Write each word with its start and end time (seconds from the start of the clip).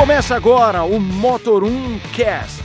Começa 0.00 0.34
agora 0.34 0.82
o 0.82 0.98
Motor 0.98 1.62
1 1.62 1.98
Cast. 2.14 2.62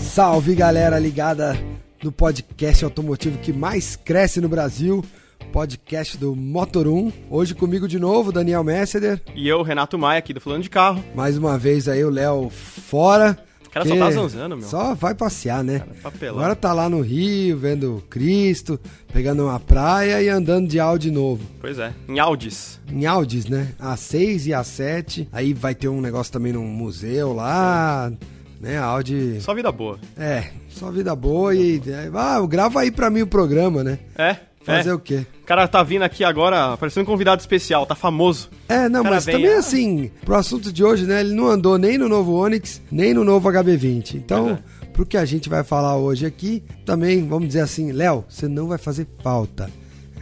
Salve 0.00 0.56
galera 0.56 0.98
ligada 0.98 1.56
no 2.02 2.10
podcast 2.10 2.84
automotivo 2.84 3.38
que 3.38 3.52
mais 3.52 3.94
cresce 3.94 4.40
no 4.40 4.48
Brasil, 4.48 5.04
podcast 5.52 6.18
do 6.18 6.34
Motor 6.34 6.88
1. 6.88 7.12
Hoje 7.30 7.54
comigo 7.54 7.86
de 7.86 8.00
novo, 8.00 8.32
Daniel 8.32 8.64
Messeder. 8.64 9.22
E 9.32 9.46
eu, 9.46 9.62
Renato 9.62 9.96
Maia, 9.96 10.18
aqui 10.18 10.34
do 10.34 10.40
Falando 10.40 10.64
de 10.64 10.70
Carro. 10.70 11.04
Mais 11.14 11.38
uma 11.38 11.56
vez 11.56 11.86
aí 11.86 12.04
o 12.04 12.10
Léo 12.10 12.50
fora. 12.50 13.38
O 13.70 13.72
cara 13.72 13.86
só 13.86 13.96
tá 13.96 14.10
zanzando, 14.10 14.56
meu. 14.56 14.66
Só 14.66 14.94
vai 14.96 15.14
passear, 15.14 15.62
né? 15.62 15.84
Cara. 16.02 16.30
Agora 16.30 16.56
tá 16.56 16.72
lá 16.72 16.88
no 16.88 17.00
Rio, 17.00 17.56
vendo 17.56 18.02
Cristo, 18.10 18.80
pegando 19.12 19.44
uma 19.44 19.60
praia 19.60 20.20
e 20.20 20.28
andando 20.28 20.66
de 20.68 20.80
Audi 20.80 21.08
novo. 21.08 21.44
Pois 21.60 21.78
é, 21.78 21.94
em 22.08 22.18
Audis. 22.18 22.80
Em 22.90 23.06
Audis, 23.06 23.46
né? 23.46 23.72
A6 23.80 24.46
e 24.46 24.50
A7. 24.50 25.28
Aí 25.30 25.54
vai 25.54 25.72
ter 25.72 25.88
um 25.88 26.00
negócio 26.00 26.32
também 26.32 26.52
num 26.52 26.66
museu 26.66 27.32
lá, 27.32 28.12
né? 28.60 28.76
A 28.76 28.86
Audi... 28.86 29.40
Só 29.40 29.54
vida 29.54 29.70
boa. 29.70 30.00
É, 30.18 30.48
só 30.68 30.90
vida 30.90 31.14
boa 31.14 31.54
e... 31.54 31.80
Ah, 32.12 32.44
grava 32.48 32.80
aí 32.80 32.90
pra 32.90 33.08
mim 33.08 33.22
o 33.22 33.26
programa, 33.28 33.84
né? 33.84 34.00
É? 34.18 34.36
Fazer 34.64 34.90
é. 34.90 34.94
o 34.94 34.98
quê? 34.98 35.24
O 35.50 35.52
cara 35.52 35.66
tá 35.66 35.82
vindo 35.82 36.02
aqui 36.02 36.22
agora, 36.22 36.76
parecendo 36.76 37.02
um 37.02 37.06
convidado 37.06 37.40
especial, 37.40 37.84
tá 37.84 37.96
famoso. 37.96 38.48
É, 38.68 38.88
não, 38.88 39.02
mas 39.02 39.24
vem, 39.24 39.34
também 39.34 39.54
ah. 39.54 39.58
assim, 39.58 40.08
pro 40.24 40.36
assunto 40.36 40.72
de 40.72 40.84
hoje, 40.84 41.06
né? 41.06 41.18
Ele 41.18 41.34
não 41.34 41.48
andou 41.48 41.76
nem 41.76 41.98
no 41.98 42.08
novo 42.08 42.34
Onix, 42.34 42.80
nem 42.88 43.12
no 43.12 43.24
novo 43.24 43.48
HB20. 43.48 44.14
Então, 44.14 44.44
Pois 44.46 44.80
pro 44.92 45.04
que 45.04 45.16
a 45.16 45.24
gente 45.24 45.48
vai 45.48 45.64
falar 45.64 45.96
hoje 45.96 46.24
aqui, 46.24 46.62
também, 46.86 47.26
vamos 47.26 47.48
dizer 47.48 47.62
assim, 47.62 47.90
Léo, 47.90 48.24
você 48.28 48.46
não 48.46 48.68
vai 48.68 48.78
fazer 48.78 49.08
falta. 49.24 49.68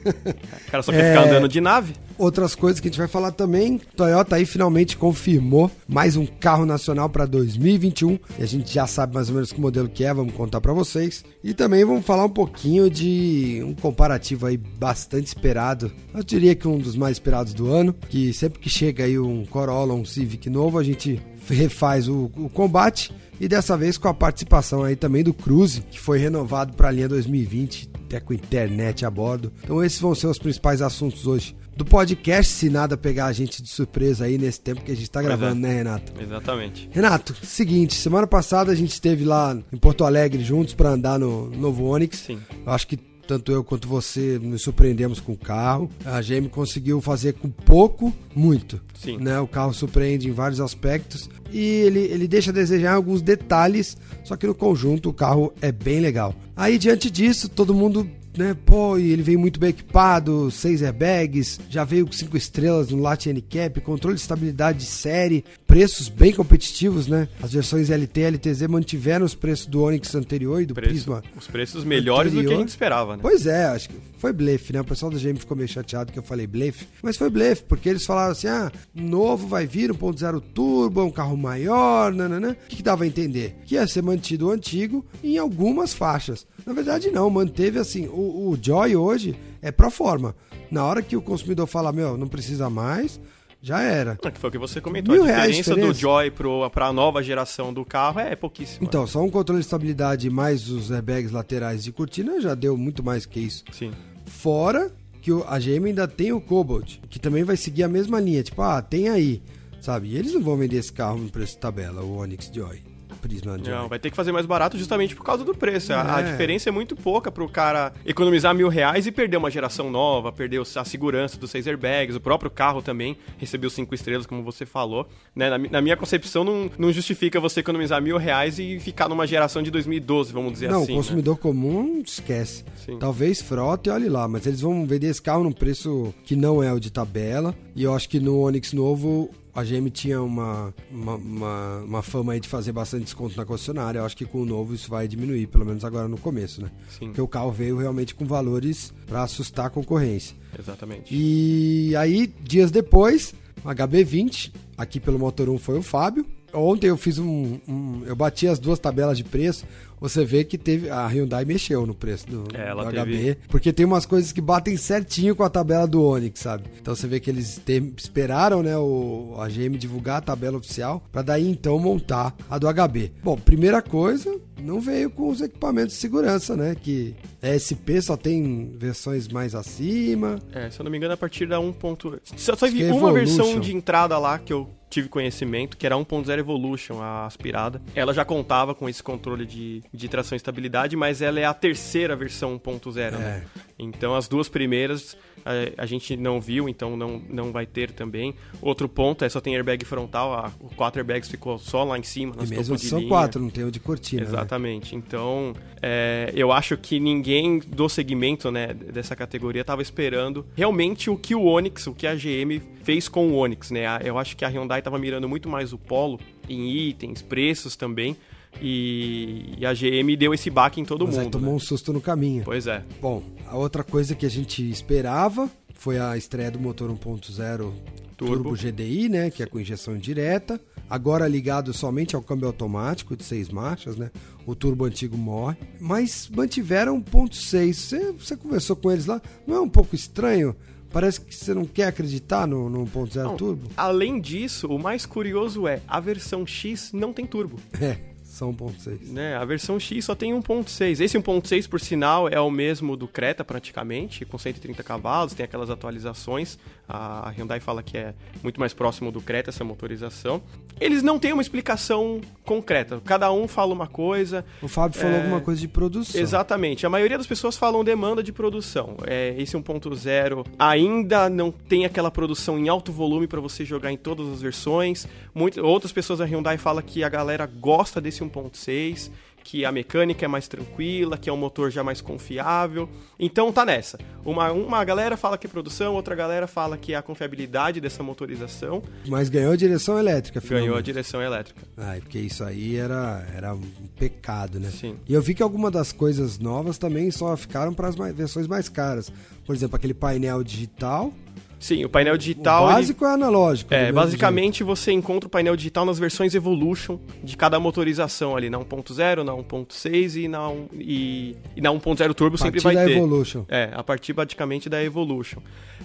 O 0.03 0.71
cara 0.71 0.83
só 0.83 0.93
quer 0.93 1.05
É. 1.05 1.11
ficar 1.13 1.27
andando 1.29 1.47
de 1.47 1.61
nave. 1.61 1.95
Outras 2.19 2.57
coisas 2.57 2.81
que 2.81 2.89
a 2.89 2.91
gente 2.91 2.99
vai 2.99 3.07
falar 3.07 3.31
também, 3.31 3.81
Toyota 3.95 4.35
aí 4.35 4.45
finalmente 4.45 4.97
confirmou 4.97 5.71
mais 5.87 6.17
um 6.17 6.27
carro 6.27 6.67
nacional 6.67 7.09
para 7.09 7.25
2021. 7.25 8.19
E 8.37 8.43
a 8.43 8.47
gente 8.47 8.75
já 8.75 8.89
sabe 8.89 9.15
mais 9.15 9.29
ou 9.29 9.37
menos 9.37 9.53
que 9.53 9.61
modelo 9.61 9.89
que 9.89 10.05
é, 10.05 10.13
vamos 10.13 10.35
contar 10.35 10.61
para 10.61 10.73
vocês. 10.73 11.25
E 11.45 11.55
também 11.55 11.85
vamos 11.85 12.05
falar 12.05 12.25
um 12.25 12.31
pouquinho 12.31 12.91
de 12.91 13.63
um 13.65 13.73
comparativo 13.73 14.47
aí 14.47 14.57
bastante 14.57 15.29
esperado. 15.29 15.93
Eu 16.13 16.25
diria 16.25 16.57
que 16.57 16.67
um 16.67 16.79
dos 16.79 16.97
mais 16.97 17.19
esperados 17.19 17.55
do 17.55 17.69
ano, 17.69 17.95
que 18.09 18.33
sempre 18.33 18.59
que 18.59 18.69
chega 18.69 19.05
aí 19.05 19.17
um 19.17 19.47
Corolla, 19.47 19.95
um 19.95 20.05
Civic 20.05 20.51
novo, 20.51 20.77
a 20.77 20.83
gente 20.83 21.23
refaz 21.49 22.09
o, 22.09 22.33
o 22.37 22.51
combate. 22.51 23.15
E 23.41 23.47
dessa 23.47 23.77
vez 23.77 23.97
com 23.97 24.09
a 24.09 24.15
participação 24.15 24.83
aí 24.83 24.97
também 24.97 25.23
do 25.23 25.33
Cruze, 25.33 25.83
que 25.83 26.01
foi 26.01 26.19
renovado 26.19 26.73
para 26.73 26.89
a 26.89 26.91
linha 26.91 27.09
2020, 27.09 27.89
até 28.07 28.19
com 28.19 28.35
internet 28.35 29.07
a 29.07 29.11
bordo. 29.11 29.53
Então 29.63 29.85
esses 29.85 30.01
vão 30.01 30.17
ser 30.17 30.27
os 30.27 30.39
principais 30.39 30.83
assuntos 30.83 31.25
hoje 31.25 31.55
do 31.79 31.85
podcast, 31.85 32.53
se 32.53 32.69
nada 32.69 32.97
pegar 32.97 33.27
a 33.27 33.33
gente 33.33 33.63
de 33.63 33.69
surpresa 33.69 34.25
aí 34.25 34.37
nesse 34.37 34.61
tempo 34.61 34.83
que 34.83 34.91
a 34.91 34.97
gente 34.97 35.09
tá 35.09 35.23
gravando, 35.23 35.65
é. 35.65 35.69
né, 35.69 35.75
Renato? 35.77 36.13
Exatamente. 36.21 36.89
Renato, 36.91 37.37
seguinte, 37.47 37.95
semana 37.95 38.27
passada 38.27 38.73
a 38.73 38.75
gente 38.75 38.91
esteve 38.91 39.25
lá 39.25 39.57
em 39.73 39.77
Porto 39.77 40.03
Alegre 40.03 40.43
juntos 40.43 40.75
para 40.75 40.91
andar 40.91 41.21
no 41.21 41.49
novo 41.51 41.85
Onix. 41.85 42.19
Sim. 42.19 42.41
Eu 42.67 42.73
acho 42.73 42.85
que 42.85 42.97
tanto 42.97 43.53
eu 43.53 43.63
quanto 43.63 43.87
você 43.87 44.41
nos 44.43 44.63
surpreendemos 44.63 45.21
com 45.21 45.33
o 45.33 45.37
carro. 45.37 45.89
A 46.05 46.21
GM 46.21 46.49
conseguiu 46.49 47.01
fazer 47.01 47.35
com 47.35 47.49
pouco, 47.49 48.13
muito. 48.35 48.81
Sim. 48.95 49.19
Né? 49.19 49.39
O 49.39 49.47
carro 49.47 49.73
surpreende 49.73 50.29
em 50.29 50.33
vários 50.33 50.61
aspectos 50.61 51.31
e 51.53 51.61
ele, 51.61 52.01
ele 52.01 52.27
deixa 52.27 52.51
a 52.51 52.55
desejar 52.55 52.95
em 52.95 52.97
alguns 52.97 53.23
detalhes, 53.23 53.97
só 54.25 54.35
que 54.35 54.49
no 54.49 54.55
conjunto 54.55 55.11
o 55.11 55.15
carro 55.15 55.53
é 55.63 55.71
bem 55.71 56.01
legal. 56.01 56.35
Aí 56.57 56.77
diante 56.77 57.09
disso, 57.09 57.49
todo 57.49 57.73
mundo 57.73 58.11
né, 58.39 58.57
pô, 58.65 58.97
e 58.97 59.11
ele 59.11 59.23
veio 59.23 59.39
muito 59.39 59.59
bem 59.59 59.71
equipado, 59.71 60.49
seis 60.51 60.81
airbags, 60.81 61.59
já 61.69 61.83
veio 61.83 62.07
com 62.07 62.13
cinco 62.13 62.37
estrelas 62.37 62.91
no 62.91 63.03
Lat 63.03 63.27
Handicap, 63.27 63.81
controle 63.81 64.15
de 64.15 64.21
estabilidade 64.21 64.79
de 64.79 64.85
série, 64.85 65.45
preços 65.79 66.09
bem 66.09 66.33
competitivos, 66.33 67.07
né? 67.07 67.29
As 67.41 67.53
versões 67.53 67.89
LT 67.89 68.21
e 68.21 68.25
LTZ 68.25 68.63
mantiveram 68.69 69.25
os 69.25 69.33
preços 69.35 69.67
do 69.67 69.83
Onix 69.83 70.13
anterior 70.17 70.61
e 70.61 70.67
do 70.67 70.75
Preço- 70.75 70.91
Prisma 70.93 71.23
os 71.37 71.47
preços 71.47 71.85
melhores 71.85 72.33
do 72.33 72.35
que 72.35 72.41
a 72.41 72.43
anterior. 72.43 72.61
gente 72.61 72.69
esperava, 72.71 73.13
né? 73.17 73.21
Pois 73.23 73.47
é, 73.47 73.67
acho 73.67 73.89
que 73.91 73.95
foi 74.19 74.33
blefe, 74.33 74.73
né? 74.73 74.81
O 74.81 74.85
pessoal 74.85 75.13
da 75.13 75.19
GM 75.19 75.37
ficou 75.39 75.57
meio 75.57 75.69
chateado 75.69 76.11
que 76.11 76.19
eu 76.19 76.23
falei 76.25 76.49
blefe, 76.49 76.89
mas 77.01 77.17
foi 77.17 77.31
blefe, 77.31 77.63
porque 77.63 77.89
eles 77.89 78.05
falaram 78.05 78.33
assim: 78.33 78.49
ah, 78.49 78.73
novo 78.93 79.47
vai 79.47 79.67
vir 79.69 79.93
1.0 79.93 80.43
turbo, 80.53 81.05
um 81.05 81.13
carro 81.13 81.37
maior, 81.37 82.13
nananã. 82.13 82.51
O 82.53 82.69
que, 82.69 82.77
que 82.77 82.83
dava 82.83 83.05
a 83.05 83.07
entender? 83.07 83.55
Que 83.65 83.77
ia 83.77 83.87
ser 83.87 84.03
mantido 84.03 84.49
o 84.49 84.51
antigo 84.51 85.07
em 85.23 85.39
algumas 85.39 85.95
faixas. 85.95 86.45
Na 86.67 86.73
verdade, 86.73 87.11
não, 87.13 87.31
manteve 87.31 87.79
assim. 87.79 88.09
O, 88.09 88.51
o 88.51 88.59
Joy 88.61 88.97
hoje 88.97 89.37
é 89.63 89.71
pro 89.71 89.91
forma. 89.93 90.35
Na 90.73 90.85
hora 90.85 91.03
que 91.03 91.17
o 91.17 91.23
consumidor 91.23 91.67
fala, 91.69 91.93
meu, 91.93 92.17
não 92.19 92.27
precisa 92.27 92.69
mais, 92.69 93.19
já 93.61 93.81
era. 93.83 94.19
É, 94.23 94.31
Que 94.31 94.39
foi 94.39 94.49
o 94.49 94.53
que 94.53 94.59
você 94.59 94.81
comentou. 94.81 95.15
Mil 95.15 95.25
a 95.25 95.27
reais 95.27 95.57
diferença, 95.57 95.71
diferença. 95.75 95.93
do 95.95 95.99
Joy 96.01 96.31
pro, 96.31 96.71
pra 96.71 96.93
nova 96.93 97.23
geração 97.23 97.73
do 97.73 97.85
carro 97.85 98.21
é 98.21 98.37
pouquíssima. 98.37 98.85
Então, 98.87 99.07
só 99.07 99.23
um 99.23 99.31
controle 99.31 99.61
de 99.61 99.67
estabilidade 99.67 100.31
mais 100.31 100.69
os 100.69 100.91
airbags 100.93 101.31
laterais 101.33 101.83
de 101.85 101.93
cortina 101.93 102.41
já 102.41 102.55
deu 102.55 102.77
muito 102.77 103.03
mais 103.03 103.27
que 103.27 103.41
isso. 103.41 103.65
Sim. 103.73 103.93
Fora 104.27 104.93
que 105.21 105.31
a 105.47 105.59
GM 105.59 105.87
ainda 105.87 106.07
tem 106.07 106.33
o 106.33 106.41
Cobalt, 106.41 106.99
que 107.11 107.19
também 107.19 107.43
vai 107.45 107.57
seguir 107.57 107.83
a 107.83 107.89
mesma 107.89 108.21
linha. 108.21 108.43
Tipo, 108.43 108.63
ah, 108.63 108.81
tem 108.81 109.09
aí, 109.09 109.43
sabe? 109.81 110.09
E 110.09 110.17
eles 110.17 110.33
não 110.33 110.43
vão 110.43 110.57
vender 110.57 110.77
esse 110.77 110.93
carro 110.93 111.19
no 111.19 111.29
preço 111.29 111.55
de 111.55 111.59
tabela, 111.59 112.03
o 112.03 112.19
Onix 112.19 112.51
Joy. 112.55 112.83
Prisma. 113.19 113.59
Não, 113.59 113.89
vai 113.89 113.99
ter 113.99 114.11
que 114.11 114.17
fazer 114.17 114.33
mais 114.33 114.47
barato 114.47 114.79
justamente 114.79 115.15
por 115.15 115.25
causa 115.25 115.45
do 115.45 115.55
preço. 115.55 115.93
A, 115.93 116.17
a 116.17 116.21
É. 116.21 116.31
diferença 116.31 116.69
é 116.69 116.73
muito 116.73 116.97
pouca 116.97 117.31
pro 117.31 117.49
cara 117.49 117.93
economizar 118.07 118.55
mil 118.55 118.69
reais 118.69 119.07
e 119.07 119.13
perder 119.13 119.37
uma 119.37 119.51
geração 119.51 119.91
nova, 119.91 120.33
perder 120.33 120.61
a 120.77 120.85
segurança 120.85 121.37
dos 121.39 121.51
seis 121.51 121.67
airbags, 121.67 122.17
o 122.17 122.21
próprio 122.21 122.51
carro 122.51 122.81
também 122.83 123.17
recebeu 123.37 123.69
cinco 123.71 123.95
estrelas, 123.95 124.27
como 124.27 124.43
você 124.43 124.65
falou. 124.65 125.07
Né? 125.35 125.51
Na, 125.51 125.59
na 125.59 125.81
minha 125.81 125.97
concepção, 125.97 126.45
não, 126.45 126.71
não 126.79 126.93
justifica 126.93 127.41
você 127.41 127.61
economizar 127.61 128.01
mil 128.01 128.17
reais 128.17 128.59
e 128.59 128.79
ficar 128.81 129.09
numa 129.09 129.27
geração 129.27 129.63
de 129.63 129.71
2012, 129.71 130.33
vamos 130.33 130.53
dizer 130.53 130.71
não, 130.71 130.83
assim. 130.83 130.93
o 130.93 130.97
consumidor 130.97 131.37
comum 131.39 132.01
esquece. 132.05 132.65
Sim. 132.85 132.99
Talvez 132.99 133.41
frota 133.43 133.91
e 133.91 133.93
olhe 133.93 134.09
lá, 134.09 134.27
mas 134.29 134.47
eles 134.47 134.61
vão 134.61 134.87
vender 134.87 135.09
esse 135.09 135.21
carro 135.23 135.43
num 135.45 135.53
preço 135.53 136.15
que 136.25 136.35
não 136.37 136.63
é 136.63 136.73
o 136.73 136.79
de 136.79 136.91
tabela. 136.91 137.55
E 137.75 137.83
eu 137.83 137.95
acho 137.95 138.09
que 138.09 138.19
no 138.21 138.41
Onix 138.41 138.73
novo 138.73 139.31
a 139.55 139.63
GM 139.65 139.89
tinha 139.91 140.23
uma, 140.23 140.75
uma, 140.91 141.15
uma, 141.17 141.79
uma 141.79 142.03
fama 142.03 142.33
aí 142.33 142.41
de 142.41 142.49
fazer 142.49 142.73
bastante 142.73 143.05
desconto 143.05 143.37
na 143.37 143.45
concessionária. 143.45 143.99
Eu 143.99 144.05
acho 144.05 144.17
que 144.17 144.25
com 144.25 144.43
o 144.43 144.45
novo 144.45 144.75
isso 144.75 144.89
vai 144.91 145.09
diminuir, 145.09 145.47
pelo 145.49 145.65
menos 145.65 145.85
agora 145.85 146.07
no 146.09 146.19
começo, 146.19 146.63
né? 146.63 146.71
Sim, 146.89 147.07
Porque 147.07 147.21
o 147.21 147.29
carro 147.29 147.51
veio 147.51 147.77
realmente 147.77 148.15
com 148.15 148.25
valores 148.25 148.93
para 149.07 149.23
assustar 149.23 149.67
a 149.67 149.71
concorrência. 149.71 150.37
exatamente. 150.59 151.15
E 151.15 151.95
aí, 151.97 152.27
dias 152.41 152.71
depois, 152.71 153.35
HB20, 153.65 154.53
aqui 154.77 155.01
pelo 155.01 155.19
Motor 155.19 155.49
1 155.49 155.59
foi 155.59 155.79
o 155.79 155.83
Fábio. 155.83 156.25
Ontem 156.53 156.89
eu 156.89 156.97
fiz 156.97 157.19
um, 157.19 157.59
um- 157.69 158.03
Eu 158.07 158.17
bati 158.17 158.47
as 158.49 158.59
duas 158.59 158.79
tabelas 158.79 159.17
de 159.19 159.25
preço. 159.25 159.65
Você 160.01 160.25
vê 160.25 160.45
que 160.45 160.57
teve. 160.57 160.89
A 160.91 161.07
Hyundai 161.09 161.45
mexeu 161.45 161.85
no 161.85 161.93
preço 161.95 162.25
do, 162.29 162.45
É, 162.57 162.69
ela 162.69 162.85
do 162.85 162.91
teve- 162.93 163.01
HB. 163.35 163.39
Porque 163.49 163.73
tem 163.73 163.85
umas 163.85 164.07
coisas 164.07 164.31
que 164.31 164.41
batem 164.41 164.77
certinho 164.77 165.35
com 165.35 165.43
a 165.43 165.51
tabela 165.51 165.87
do 165.89 166.01
Onix, 166.03 166.39
sabe? 166.41 166.65
Então 166.81 166.95
você 166.95 167.09
vê 167.09 167.19
que 167.19 167.29
eles 167.29 167.61
te- 167.65 167.93
esperaram, 167.97 168.63
né, 168.63 168.79
o, 168.79 169.35
a 169.39 169.49
GM 169.49 169.77
divulgar 169.77 170.19
a 170.19 170.21
tabela 170.21 170.57
oficial. 170.57 171.03
Pra 171.11 171.21
daí 171.23 171.49
então 171.51 171.79
montar 171.81 172.33
a 172.49 172.59
do 172.59 172.69
HB. 172.73 173.13
Bom, 173.25 173.37
primeira 173.37 173.83
coisa, 173.83 174.39
não 174.63 174.81
veio 174.81 175.11
com 175.11 175.29
os 175.31 175.41
equipamentos 175.41 175.95
de 175.95 176.01
segurança, 176.01 176.57
né? 176.57 176.77
Que 176.81 177.17
a 177.43 177.49
SP 177.59 177.99
só 178.01 178.17
tem 178.17 178.71
versões 178.79 179.27
mais 179.27 179.53
acima. 179.55 180.39
É, 180.53 180.71
se 180.71 180.79
eu 180.81 180.85
não 180.85 180.93
me 180.93 180.97
engano, 180.97 181.15
a 181.15 181.17
partir 181.17 181.47
da 181.47 181.59
1. 181.59 181.73
ponto- 181.73 182.21
Só, 182.37 182.55
só 182.55 182.69
vi 182.69 182.85
é 182.85 182.93
uma 182.93 183.13
versão 183.13 183.59
de 183.59 183.75
entrada 183.75 184.17
lá 184.17 184.39
que 184.39 184.53
eu 184.53 184.69
tive 184.89 185.09
conhecimento, 185.09 185.77
que 185.77 185.87
era 185.87 185.97
1.0 185.97 186.39
Evolution, 186.39 187.01
a 187.01 187.27
aspirada. 187.27 187.81
Ela 187.95 188.13
já 188.13 188.25
contava 188.25 188.75
com 188.75 188.89
esse 188.89 189.03
controle 189.03 189.47
de, 189.47 189.83
de 189.93 190.09
tração 190.09 190.35
e 190.35 190.39
estabilidade, 190.39 190.97
mas 190.97 191.23
ela 191.23 191.39
é 191.39 191.45
a 191.45 191.55
terceira 191.55 192.17
versão 192.17 192.59
1.0, 192.59 193.13
né? 193.19 193.45
Então 193.79 194.15
as 194.15 194.27
duas 194.27 194.49
primeiras 194.49 195.17
a, 195.45 195.83
a 195.83 195.87
gente 195.87 196.17
não 196.17 196.41
viu, 196.41 196.69
então 196.69 196.97
não, 196.97 197.23
não 197.29 197.53
vai 197.53 197.67
ter 197.67 197.91
também. 197.91 198.35
Outro 198.61 198.89
ponto 198.89 199.25
é 199.25 199.29
só 199.29 199.41
tem 199.41 199.55
airbag 199.57 199.85
frontal, 199.85 200.35
a, 200.35 200.53
o 200.61 200.69
quatro 200.75 201.01
airbags 201.01 201.29
ficou 201.31 201.59
só 201.59 201.85
lá 201.85 201.99
em 201.99 202.03
cima, 202.03 202.35
E 202.37 202.41
nas 202.41 202.51
mesmo 202.51 202.75
topo 202.75 202.81
de 202.81 202.87
são 202.89 202.99
linha. 202.99 203.09
quatro, 203.09 203.41
não 203.41 203.51
tem 203.51 203.65
o 203.65 203.71
de 203.71 203.81
cortina. 203.81 204.23
né? 204.23 204.29
Exatamente. 204.29 204.95
Então, 204.95 205.55
é, 205.81 206.33
eu 206.35 206.53
acho 206.53 206.77
que 206.77 206.99
ninguém 207.01 207.61
do 207.61 207.89
segmento 207.89 208.51
né, 208.51 208.75
dessa 208.75 209.15
categoria 209.17 209.63
estava 209.63 209.83
esperando 209.83 210.47
realmente 210.55 211.09
o 211.09 211.17
que 211.17 211.35
o 211.35 211.45
Onix, 211.45 211.87
o 211.87 211.95
que 211.95 212.07
a 212.07 212.15
GM 212.15 212.61
fez 212.83 213.09
com 213.09 213.29
o 213.29 213.35
Onix. 213.37 213.71
Né? 213.71 213.85
Eu 214.05 214.19
acho 214.19 214.37
que 214.37 214.45
a 214.45 214.49
Hyundai 214.49 214.78
estava 214.81 214.99
mirando 214.99 215.29
muito 215.29 215.49
mais 215.49 215.73
o 215.73 215.79
Polo 215.79 216.19
em 216.49 216.71
itens, 216.71 217.23
preços 217.23 217.77
também. 217.77 218.17
E, 218.61 219.55
e 219.59 219.67
a 219.67 219.73
GM 219.73 220.17
deu 220.17 220.33
esse 220.33 220.51
baque 220.51 220.81
em 220.81 220.85
todo 220.85 221.07
Mas 221.07 221.19
aí 221.19 221.25
mundo. 221.25 221.33
tomou 221.33 221.51
né? 221.51 221.57
um 221.57 221.61
susto 221.61 221.93
no 221.93 222.01
caminho. 222.01 222.43
Pois 222.45 222.67
é. 222.67 222.83
Bom, 223.01 223.23
a 223.47 223.57
outra 223.57 223.85
coisa 223.85 224.15
que 224.15 224.27
a 224.27 224.31
gente 224.31 224.69
esperava 224.69 225.51
foi 225.75 225.99
a 225.99 226.17
estreia 226.17 226.51
do 226.51 226.59
motor 226.59 226.91
1.0 226.91 227.73
Turbo. 228.17 228.51
Turbo. 228.51 228.57
GDI, 228.57 229.09
né? 229.09 229.31
Que 229.31 229.45
é 229.45 229.47
com 229.47 229.61
injeção 229.61 229.97
direta. 229.97 230.61
Agora 230.91 231.29
ligado 231.29 231.73
somente 231.73 232.17
ao 232.17 232.23
câmbio 232.23 232.49
automático 232.49 233.15
de 233.15 233.23
seis 233.23 233.49
marchas, 233.49 233.97
né? 233.97 234.11
O 234.45 234.55
turbo 234.57 234.87
antigo 234.87 235.17
morre. 235.17 235.57
Mas 235.79 236.29
mantiveram 236.35 237.01
1.6. 237.01 237.75
Você, 237.75 238.13
você 238.13 238.37
conversou 238.37 238.75
com 238.75 238.91
eles 238.91 239.07
lá? 239.07 239.23
Não 239.47 239.57
é 239.57 239.61
um 239.61 239.69
pouco 239.69 239.95
estranho 239.95 240.57
Parece 240.91 241.21
que 241.21 241.35
você 241.35 241.53
não 241.53 241.65
quer 241.65 241.85
acreditar 241.85 242.47
no, 242.47 242.69
no 242.69 242.85
1.0 242.87 243.37
turbo. 243.37 243.69
Além 243.77 244.21
disso, 244.21 244.69
o 244.69 244.79
mais 244.79 245.05
curioso 245.05 245.67
é, 245.67 245.81
a 245.87 246.01
versão 246.01 246.47
X 246.47 246.93
não 246.93 247.13
tem 247.13 247.27
turbo. 247.27 247.59
É. 247.81 248.09
Só 248.25 248.47
1.6. 248.47 249.09
Né? 249.09 249.35
A 249.35 249.45
versão 249.45 249.81
X 249.81 250.05
só 250.05 250.15
tem 250.15 250.33
1.6. 250.33 251.01
Esse 251.01 251.19
1.6, 251.19 251.69
por 251.69 251.81
sinal, 251.81 252.29
é 252.29 252.39
o 252.39 252.51
mesmo 252.51 252.95
do 252.97 253.09
Creta 253.09 253.43
praticamente, 253.43 254.25
com 254.25 254.39
130 254.39 254.83
cavalos, 254.85 255.33
tem 255.33 255.43
aquelas 255.43 255.71
atualizações. 255.71 256.59
A 256.89 257.31
Hyundai 257.37 257.61
fala 257.61 257.83
que 257.83 257.99
é 257.99 258.15
muito 258.43 258.59
mais 258.59 258.73
próximo 258.73 259.13
do 259.13 259.21
Creta 259.21 259.51
essa 259.51 259.63
motorização. 259.63 260.41
Eles 260.81 261.03
não 261.03 261.19
têm 261.19 261.33
uma 261.33 261.43
explicação 261.43 262.21
concreta. 262.45 263.01
Cada 263.05 263.31
um 263.31 263.47
fala 263.47 263.75
uma 263.75 263.87
coisa. 263.87 264.45
O 264.63 264.69
Fábio 264.69 264.99
falou 264.99 265.17
É, 265.17 265.21
alguma 265.21 265.41
coisa 265.41 265.61
de 265.61 265.69
produção. 265.69 266.21
Exatamente. 266.21 266.87
A 266.87 266.89
maioria 266.89 267.19
das 267.19 267.27
pessoas 267.27 267.57
falam 267.59 267.85
demanda 267.85 268.23
de 268.23 268.33
produção. 268.33 268.97
É, 269.07 269.35
esse 269.37 269.57
1.0 269.57 270.47
ainda 270.59 271.29
não 271.29 271.51
tem 271.51 271.85
aquela 271.85 272.11
produção 272.11 272.59
em 272.59 272.69
alto 272.69 272.91
volume 272.91 273.27
para 273.27 273.41
você 273.41 273.65
jogar 273.65 273.93
em 273.93 273.97
todas 273.97 274.27
as 274.29 274.41
versões. 274.41 275.07
Muitas, 275.35 275.63
outras 275.63 275.93
pessoas 275.93 276.21
da 276.21 276.25
Hyundai 276.25 276.57
falam 276.57 276.83
que 276.83 277.05
a 277.05 277.09
galera 277.09 277.45
gosta 277.47 278.01
desse 278.01 278.23
1.6, 278.25 279.11
que 279.45 279.65
a 279.65 279.73
mecânica 279.73 280.25
é 280.25 280.29
mais 280.29 280.47
tranquila, 280.47 281.17
que 281.17 281.29
é 281.29 281.33
um 281.33 281.37
motor 281.37 281.71
já 281.71 281.83
mais 281.83 282.01
confiável. 282.01 282.89
Então 283.19 283.53
tá 283.53 283.65
nessa. 283.65 283.99
Uma, 284.25 284.53
uma 284.53 284.85
galera 284.85 285.17
fala 285.17 285.39
que 285.39 285.47
é 285.47 285.51
produção, 285.51 285.95
outra 285.95 286.15
galera 286.15 286.47
fala 286.47 286.77
que 286.77 286.93
é 286.93 286.97
a 286.97 287.03
confiabilidade 287.03 287.81
dessa 287.81 288.03
motorização. 288.03 288.83
Mas 289.07 289.29
ganhou 289.29 289.53
a 289.53 289.57
direção 289.57 289.99
elétrica, 289.99 290.41
Ganhou 290.41 290.77
a 290.77 290.81
direção 290.81 291.23
elétrica. 291.23 291.61
Ai, 291.77 292.01
porque 292.01 292.19
isso 292.19 292.45
aí 292.45 292.77
era, 292.77 293.27
era 293.35 293.55
um 293.55 293.63
pecado, 293.99 294.61
né? 294.61 294.71
Sim. 294.71 294.97
E 295.09 295.15
eu 295.15 295.23
vi 295.23 295.35
que 295.35 295.43
algumas 295.43 295.73
das 295.73 295.93
coisas 295.93 296.39
novas 296.39 296.79
também 296.79 297.11
só 297.11 297.37
ficaram 297.37 297.73
para 297.73 297.89
as 297.89 297.95
versões 298.15 298.47
mais 298.47 298.69
caras. 298.69 299.11
Por 299.47 299.55
exemplo, 299.55 299.77
aquele 299.77 299.95
painel 299.95 300.43
digital. 300.43 301.13
Sim, 301.61 301.85
o 301.85 301.89
painel 301.89 302.15
O 302.15 302.19
digital. 302.19 302.65
ele- 302.67 302.75
básico 302.75 303.05
é 303.05 303.13
analógico. 303.15 303.75
É, 303.75 303.91
basicamente 303.91 304.63
você 304.63 304.93
encontra 304.93 305.27
o 305.27 305.31
painel 305.31 305.57
digital 305.57 305.85
nas 305.85 305.99
versões 305.99 306.35
Evolution 306.35 306.99
de 307.23 307.37
cada 307.37 307.59
motorização 307.59 308.37
ali, 308.37 308.49
na 308.49 308.59
1.0, 308.59 309.25
na 309.25 309.35
1.6 309.35 310.15
e 310.17 310.29
na, 310.29 310.49
um- 310.49 310.67
e, 310.73 311.37
e 311.57 311.61
na 311.61 311.71
1.0 311.73 312.15
Turbo 312.15 312.37
jeito. 312.37 312.45
sempre 312.45 312.61
Partir 312.63 312.77
vai 312.77 312.85
da 312.87 312.91
ter. 312.91 312.97
Evolution. 312.97 313.45
É, 313.49 313.71
a 313.75 313.83
partir 313.83 314.15
praticamente 314.15 314.69
da 314.69 314.83
Evolution. 314.83 315.41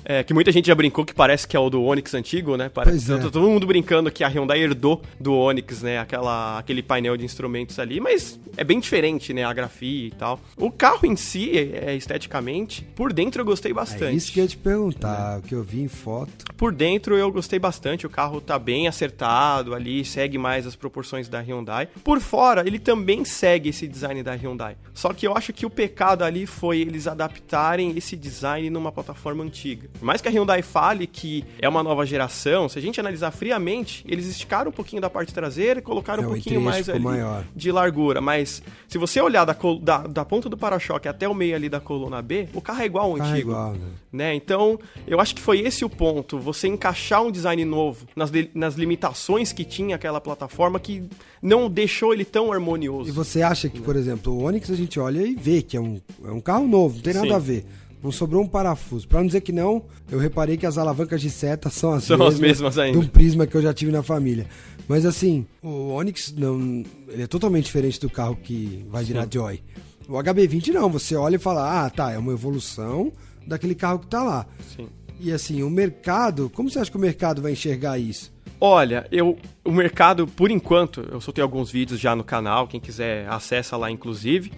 É, 0.06 0.24
que 0.24 0.34
muita 0.34 0.52
gente 0.52 0.68
já 0.68 0.76
brincou 0.76 1.06
que 1.06 1.14
parece 1.14 1.48
que 1.48 1.56
é 1.56 1.60
o 1.60 1.70
do 1.70 1.82
Onix 1.84 2.14
antigo, 2.14 2.58
né? 2.58 2.68
Parece, 2.68 3.06
Pois 3.08 3.10
é. 3.20 3.24
tá 3.24 3.30
todo 3.30 3.48
mundo 3.48 3.66
brincando 3.66 4.12
que 4.12 4.24
a 4.24 4.28
Hyundai 4.28 4.60
herdou 4.62 5.02
do 5.20 5.34
Onix, 5.34 5.82
né? 5.82 6.00
Aquela, 6.00 6.58
aquele 6.60 6.84
painel 6.84 7.16
de 7.16 7.24
instrumentos 7.24 7.80
ali, 7.80 8.00
mas 8.00 8.40
é 8.58 8.64
bem 8.64 8.80
diferente, 8.80 9.34
né? 9.34 9.44
A 9.44 9.54
grafia 9.54 10.08
e 10.08 10.12
tal. 10.12 10.40
O 10.58 10.70
carro 10.72 11.06
em 11.06 11.16
si, 11.16 11.52
é, 11.58 11.96
esteticamente, 11.96 12.84
por 12.96 13.14
dentro 13.14 13.42
eu 13.42 13.46
gostei 13.46 13.72
bastante. 13.72 14.04
É 14.06 14.12
isso 14.14 14.32
que 14.32 14.40
eu 14.40 14.44
ia 14.44 14.48
te 14.50 14.58
perguntar, 14.58 15.40
o 15.40 15.42
que 15.42 15.54
eu 15.56 15.63
vi 15.64 15.82
em 15.82 15.88
foto. 15.88 16.46
Por 16.58 16.74
dentro 16.74 17.16
eu 17.18 17.32
gostei 17.32 17.60
bastante, 17.60 18.06
o 18.06 18.10
carro 18.10 18.40
tá 18.42 18.58
bem 18.60 18.88
acertado 18.88 19.74
ali, 19.74 20.04
segue 20.06 20.38
mais 20.38 20.66
as 20.68 20.76
proporções 20.76 21.28
da 21.28 21.40
Hyundai. 21.40 21.88
Por 22.04 22.20
fora, 22.20 22.62
ele 22.66 22.80
também 22.80 23.24
segue 23.26 23.70
esse 23.70 23.88
design 23.88 24.22
da 24.24 24.34
Hyundai. 24.34 24.76
Só 24.94 25.14
que 25.14 25.26
eu 25.28 25.36
acho 25.36 25.52
que 25.54 25.66
o 25.66 25.70
pecado 25.70 26.24
ali 26.24 26.46
foi 26.46 26.80
eles 26.80 27.08
adaptarem 27.08 27.94
esse 27.98 28.16
design 28.16 28.70
numa 28.70 28.92
plataforma 28.92 29.44
antiga. 29.44 29.90
Por 30.00 30.06
mais 30.06 30.22
que 30.22 30.28
a 30.28 30.32
Hyundai 30.32 30.62
fale 30.62 31.08
que 31.08 31.44
é 31.60 31.68
uma 31.68 31.84
nova 31.84 32.06
geração, 32.06 32.68
se 32.70 32.78
a 32.78 32.82
gente 32.82 33.00
analisar 33.00 33.32
friamente, 33.32 34.04
eles 34.08 34.28
esticaram 34.28 34.70
um 34.70 34.74
pouquinho 34.74 35.02
da 35.02 35.10
parte 35.10 35.34
traseira 35.34 35.80
e 35.80 35.82
colocaram 35.82 36.24
É, 36.24 36.28
um 36.28 36.30
pouquinho 36.32 36.62
mais 36.62 36.90
ali 36.90 37.00
maior. 37.00 37.44
de 37.56 37.72
largura. 37.72 38.22
Mas 38.22 38.62
se 38.88 38.98
você 38.98 39.22
olhar 39.22 39.46
da, 39.46 39.56
da, 39.82 39.98
da 40.08 40.26
ponta 40.26 40.50
do 40.50 40.58
para-choque 40.58 41.08
até 41.08 41.28
o 41.28 41.34
meio 41.34 41.56
ali 41.56 41.70
da 41.70 41.80
coluna 41.80 42.22
B, 42.22 42.48
o 42.54 42.62
carro 42.62 42.82
é 42.82 42.86
igual 42.86 43.12
ao 43.12 43.18
é 43.18 43.22
antigo 43.22 43.52
igual, 43.52 43.74
né? 43.74 43.88
Né? 44.14 44.36
Então, 44.36 44.80
eu 45.08 45.20
acho 45.20 45.34
que 45.34 45.42
foi 45.42 45.60
esse 45.62 45.84
o 45.84 45.90
ponto, 45.90 46.38
você 46.38 46.68
encaixar 46.68 47.24
um 47.24 47.32
design 47.32 47.66
novo 47.66 48.06
nas, 48.16 48.32
nas 48.54 48.76
limitações 48.76 49.52
que 49.52 49.66
tinha 49.66 49.96
aquela 49.96 50.22
plataforma 50.22 50.80
que 50.80 51.04
não 51.42 51.68
deixou 51.68 52.14
ele 52.14 52.24
tão 52.24 52.54
harmonioso. 52.54 53.10
E 53.10 53.12
você 53.12 53.42
acha 53.42 53.68
que, 53.68 53.82
por 53.82 53.96
exemplo, 53.96 54.32
o 54.32 54.44
Onix 54.44 54.70
a 54.70 54.76
gente 54.76 55.00
olha 55.00 55.26
e 55.26 55.34
vê 55.34 55.64
que 55.64 55.76
é 55.76 55.82
um, 55.82 56.00
é 56.24 56.32
um 56.32 56.40
carro 56.40 56.68
novo, 56.68 56.96
não 56.98 57.02
tem 57.02 57.14
nada 57.16 57.28
Sim. 57.28 57.34
a 57.34 57.40
ver. 57.40 57.66
Não 58.04 58.12
sobrou 58.12 58.44
um 58.44 58.48
parafuso. 58.48 59.08
Pra 59.08 59.20
não 59.20 59.28
dizer 59.28 59.40
que 59.42 59.54
não, 59.54 59.86
eu 60.12 60.20
reparei 60.20 60.58
que 60.58 60.66
as 60.66 60.78
alavancas 60.78 61.22
de 61.22 61.30
seta 61.30 61.70
são 61.70 61.94
as 61.94 62.04
São 62.04 62.18
mesmas, 62.18 62.34
as 62.36 62.40
mesmas 62.42 62.78
ainda. 62.78 63.00
de 63.00 63.06
um 63.06 63.08
prisma 63.08 63.48
que 63.48 63.56
eu 63.56 63.62
já 63.62 63.74
tive 63.74 63.94
na 63.94 64.04
família. 64.04 64.46
Mas 64.90 65.06
assim, 65.06 65.46
o 65.62 65.92
Onix 65.94 66.34
não, 66.38 66.84
ele 67.08 67.24
é 67.24 67.28
totalmente 67.28 67.64
diferente 67.66 68.00
do 68.02 68.10
carro 68.10 68.36
que 68.36 68.86
vai 68.90 69.06
virar 69.06 69.26
Joy. 69.32 69.64
O 70.06 70.14
HB20 70.14 70.74
não, 70.74 70.90
você 70.90 71.16
olha 71.16 71.38
e 71.38 71.40
fala: 71.40 71.86
"Ah, 71.86 71.90
tá, 71.90 72.12
é 72.12 72.18
uma 72.18 72.34
evolução 72.34 73.10
daquele 73.48 73.76
carro 73.76 74.00
que 74.00 74.08
tá 74.08 74.24
lá". 74.24 74.46
Sim. 74.76 74.88
E 75.20 75.32
assim, 75.32 75.64
o 75.64 75.70
mercado, 75.70 76.50
como 76.50 76.70
você 76.70 76.80
acha 76.80 76.92
que 76.92 76.98
o 76.98 77.00
mercado 77.00 77.42
vai 77.42 77.54
enxergar 77.54 77.98
isso? 77.98 78.34
Olha, 78.60 79.08
eu, 79.12 79.38
o 79.64 79.72
mercado, 79.72 80.26
por 80.26 80.50
enquanto, 80.50 81.02
eu 81.12 81.20
soltei 81.20 81.42
alguns 81.42 81.70
vídeos 81.70 82.00
já 82.00 82.16
no 82.16 82.24
canal, 82.24 82.68
quem 82.68 82.80
quiser 82.80 83.28
acessa 83.28 83.76
lá, 83.76 83.92
inclusive, 83.92 84.52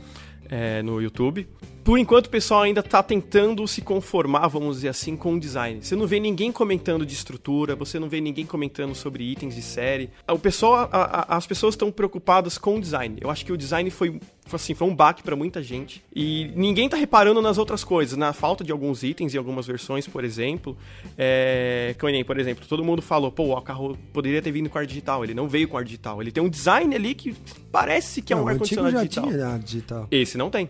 é, 0.50 0.82
no 0.84 1.02
YouTube. 1.02 1.48
Por 1.86 2.00
enquanto, 2.00 2.26
o 2.26 2.30
pessoal 2.32 2.64
ainda 2.64 2.82
tá 2.82 3.04
tentando 3.04 3.66
se 3.68 3.80
conformar, 3.80 4.48
vamos 4.48 4.78
dizer 4.78 4.88
assim, 4.88 5.16
com 5.16 5.36
o 5.36 5.40
design. 5.40 5.84
Você 5.84 5.96
não 5.96 6.08
vê 6.08 6.20
ninguém 6.20 6.52
comentando 6.52 7.06
de 7.06 7.14
estrutura, 7.14 7.76
você 7.76 8.00
não 8.00 8.10
vê 8.10 8.20
ninguém 8.20 8.44
comentando 8.44 8.96
sobre 8.96 9.24
itens 9.24 9.54
de 9.54 9.62
série. 9.62 10.10
O 10.28 10.40
pessoal, 10.40 10.90
a- 10.92 11.26
a- 11.30 11.38
as 11.38 11.46
pessoas 11.46 11.76
estão 11.76 11.92
preocupadas 11.92 12.58
com 12.58 12.78
o 12.78 12.82
design. 12.82 13.20
Eu 13.22 13.30
acho 13.30 13.46
que 13.46 13.54
o 13.54 13.58
design 13.58 13.88
foi, 13.92 14.20
assim, 14.52 14.74
foi 14.74 14.88
um 14.88 14.96
baque 14.96 15.22
para 15.22 15.36
muita 15.36 15.62
gente. 15.62 16.04
E 16.14 16.52
ninguém 16.56 16.90
tá 16.90 16.98
reparando 16.98 17.40
nas 17.40 17.60
outras 17.60 17.84
coisas, 17.84 18.18
na 18.18 18.34
falta 18.34 18.64
de 18.64 18.72
alguns 18.72 19.04
itens 19.04 19.36
em 19.36 19.38
algumas 19.38 19.68
versões, 19.68 20.08
por 20.08 20.24
exemplo. 20.24 20.76
É, 21.16 21.96
nem, 22.06 22.26
por 22.26 22.40
exemplo, 22.40 22.66
todo 22.68 22.84
mundo 22.84 23.04
falou, 23.04 23.32
pô, 23.32 23.56
o 23.56 23.62
carro 23.62 23.96
poderia 24.12 24.42
ter 24.42 24.52
vindo 24.52 24.72
com 24.72 24.80
ar 24.80 24.88
digital. 24.88 25.24
Ele 25.24 25.36
não 25.36 25.48
veio 25.48 25.68
com 25.68 25.78
ar 25.78 25.84
digital. 25.84 26.20
Ele 26.20 26.32
tem 26.32 26.42
um 26.42 26.50
design 26.50 26.96
ali 26.96 27.14
que 27.14 27.36
parece 27.72 28.24
que 28.24 28.34
é 28.34 28.36
Não, 28.36 28.42
um 28.42 28.46
o 28.48 28.50
antigo 28.50 28.82
ar-condicionado 28.82 29.08
digital. 29.08 29.30
tinha 29.30 29.60
digital. 29.60 30.08
Esse 30.10 30.36
não 30.36 30.50
tem. 30.50 30.68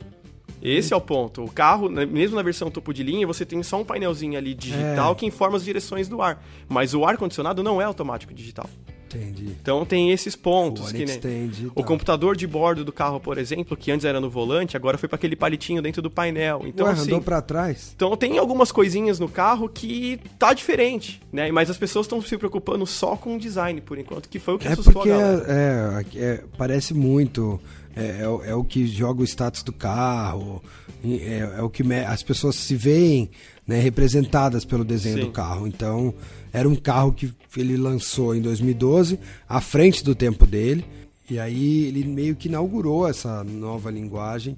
Esse 0.68 0.94
é 0.94 0.98
o 0.98 1.02
ponto. 1.02 1.44
O 1.44 1.52
carro, 1.52 1.90
né, 1.90 2.06
mesmo 2.06 2.36
na 2.36 2.42
versão 2.42 2.72
topo 2.72 2.94
de 2.94 3.04
linha, 3.04 3.26
você 3.28 3.46
tem 3.46 3.62
só 3.64 3.80
um 3.80 3.86
painelzinho 3.86 4.38
ali 4.38 4.54
digital 4.54 5.12
É. 5.12 5.16
que 5.16 5.26
informa 5.26 5.58
as 5.58 5.64
direções 5.64 6.08
do 6.08 6.22
ar. 6.22 6.44
Mas 6.68 6.94
o 6.94 7.06
ar-condicionado 7.06 7.62
não 7.64 7.82
é 7.82 7.86
automático 7.86 8.34
digital. 8.34 8.70
Entendi. 9.08 9.46
Então 9.62 9.86
tem 9.86 10.12
esses 10.12 10.36
pontos. 10.36 10.90
O 10.90 10.94
que 10.94 11.06
tem 11.20 11.48
digital. 11.48 11.72
o 11.76 11.84
computador 11.86 12.36
de 12.36 12.46
bordo 12.46 12.84
do 12.84 12.92
carro, 12.92 13.18
por 13.18 13.38
exemplo, 13.38 13.78
que 13.78 13.90
antes 13.90 14.04
era 14.06 14.20
no 14.20 14.30
volante, 14.30 14.76
agora 14.76 14.98
foi 14.98 15.08
para 15.08 15.16
aquele 15.16 15.38
palitinho 15.38 15.82
dentro 15.82 16.02
do 16.02 16.10
painel. 16.10 16.64
Então, 16.66 16.86
Ué, 16.88 16.92
assim, 16.94 17.04
andou 17.04 17.22
pra 17.22 17.42
trás? 17.42 17.94
então 17.96 18.18
tem 18.18 18.38
algumas 18.38 18.74
coisinhas 18.74 19.18
no 19.18 19.30
carro 19.30 19.70
que 19.70 20.20
tá 20.38 20.54
diferente, 20.54 21.22
né? 21.32 21.50
Mas 21.50 21.70
as 21.70 21.78
pessoas 21.78 22.08
estão 22.08 22.22
se 22.22 22.38
preocupando 22.38 22.86
só 22.86 23.16
com 23.16 23.36
o 23.36 23.40
design, 23.40 23.80
por 23.80 23.98
enquanto, 23.98 24.28
que 24.28 24.38
foi 24.40 24.56
o 24.56 24.60
que 24.60 24.68
É 24.68 24.72
assustou 24.74 24.94
porque 24.94 25.12
a 25.12 25.18
galera. 25.18 25.46
é, 25.48 26.18
é- 26.18 26.44
parece 26.58 26.94
muito. 26.94 27.62
É, 27.96 28.22
é 28.22 28.28
o- 28.30 28.44
é 28.44 28.54
o 28.56 28.64
que 28.64 28.86
joga 28.86 29.22
o 29.22 29.24
status 29.24 29.64
do 29.64 29.72
carro. 29.72 30.62
É, 31.04 31.56
é 31.58 31.62
o 31.62 31.70
que 31.70 31.84
as 31.94 32.24
pessoas 32.24 32.56
se 32.56 32.76
veem 32.76 33.30
né, 33.68 33.80
representadas 33.80 34.66
pelo 34.66 34.84
desenho 34.84 35.18
Sim. 35.18 35.24
do 35.26 35.32
carro. 35.32 35.68
Então, 35.68 36.14
era 36.52 36.68
um 36.68 36.76
carro 36.76 37.12
que 37.12 37.32
ele 37.58 37.78
lançou 37.78 38.36
em 38.36 38.42
2012, 38.42 39.20
à 39.48 39.62
frente 39.62 40.04
do 40.04 40.14
tempo 40.14 40.46
dele. 40.46 40.84
E 41.30 41.40
aí 41.40 41.86
ele 41.86 42.04
meio 42.06 42.36
que 42.36 42.48
inaugurou 42.48 43.08
essa 43.08 43.44
nova 43.44 43.90
linguagem 43.90 44.56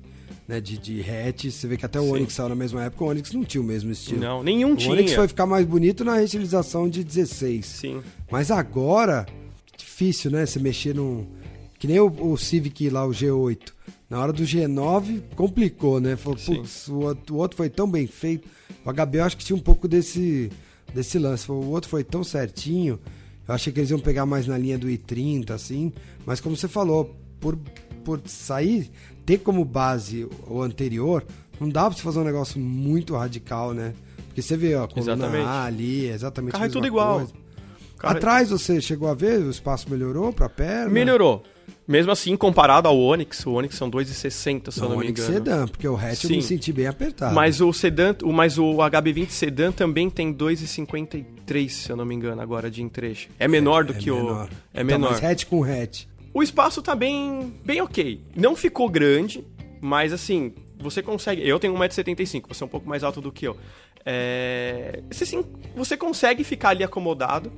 né, 0.47 0.59
de, 0.59 0.77
de 0.77 0.99
hatch. 1.01 1.45
Você 1.45 1.67
vê 1.67 1.77
que 1.77 1.85
até 1.85 1.99
o 1.99 2.03
Sim. 2.03 2.11
Onix 2.13 2.33
saiu 2.33 2.49
na 2.49 2.55
mesma 2.55 2.83
época, 2.83 3.03
o 3.05 3.07
Onix 3.07 3.31
não 3.31 3.43
tinha 3.45 3.61
o 3.61 3.63
mesmo 3.65 3.91
estilo. 3.91 4.19
Não, 4.19 4.43
nenhum 4.43 4.73
o 4.73 4.75
tinha. 4.75 4.91
Onix 4.93 5.13
foi 5.13 5.27
ficar 5.27 5.45
mais 5.45 5.65
bonito 5.65 6.03
na 6.03 6.15
reutilização 6.15 6.89
de 6.89 7.03
16. 7.03 7.65
Sim. 7.65 8.01
Mas 8.31 8.51
agora, 8.51 9.25
difícil, 9.77 10.31
né? 10.31 10.45
Você 10.45 10.59
mexer 10.59 10.93
num. 10.95 11.25
Que 11.79 11.87
nem 11.87 11.99
o, 11.99 12.07
o 12.31 12.37
Civic 12.37 12.89
lá, 12.89 13.05
o 13.05 13.11
G8. 13.11 13.59
Na 14.09 14.19
hora 14.19 14.31
do 14.33 14.43
G9, 14.43 15.21
complicou, 15.35 15.99
né? 15.99 16.15
Falou, 16.15 16.37
putz, 16.57 16.87
o, 16.87 16.99
outro- 16.99 17.35
o 17.35 17.37
outro 17.37 17.57
foi 17.57 17.69
tão 17.69 17.89
bem 17.89 18.07
feito. 18.07 18.47
O 18.85 18.91
HB 18.91 19.17
eu 19.19 19.23
acho 19.23 19.37
que 19.37 19.43
tinha 19.45 19.55
um 19.55 19.59
pouco 19.61 19.87
desse, 19.87 20.49
desse 20.93 21.19
lance. 21.19 21.45
Falou, 21.45 21.63
o 21.63 21.69
outro 21.71 21.89
foi 21.89 22.03
tão 22.03 22.23
certinho. 22.23 22.99
Eu 23.47 23.53
achei 23.53 23.71
que 23.71 23.79
eles 23.79 23.91
iam 23.91 23.99
pegar 23.99 24.25
mais 24.25 24.47
na 24.47 24.57
linha 24.57 24.77
do 24.77 24.87
i30, 24.87 25.51
assim. 25.51 25.91
Mas 26.25 26.39
como 26.39 26.55
você 26.55 26.67
falou, 26.67 27.15
por, 27.39 27.57
por 28.03 28.21
sair, 28.25 28.89
ter 29.25 29.39
como 29.39 29.63
base 29.65 30.27
o 30.47 30.61
anterior, 30.61 31.23
não 31.59 31.69
dá 31.69 31.85
pra 31.87 31.95
você 31.97 32.01
fazer 32.03 32.19
um 32.19 32.23
negócio 32.23 32.59
muito 32.59 33.15
radical, 33.15 33.73
né? 33.73 33.93
Porque 34.27 34.41
você 34.41 34.55
vê, 34.57 34.73
ó, 34.75 34.85
a 34.85 34.87
coluna 34.87 35.13
Exatamente. 35.13 35.45
A 35.47 35.63
ali, 35.65 36.07
exatamente 36.07 36.51
O 36.51 36.53
carro 36.53 36.65
é 36.65 36.69
tudo 36.69 36.87
igual. 36.87 37.27
carro 37.97 38.13
é- 38.13 38.17
Atrás 38.17 38.49
você 38.49 38.79
chegou 38.81 39.09
a 39.09 39.13
ver? 39.13 39.39
O 39.41 39.49
espaço 39.49 39.89
melhorou 39.89 40.31
pra 40.31 40.47
perna? 40.49 40.89
Melhorou. 40.89 41.43
Mesmo 41.87 42.11
assim, 42.11 42.35
comparado 42.35 42.87
ao 42.89 42.99
Onix, 42.99 43.45
o 43.45 43.53
Onix 43.53 43.75
são 43.75 43.89
2,60, 43.89 44.71
se 44.71 44.79
eu 44.79 44.83
Não, 44.83 44.89
não 44.89 44.95
o 44.97 44.99
me 44.99 45.05
Onix 45.05 45.21
engano. 45.21 45.33
sedã, 45.35 45.67
porque 45.67 45.87
o 45.87 45.95
hatch 45.95 46.23
eu 46.25 46.29
Sim. 46.29 46.35
me 46.35 46.41
senti 46.43 46.73
bem 46.73 46.85
apertado. 46.87 47.33
Mas 47.33 47.61
o 47.61 47.71
sedã, 47.71 48.13
o, 48.23 48.33
mas 48.33 48.57
o 48.57 48.75
HB20 48.75 49.29
sedã 49.29 49.71
também 49.71 50.09
tem 50.09 50.33
2,53, 50.33 51.69
se 51.69 51.89
eu 51.89 51.95
não 51.95 52.03
me 52.05 52.13
engano, 52.13 52.41
agora 52.41 52.69
de 52.69 52.83
entrecho. 52.83 53.29
É 53.39 53.47
menor 53.47 53.85
do 53.85 53.93
É 53.93 53.95
que 53.95 54.11
menor. 54.11 54.47
o. 54.47 54.49
É 54.73 54.81
Então, 54.81 54.85
menor. 54.99 55.11
mas 55.11 55.23
hatch 55.23 55.45
com 55.45 55.63
hatch. 55.63 56.03
O 56.33 56.43
espaço 56.43 56.81
tá 56.81 56.93
bem, 56.93 57.53
bem 57.63 57.79
ok. 57.81 58.21
Não 58.35 58.53
ficou 58.55 58.89
grande, 58.89 59.45
mas 59.79 60.11
assim, 60.11 60.53
você 60.77 61.01
consegue. 61.01 61.47
Eu 61.47 61.57
tenho 61.57 61.73
1,75m, 61.73 62.43
você 62.49 62.63
é 62.63 62.65
um 62.65 62.69
pouco 62.69 62.87
mais 62.87 63.01
alto 63.03 63.21
do 63.21 63.31
que 63.31 63.47
eu. 63.47 63.55
É, 64.05 65.01
você, 65.09 65.25
sim, 65.25 65.43
você 65.75 65.95
consegue 65.97 66.43
ficar 66.43 66.69
ali 66.69 66.83
acomodado, 66.83 67.51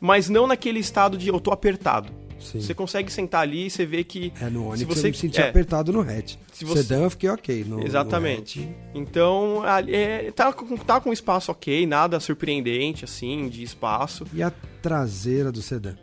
mas 0.00 0.28
não 0.28 0.46
naquele 0.46 0.78
estado 0.80 1.16
de 1.18 1.28
eu 1.28 1.38
tô 1.38 1.50
apertado. 1.50 2.12
Sim. 2.38 2.60
Você 2.60 2.74
consegue 2.74 3.12
sentar 3.12 3.42
ali 3.42 3.66
e 3.66 3.70
você 3.70 3.84
vê 3.84 4.04
que. 4.04 4.32
É, 4.40 4.48
no 4.48 4.68
Onix 4.68 4.84
você, 4.84 5.06
eu 5.06 5.10
me 5.10 5.16
senti 5.16 5.40
é, 5.40 5.48
apertado 5.48 5.92
no 5.92 6.00
hatch. 6.00 6.36
Se 6.52 6.64
você... 6.64 6.82
Sedã 6.82 7.02
eu 7.02 7.10
fiquei 7.10 7.28
ok. 7.28 7.64
No, 7.64 7.84
Exatamente. 7.84 8.60
No 8.60 9.00
então, 9.00 9.62
é, 9.86 10.30
tá, 10.32 10.52
tá 10.86 11.00
com 11.00 11.12
espaço 11.12 11.50
ok, 11.50 11.86
nada 11.86 12.20
surpreendente, 12.20 13.04
assim, 13.04 13.48
de 13.48 13.62
espaço. 13.62 14.24
E 14.32 14.42
a 14.42 14.52
traseira 14.80 15.50
do 15.52 15.60
sedã? 15.60 15.94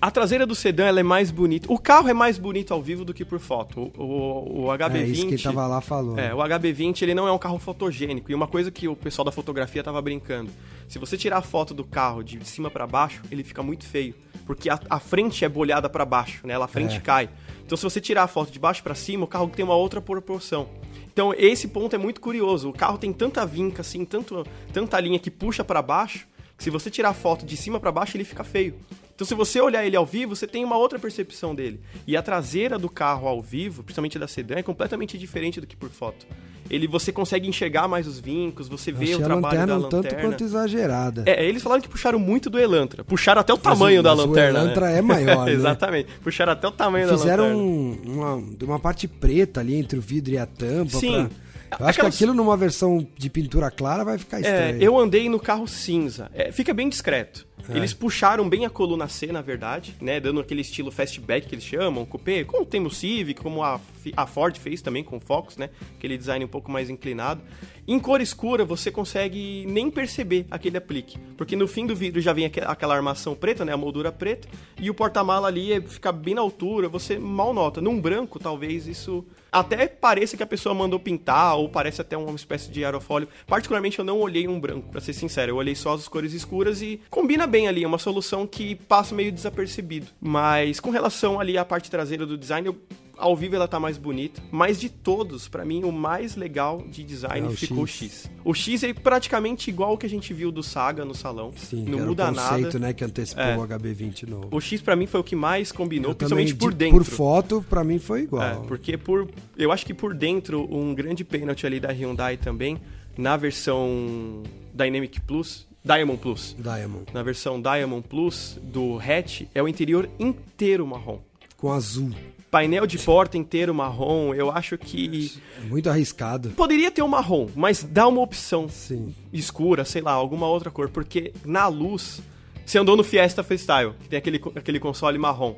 A 0.00 0.12
traseira 0.12 0.46
do 0.46 0.54
sedã 0.54 0.84
ela 0.84 1.00
é 1.00 1.02
mais 1.02 1.32
bonita. 1.32 1.72
O 1.72 1.76
carro 1.76 2.08
é 2.08 2.14
mais 2.14 2.38
bonito 2.38 2.72
ao 2.72 2.80
vivo 2.80 3.04
do 3.04 3.12
que 3.12 3.24
por 3.24 3.40
foto. 3.40 3.90
O, 3.98 4.04
o, 4.04 4.64
o 4.64 4.66
HB20. 4.68 4.94
É 4.94 5.06
isso 5.06 5.26
que 5.26 5.36
tava 5.36 5.66
lá 5.66 5.80
falou. 5.80 6.16
É, 6.16 6.32
o 6.32 6.38
HB20 6.38 7.02
ele 7.02 7.14
não 7.14 7.26
é 7.26 7.32
um 7.32 7.38
carro 7.38 7.58
fotogênico. 7.58 8.30
E 8.30 8.34
uma 8.34 8.46
coisa 8.46 8.70
que 8.70 8.86
o 8.86 8.94
pessoal 8.94 9.24
da 9.24 9.32
fotografia 9.32 9.82
tava 9.82 10.00
brincando: 10.00 10.52
se 10.88 10.98
você 10.98 11.16
tirar 11.16 11.38
a 11.38 11.42
foto 11.42 11.74
do 11.74 11.84
carro 11.84 12.22
de 12.22 12.42
cima 12.46 12.70
para 12.70 12.86
baixo, 12.86 13.22
ele 13.30 13.44
fica 13.44 13.62
muito 13.62 13.86
feio, 13.86 14.14
porque 14.46 14.70
a, 14.70 14.80
a 14.88 14.98
frente 14.98 15.44
é 15.44 15.48
bolhada 15.48 15.88
para 15.88 16.04
baixo, 16.04 16.46
né? 16.46 16.54
Ela 16.54 16.64
a 16.64 16.68
frente 16.68 16.96
é. 16.96 17.00
cai. 17.00 17.28
Então 17.64 17.76
se 17.76 17.84
você 17.84 18.00
tirar 18.00 18.22
a 18.24 18.28
foto 18.28 18.50
de 18.50 18.58
baixo 18.58 18.82
para 18.82 18.94
cima, 18.94 19.24
o 19.24 19.28
carro 19.28 19.48
tem 19.48 19.64
uma 19.64 19.76
outra 19.76 20.00
proporção. 20.00 20.68
Então 21.12 21.34
esse 21.36 21.68
ponto 21.68 21.94
é 21.94 21.98
muito 21.98 22.20
curioso. 22.20 22.70
O 22.70 22.72
carro 22.72 22.96
tem 22.96 23.12
tanta 23.12 23.44
vinca 23.44 23.82
assim, 23.82 24.04
tanto, 24.04 24.46
tanta 24.72 24.98
linha 24.98 25.18
que 25.18 25.30
puxa 25.30 25.62
para 25.62 25.82
baixo, 25.82 26.26
que 26.56 26.64
se 26.64 26.70
você 26.70 26.90
tirar 26.90 27.10
a 27.10 27.14
foto 27.14 27.46
de 27.46 27.56
cima 27.56 27.78
para 27.78 27.92
baixo, 27.92 28.16
ele 28.16 28.24
fica 28.24 28.42
feio. 28.42 28.74
Então, 29.14 29.26
se 29.26 29.34
você 29.34 29.60
olhar 29.60 29.84
ele 29.84 29.96
ao 29.96 30.06
vivo, 30.06 30.36
você 30.36 30.46
tem 30.46 30.64
uma 30.64 30.76
outra 30.76 30.96
percepção 30.96 31.52
dele. 31.52 31.80
E 32.06 32.16
a 32.16 32.22
traseira 32.22 32.78
do 32.78 32.88
carro 32.88 33.26
ao 33.26 33.42
vivo, 33.42 33.82
principalmente 33.82 34.16
da 34.16 34.28
sedã, 34.28 34.54
é 34.54 34.62
completamente 34.62 35.18
diferente 35.18 35.60
do 35.60 35.66
que 35.66 35.76
por 35.76 35.90
foto. 35.90 36.24
Ele, 36.70 36.86
você 36.86 37.12
consegue 37.12 37.48
enxergar 37.48 37.88
mais 37.88 38.06
os 38.06 38.18
vincos, 38.18 38.68
você 38.68 38.92
vê 38.92 39.14
o 39.14 39.18
trabalho 39.18 39.42
lanterna, 39.42 39.66
da 39.66 39.76
lanterna. 39.78 40.02
tanto 40.08 40.20
quanto 40.20 40.44
exagerada. 40.44 41.24
É, 41.26 41.44
eles 41.44 41.62
falaram 41.62 41.82
que 41.82 41.88
puxaram 41.88 42.18
muito 42.18 42.50
do 42.50 42.58
Elantra. 42.58 43.04
Puxaram 43.04 43.40
até 43.40 43.52
o 43.52 43.58
tamanho 43.58 44.02
mas, 44.02 44.04
da 44.04 44.12
lanterna. 44.12 44.58
O 44.58 44.62
Elantra 44.62 44.86
né? 44.86 44.98
é 44.98 45.02
maior, 45.02 45.46
né? 45.46 45.52
Exatamente. 45.52 46.08
Puxaram 46.22 46.52
até 46.52 46.68
o 46.68 46.72
tamanho 46.72 47.08
Fizeram 47.08 47.44
da 47.44 47.54
lanterna. 47.54 47.96
Fizeram 48.02 48.14
uma, 48.14 48.44
uma 48.62 48.78
parte 48.78 49.08
preta 49.08 49.60
ali 49.60 49.74
entre 49.74 49.98
o 49.98 50.02
vidro 50.02 50.34
e 50.34 50.38
a 50.38 50.46
tampa. 50.46 50.98
Sim. 50.98 51.28
Pra 51.28 51.48
eu 51.80 51.86
acho 51.86 51.98
Aquelas... 51.98 52.16
que 52.16 52.24
aquilo 52.24 52.34
numa 52.34 52.56
versão 52.56 53.06
de 53.16 53.28
pintura 53.28 53.70
clara 53.70 54.04
vai 54.04 54.16
ficar 54.16 54.38
é, 54.38 54.40
estranho. 54.40 54.82
É, 54.82 54.86
eu 54.86 54.98
andei 54.98 55.28
no 55.28 55.38
carro 55.38 55.66
cinza. 55.66 56.30
É, 56.34 56.50
fica 56.50 56.72
bem 56.72 56.88
discreto. 56.88 57.47
É. 57.68 57.76
Eles 57.76 57.92
puxaram 57.92 58.48
bem 58.48 58.64
a 58.64 58.70
coluna 58.70 59.08
C, 59.08 59.28
na 59.28 59.42
verdade, 59.42 59.94
né? 60.00 60.20
Dando 60.20 60.40
aquele 60.40 60.60
estilo 60.60 60.90
fastback 60.90 61.46
que 61.46 61.54
eles 61.54 61.64
chamam, 61.64 62.04
coupé, 62.04 62.44
como 62.44 62.64
tem 62.64 62.84
o 62.84 62.90
Civic, 62.90 63.40
como 63.40 63.62
a, 63.62 63.80
a 64.16 64.26
Ford 64.26 64.56
fez 64.58 64.80
também 64.80 65.04
com 65.04 65.16
o 65.16 65.20
Focus, 65.20 65.56
né? 65.56 65.70
Aquele 65.96 66.16
design 66.16 66.44
um 66.44 66.48
pouco 66.48 66.70
mais 66.70 66.88
inclinado. 66.88 67.40
Em 67.86 67.98
cor 67.98 68.20
escura, 68.20 68.64
você 68.64 68.90
consegue 68.90 69.64
nem 69.66 69.90
perceber 69.90 70.46
aquele 70.50 70.76
aplique, 70.76 71.18
porque 71.38 71.56
no 71.56 71.66
fim 71.66 71.86
do 71.86 71.96
vidro 71.96 72.20
já 72.20 72.34
vem 72.34 72.44
aquela 72.44 72.94
armação 72.94 73.34
preta, 73.34 73.64
né? 73.64 73.72
A 73.72 73.78
moldura 73.78 74.12
preta, 74.12 74.46
e 74.78 74.90
o 74.90 74.94
porta-mala 74.94 75.48
ali 75.48 75.72
é, 75.72 75.80
fica 75.80 76.12
bem 76.12 76.34
na 76.34 76.42
altura, 76.42 76.88
você 76.88 77.18
mal 77.18 77.54
nota. 77.54 77.80
Num 77.80 77.98
branco, 77.98 78.38
talvez 78.38 78.86
isso 78.86 79.24
até 79.50 79.86
pareça 79.86 80.36
que 80.36 80.42
a 80.42 80.46
pessoa 80.46 80.74
mandou 80.74 81.00
pintar, 81.00 81.56
ou 81.56 81.68
parece 81.68 82.00
até 82.00 82.16
uma 82.16 82.34
espécie 82.36 82.70
de 82.70 82.84
aerofólio. 82.84 83.28
Particularmente, 83.46 83.98
eu 83.98 84.04
não 84.04 84.20
olhei 84.20 84.46
um 84.46 84.60
branco, 84.60 84.90
para 84.90 85.00
ser 85.00 85.14
sincero. 85.14 85.52
Eu 85.52 85.56
olhei 85.56 85.74
só 85.74 85.94
as 85.94 86.06
cores 86.06 86.34
escuras 86.34 86.82
e 86.82 87.00
combina 87.08 87.46
bem 87.48 87.68
ali. 87.68 87.84
É 87.84 87.86
uma 87.86 87.98
solução 87.98 88.46
que 88.46 88.74
passa 88.74 89.14
meio 89.14 89.32
desapercebido. 89.32 90.08
Mas 90.20 90.80
com 90.80 90.90
relação 90.90 91.40
ali 91.40 91.58
à 91.58 91.64
parte 91.64 91.90
traseira 91.90 92.26
do 92.26 92.36
design, 92.36 92.66
eu 92.66 92.76
ao 93.18 93.36
vivo 93.36 93.56
ela 93.56 93.66
tá 93.66 93.80
mais 93.80 93.98
bonita, 93.98 94.40
mas 94.50 94.80
de 94.80 94.88
todos, 94.88 95.48
para 95.48 95.64
mim, 95.64 95.82
o 95.82 95.90
mais 95.90 96.36
legal 96.36 96.84
de 96.88 97.02
design 97.02 97.48
é 97.48 97.56
ficou 97.56 97.86
X. 97.86 98.00
o 98.00 98.04
X. 98.04 98.30
O 98.44 98.54
X 98.54 98.82
é 98.84 98.94
praticamente 98.94 99.68
igual 99.68 99.94
o 99.94 99.98
que 99.98 100.06
a 100.06 100.08
gente 100.08 100.32
viu 100.32 100.52
do 100.52 100.62
Saga 100.62 101.04
no 101.04 101.14
salão. 101.14 101.52
Sim, 101.56 101.84
não 101.84 102.06
muda 102.06 102.30
o 102.30 102.34
conceito, 102.34 102.64
nada. 102.64 102.78
né, 102.78 102.92
que 102.92 103.04
antecipou 103.04 103.42
é. 103.42 103.56
o 103.56 103.66
HB20 103.66 104.28
novo. 104.28 104.48
O 104.52 104.60
X 104.60 104.80
para 104.80 104.94
mim 104.94 105.06
foi 105.06 105.20
o 105.20 105.24
que 105.24 105.34
mais 105.34 105.72
combinou, 105.72 106.12
eu 106.12 106.14
principalmente 106.14 106.54
também, 106.54 106.58
por 106.58 106.74
dentro. 106.74 106.96
Por 106.96 107.04
foto, 107.04 107.66
para 107.68 107.82
mim 107.82 107.98
foi 107.98 108.22
igual. 108.22 108.42
É, 108.42 108.54
porque 108.66 108.96
por 108.96 109.28
eu 109.56 109.72
acho 109.72 109.84
que 109.84 109.92
por 109.92 110.14
dentro 110.14 110.66
um 110.72 110.94
grande 110.94 111.24
pênalti 111.24 111.66
ali 111.66 111.80
da 111.80 111.90
Hyundai 111.90 112.36
também 112.36 112.80
na 113.16 113.36
versão 113.36 114.44
Dynamic 114.72 115.20
Plus 115.22 115.66
Diamond 115.88 116.20
Plus. 116.20 116.54
Diamond. 116.58 117.06
Na 117.14 117.22
versão 117.22 117.60
Diamond 117.60 118.06
Plus 118.06 118.58
do 118.62 118.98
hatch 118.98 119.42
é 119.54 119.62
o 119.62 119.66
interior 119.66 120.08
inteiro 120.18 120.86
marrom. 120.86 121.20
Com 121.56 121.72
azul 121.72 122.12
painel 122.50 122.86
de 122.86 122.98
porta 122.98 123.36
inteiro 123.36 123.74
marrom, 123.74 124.34
eu 124.34 124.50
acho 124.50 124.76
que. 124.76 125.32
É 125.62 125.66
muito 125.66 125.88
arriscado. 125.88 126.50
Poderia 126.50 126.90
ter 126.90 127.02
um 127.02 127.08
marrom, 127.08 127.48
mas 127.54 127.82
dá 127.82 128.08
uma 128.08 128.20
opção 128.20 128.68
Sim. 128.68 129.14
escura, 129.32 129.84
sei 129.84 130.02
lá, 130.02 130.12
alguma 130.12 130.46
outra 130.46 130.70
cor, 130.70 130.88
porque 130.88 131.32
na 131.44 131.66
luz. 131.68 132.20
Você 132.64 132.78
andou 132.78 132.98
no 132.98 133.02
Fiesta 133.02 133.42
Freestyle, 133.42 133.94
que 133.98 134.08
tem 134.10 134.18
aquele, 134.18 134.40
aquele 134.54 134.78
console 134.78 135.16
marrom. 135.16 135.54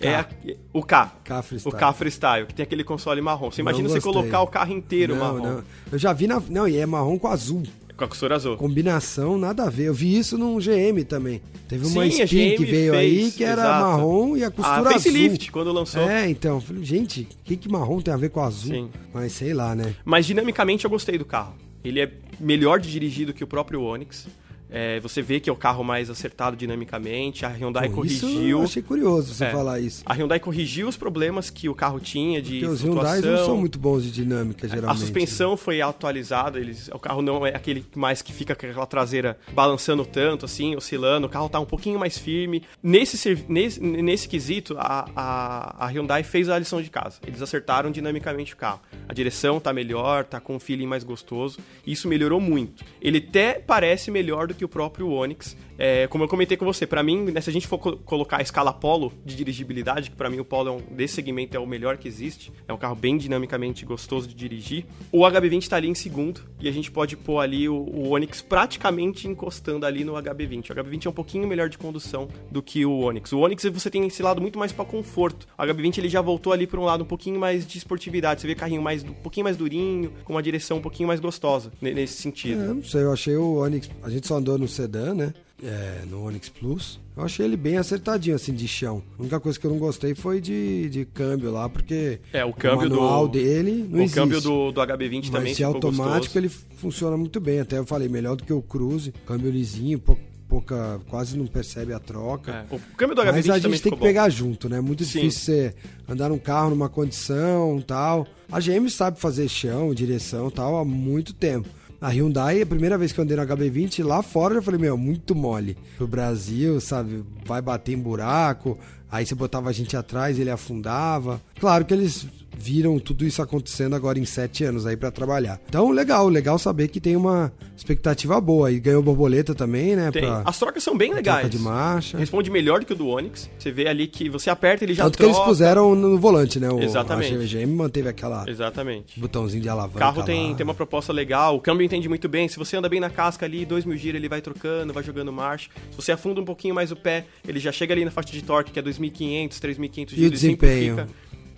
K. 0.00 0.08
É 0.08 0.14
a, 0.16 0.26
o 0.72 0.82
K. 0.82 1.12
K 1.22 1.42
freestyle. 1.42 1.74
O 1.74 1.78
K 1.78 1.92
Freestyle, 1.92 2.46
que 2.46 2.54
tem 2.54 2.62
aquele 2.62 2.84
console 2.84 3.20
marrom. 3.20 3.50
Você 3.50 3.60
imagina 3.60 3.88
você 3.88 4.00
colocar 4.00 4.40
o 4.40 4.46
carro 4.46 4.72
inteiro 4.72 5.14
não, 5.14 5.24
marrom. 5.24 5.56
Não. 5.56 5.64
Eu 5.92 5.98
já 5.98 6.14
vi 6.14 6.26
na. 6.26 6.40
Não, 6.48 6.66
e 6.66 6.78
é 6.78 6.86
marrom 6.86 7.18
com 7.18 7.28
azul. 7.28 7.62
Com 7.96 8.04
a 8.04 8.08
costura 8.08 8.34
azul. 8.36 8.56
Combinação, 8.56 9.38
nada 9.38 9.64
a 9.64 9.70
ver. 9.70 9.84
Eu 9.84 9.94
vi 9.94 10.18
isso 10.18 10.36
num 10.36 10.58
GM 10.58 11.02
também. 11.08 11.40
Teve 11.66 11.86
uma 11.86 12.02
Sim, 12.04 12.22
Spin 12.24 12.56
que 12.56 12.64
veio 12.64 12.92
fez, 12.92 13.24
aí 13.24 13.30
que 13.32 13.42
era 13.42 13.62
exato. 13.62 13.84
marrom 13.84 14.36
e 14.36 14.44
a 14.44 14.50
costura 14.50 14.76
a 14.76 14.80
azul. 14.80 14.92
facelift, 14.92 15.50
quando 15.50 15.72
lançou. 15.72 16.02
É, 16.02 16.28
então. 16.28 16.60
Falei, 16.60 16.84
gente, 16.84 17.22
o 17.22 17.44
que, 17.44 17.56
que 17.56 17.68
marrom 17.70 18.00
tem 18.00 18.12
a 18.12 18.16
ver 18.18 18.28
com 18.28 18.40
azul? 18.42 18.74
Sim. 18.74 18.90
Mas 19.14 19.32
sei 19.32 19.54
lá, 19.54 19.74
né? 19.74 19.94
Mas 20.04 20.26
dinamicamente 20.26 20.84
eu 20.84 20.90
gostei 20.90 21.16
do 21.16 21.24
carro. 21.24 21.54
Ele 21.82 22.00
é 22.00 22.12
melhor 22.38 22.80
de 22.80 22.90
dirigir 22.90 23.26
do 23.26 23.32
que 23.32 23.42
o 23.42 23.46
próprio 23.46 23.80
Onix. 23.80 24.26
É, 24.70 24.98
você 25.00 25.22
vê 25.22 25.38
que 25.38 25.48
é 25.48 25.52
o 25.52 25.56
carro 25.56 25.84
mais 25.84 26.10
acertado 26.10 26.56
dinamicamente. 26.56 27.44
A 27.44 27.48
Hyundai 27.48 27.88
Pô, 27.88 27.96
corrigiu. 27.96 28.28
Isso 28.28 28.40
eu 28.40 28.62
achei 28.62 28.82
curioso 28.82 29.34
você 29.34 29.46
é, 29.46 29.50
falar 29.50 29.80
isso. 29.80 30.02
A 30.04 30.14
Hyundai 30.14 30.40
corrigiu 30.40 30.88
os 30.88 30.96
problemas 30.96 31.50
que 31.50 31.68
o 31.68 31.74
carro 31.74 32.00
tinha 32.00 32.42
de 32.42 32.60
Porque 32.60 32.66
os 32.66 32.82
Hyundai 32.82 33.20
não 33.20 33.44
são 33.44 33.56
muito 33.56 33.78
bons 33.78 34.02
de 34.02 34.10
dinâmica, 34.10 34.68
geralmente. 34.68 34.96
A 34.96 35.00
suspensão 35.00 35.52
né? 35.52 35.56
foi 35.56 35.80
atualizada. 35.80 36.58
Eles, 36.58 36.88
o 36.92 36.98
carro 36.98 37.22
não 37.22 37.46
é 37.46 37.54
aquele 37.54 37.84
mais 37.94 38.22
que 38.22 38.32
fica 38.32 38.54
com 38.54 38.66
aquela 38.66 38.86
traseira 38.86 39.38
balançando 39.52 40.04
tanto, 40.04 40.44
assim, 40.44 40.74
oscilando. 40.74 41.26
O 41.26 41.30
carro 41.30 41.48
tá 41.48 41.60
um 41.60 41.66
pouquinho 41.66 41.98
mais 41.98 42.18
firme. 42.18 42.62
Nesse, 42.82 43.46
nesse, 43.48 43.80
nesse 43.80 44.28
quesito, 44.28 44.76
a, 44.78 45.08
a, 45.14 45.86
a 45.86 45.88
Hyundai 45.88 46.22
fez 46.22 46.48
a 46.48 46.58
lição 46.58 46.82
de 46.82 46.90
casa. 46.90 47.18
Eles 47.26 47.40
acertaram 47.40 47.90
dinamicamente 47.90 48.54
o 48.54 48.56
carro. 48.56 48.80
A 49.08 49.14
direção 49.14 49.60
tá 49.60 49.72
melhor, 49.72 50.24
tá 50.24 50.40
com 50.40 50.56
um 50.56 50.60
feeling 50.60 50.86
mais 50.86 51.04
gostoso. 51.04 51.58
Isso 51.86 52.08
melhorou 52.08 52.40
muito. 52.40 52.84
Ele 53.00 53.18
até 53.18 53.54
parece 53.54 54.10
melhor 54.10 54.48
do 54.48 54.55
que 54.56 54.64
o 54.64 54.68
próprio 54.68 55.10
Onix. 55.10 55.56
É, 55.78 56.06
como 56.06 56.24
eu 56.24 56.28
comentei 56.28 56.56
com 56.56 56.64
você, 56.64 56.86
para 56.86 57.02
mim, 57.02 57.24
né, 57.24 57.40
se 57.40 57.50
a 57.50 57.52
gente 57.52 57.66
for 57.66 57.78
co 57.78 57.96
colocar 57.98 58.38
a 58.38 58.42
escala 58.42 58.72
Polo 58.72 59.12
de 59.24 59.36
dirigibilidade, 59.36 60.10
que 60.10 60.16
para 60.16 60.30
mim 60.30 60.38
o 60.38 60.44
Polo 60.44 60.68
é 60.68 60.72
um, 60.72 60.80
desse 60.94 61.14
segmento 61.14 61.56
é 61.56 61.60
o 61.60 61.66
melhor 61.66 61.98
que 61.98 62.08
existe, 62.08 62.52
é 62.66 62.72
um 62.72 62.78
carro 62.78 62.94
bem 62.94 63.16
dinamicamente 63.16 63.84
gostoso 63.84 64.26
de 64.26 64.34
dirigir, 64.34 64.86
o 65.12 65.20
HB20 65.20 65.68
tá 65.68 65.76
ali 65.76 65.88
em 65.88 65.94
segundo 65.94 66.40
e 66.60 66.68
a 66.68 66.72
gente 66.72 66.90
pode 66.90 67.16
pôr 67.16 67.40
ali 67.40 67.68
o, 67.68 67.74
o 67.74 68.10
Onix 68.10 68.40
praticamente 68.40 69.28
encostando 69.28 69.84
ali 69.84 70.04
no 70.04 70.14
HB20. 70.14 70.70
O 70.70 70.74
HB20 70.74 71.06
é 71.06 71.08
um 71.10 71.12
pouquinho 71.12 71.46
melhor 71.46 71.68
de 71.68 71.76
condução 71.76 72.28
do 72.50 72.62
que 72.62 72.86
o 72.86 73.00
Onix. 73.00 73.32
O 73.32 73.40
Onix 73.40 73.64
você 73.64 73.90
tem 73.90 74.06
esse 74.06 74.22
lado 74.22 74.40
muito 74.40 74.58
mais 74.58 74.72
para 74.72 74.84
conforto. 74.84 75.46
O 75.58 75.62
HB20 75.62 75.98
ele 75.98 76.08
já 76.08 76.20
voltou 76.20 76.52
ali 76.52 76.66
para 76.66 76.80
um 76.80 76.84
lado 76.84 77.04
um 77.04 77.06
pouquinho 77.06 77.38
mais 77.38 77.66
de 77.66 77.76
esportividade. 77.76 78.40
Você 78.40 78.46
vê 78.46 78.54
carrinho 78.54 78.80
mais 78.80 79.02
um 79.02 79.12
pouquinho 79.12 79.44
mais 79.44 79.56
durinho, 79.56 80.12
com 80.24 80.32
uma 80.32 80.42
direção 80.42 80.78
um 80.78 80.82
pouquinho 80.82 81.06
mais 81.06 81.20
gostosa 81.20 81.70
nesse 81.80 82.14
sentido. 82.22 82.62
É, 82.62 82.68
não 82.68 82.82
sei, 82.82 83.02
eu 83.02 83.12
achei 83.12 83.36
o 83.36 83.56
Onix, 83.56 83.90
a 84.02 84.08
gente 84.08 84.26
só 84.26 84.40
andou 84.46 84.58
no 84.58 84.68
sedã, 84.68 85.12
né? 85.12 85.34
é, 85.62 86.02
no 86.08 86.24
Onix 86.24 86.48
Plus. 86.48 87.00
Eu 87.16 87.24
achei 87.24 87.46
ele 87.46 87.56
bem 87.56 87.78
acertadinho, 87.78 88.36
assim, 88.36 88.52
de 88.52 88.68
chão. 88.68 89.02
A 89.18 89.22
única 89.22 89.40
coisa 89.40 89.58
que 89.58 89.66
eu 89.66 89.70
não 89.70 89.78
gostei 89.78 90.14
foi 90.14 90.40
de, 90.40 90.88
de 90.90 91.04
câmbio 91.06 91.50
lá, 91.50 91.68
porque 91.68 92.20
é, 92.32 92.44
o 92.44 92.52
câmbio 92.52 92.88
o 92.88 92.90
manual 92.90 93.26
do, 93.26 93.38
dele 93.38 93.86
não 93.88 94.00
o 94.00 94.02
existe. 94.02 94.18
O 94.18 94.22
câmbio 94.22 94.40
do, 94.40 94.72
do 94.72 94.80
HB20 94.80 95.20
Mas 95.22 95.30
também 95.30 95.56
é 95.58 95.62
automático, 95.64 96.34
gostoso. 96.34 96.38
ele 96.38 96.48
funciona 96.48 97.16
muito 97.16 97.40
bem. 97.40 97.60
Até 97.60 97.78
eu 97.78 97.86
falei, 97.86 98.08
melhor 98.08 98.36
do 98.36 98.44
que 98.44 98.52
o 98.52 98.60
Cruze. 98.60 99.12
Câmbio 99.26 99.50
lisinho, 99.50 99.98
pouco 99.98 100.20
pouca, 100.48 101.00
quase 101.08 101.36
não 101.36 101.46
percebe 101.46 101.92
a 101.92 101.98
troca. 101.98 102.66
É. 102.70 102.74
O 102.74 102.78
câmbio 102.96 103.16
do 103.16 103.22
HB20 103.22 103.32
Mas 103.32 103.50
a 103.50 103.58
gente 103.58 103.82
tem 103.82 103.92
que 103.92 103.98
bom. 103.98 104.04
pegar 104.04 104.28
junto, 104.28 104.68
né? 104.68 104.80
Muito 104.80 105.04
Sim. 105.04 105.18
difícil 105.20 105.40
você 105.40 105.74
andar 106.08 106.28
num 106.28 106.38
carro 106.38 106.70
numa 106.70 106.88
condição 106.88 107.82
tal. 107.84 108.26
A 108.50 108.60
GM 108.60 108.88
sabe 108.88 109.18
fazer 109.18 109.48
chão, 109.48 109.92
direção 109.92 110.48
tal 110.48 110.76
há 110.76 110.84
muito 110.84 111.34
tempo. 111.34 111.68
A 112.00 112.08
Hyundai, 112.10 112.62
a 112.62 112.66
primeira 112.66 112.98
vez 112.98 113.12
que 113.12 113.18
eu 113.18 113.24
andei 113.24 113.36
no 113.36 113.42
HB20, 113.42 114.04
lá 114.04 114.22
fora 114.22 114.54
eu 114.54 114.62
falei, 114.62 114.80
meu, 114.80 114.96
muito 114.96 115.34
mole. 115.34 115.76
Pro 115.96 116.06
Brasil, 116.06 116.80
sabe, 116.80 117.24
vai 117.44 117.62
bater 117.62 117.92
em 117.92 117.98
buraco, 117.98 118.78
aí 119.10 119.24
você 119.24 119.34
botava 119.34 119.70
a 119.70 119.72
gente 119.72 119.96
atrás, 119.96 120.38
ele 120.38 120.50
afundava. 120.50 121.40
Claro 121.58 121.84
que 121.84 121.94
eles 121.94 122.26
viram 122.58 122.98
tudo 122.98 123.24
isso 123.24 123.42
acontecendo 123.42 123.94
agora 123.94 124.18
em 124.18 124.24
sete 124.24 124.64
anos 124.64 124.86
aí 124.86 124.96
para 124.96 125.10
trabalhar. 125.10 125.60
Então, 125.68 125.90
legal, 125.90 126.28
legal 126.28 126.58
saber 126.58 126.88
que 126.88 127.00
tem 127.00 127.14
uma 127.14 127.52
expectativa 127.76 128.40
boa. 128.40 128.70
E 128.72 128.80
ganhou 128.80 129.02
borboleta 129.02 129.54
também, 129.54 129.94
né? 129.94 130.10
Tem. 130.10 130.22
Pra... 130.22 130.42
As 130.44 130.58
trocas 130.58 130.82
são 130.82 130.96
bem 130.96 131.12
legais. 131.12 131.40
Troca 131.40 131.56
de 131.56 131.58
marcha. 131.58 132.18
Responde 132.18 132.50
melhor 132.50 132.80
do 132.80 132.86
que 132.86 132.92
o 132.92 132.96
do 132.96 133.08
Onix. 133.08 133.50
Você 133.58 133.70
vê 133.70 133.86
ali 133.86 134.06
que 134.06 134.28
você 134.28 134.50
aperta, 134.50 134.84
ele 134.84 134.94
já 134.94 135.04
Tanto 135.04 135.18
troca. 135.18 135.32
que 135.32 135.36
eles 135.38 135.46
puseram 135.46 135.94
no 135.94 136.18
volante, 136.18 136.58
né? 136.58 136.70
O, 136.70 136.80
Exatamente. 136.80 137.34
A 137.34 137.38
GVGM 137.38 137.72
manteve 137.74 138.08
aquela 138.08 138.48
Exatamente. 138.48 139.18
botãozinho 139.20 139.62
de 139.62 139.68
alavanca. 139.68 139.96
O 139.96 140.00
carro 140.00 140.22
tem, 140.24 140.50
lá. 140.50 140.56
tem 140.56 140.64
uma 140.64 140.74
proposta 140.74 141.12
legal, 141.12 141.56
o 141.56 141.60
câmbio 141.60 141.84
entende 141.84 142.08
muito 142.08 142.28
bem. 142.28 142.48
Se 142.48 142.56
você 142.58 142.76
anda 142.76 142.88
bem 142.88 143.00
na 143.00 143.10
casca 143.10 143.44
ali, 143.46 143.64
dois 143.64 143.84
mil 143.84 143.96
giros, 143.96 144.18
ele 144.18 144.28
vai 144.28 144.40
trocando, 144.40 144.92
vai 144.92 145.02
jogando 145.02 145.32
marcha. 145.32 145.68
Se 145.90 145.96
você 145.96 146.12
afunda 146.12 146.40
um 146.40 146.44
pouquinho 146.44 146.74
mais 146.74 146.90
o 146.90 146.96
pé, 146.96 147.26
ele 147.46 147.58
já 147.60 147.70
chega 147.70 147.92
ali 147.94 148.04
na 148.04 148.10
faixa 148.10 148.32
de 148.32 148.42
torque, 148.42 148.70
que 148.72 148.78
é 148.78 148.82
2.500, 148.82 149.58
3.500 149.60 149.98
E 149.98 150.02
o 150.02 150.16
giros. 150.16 150.30
desempenho? 150.32 151.06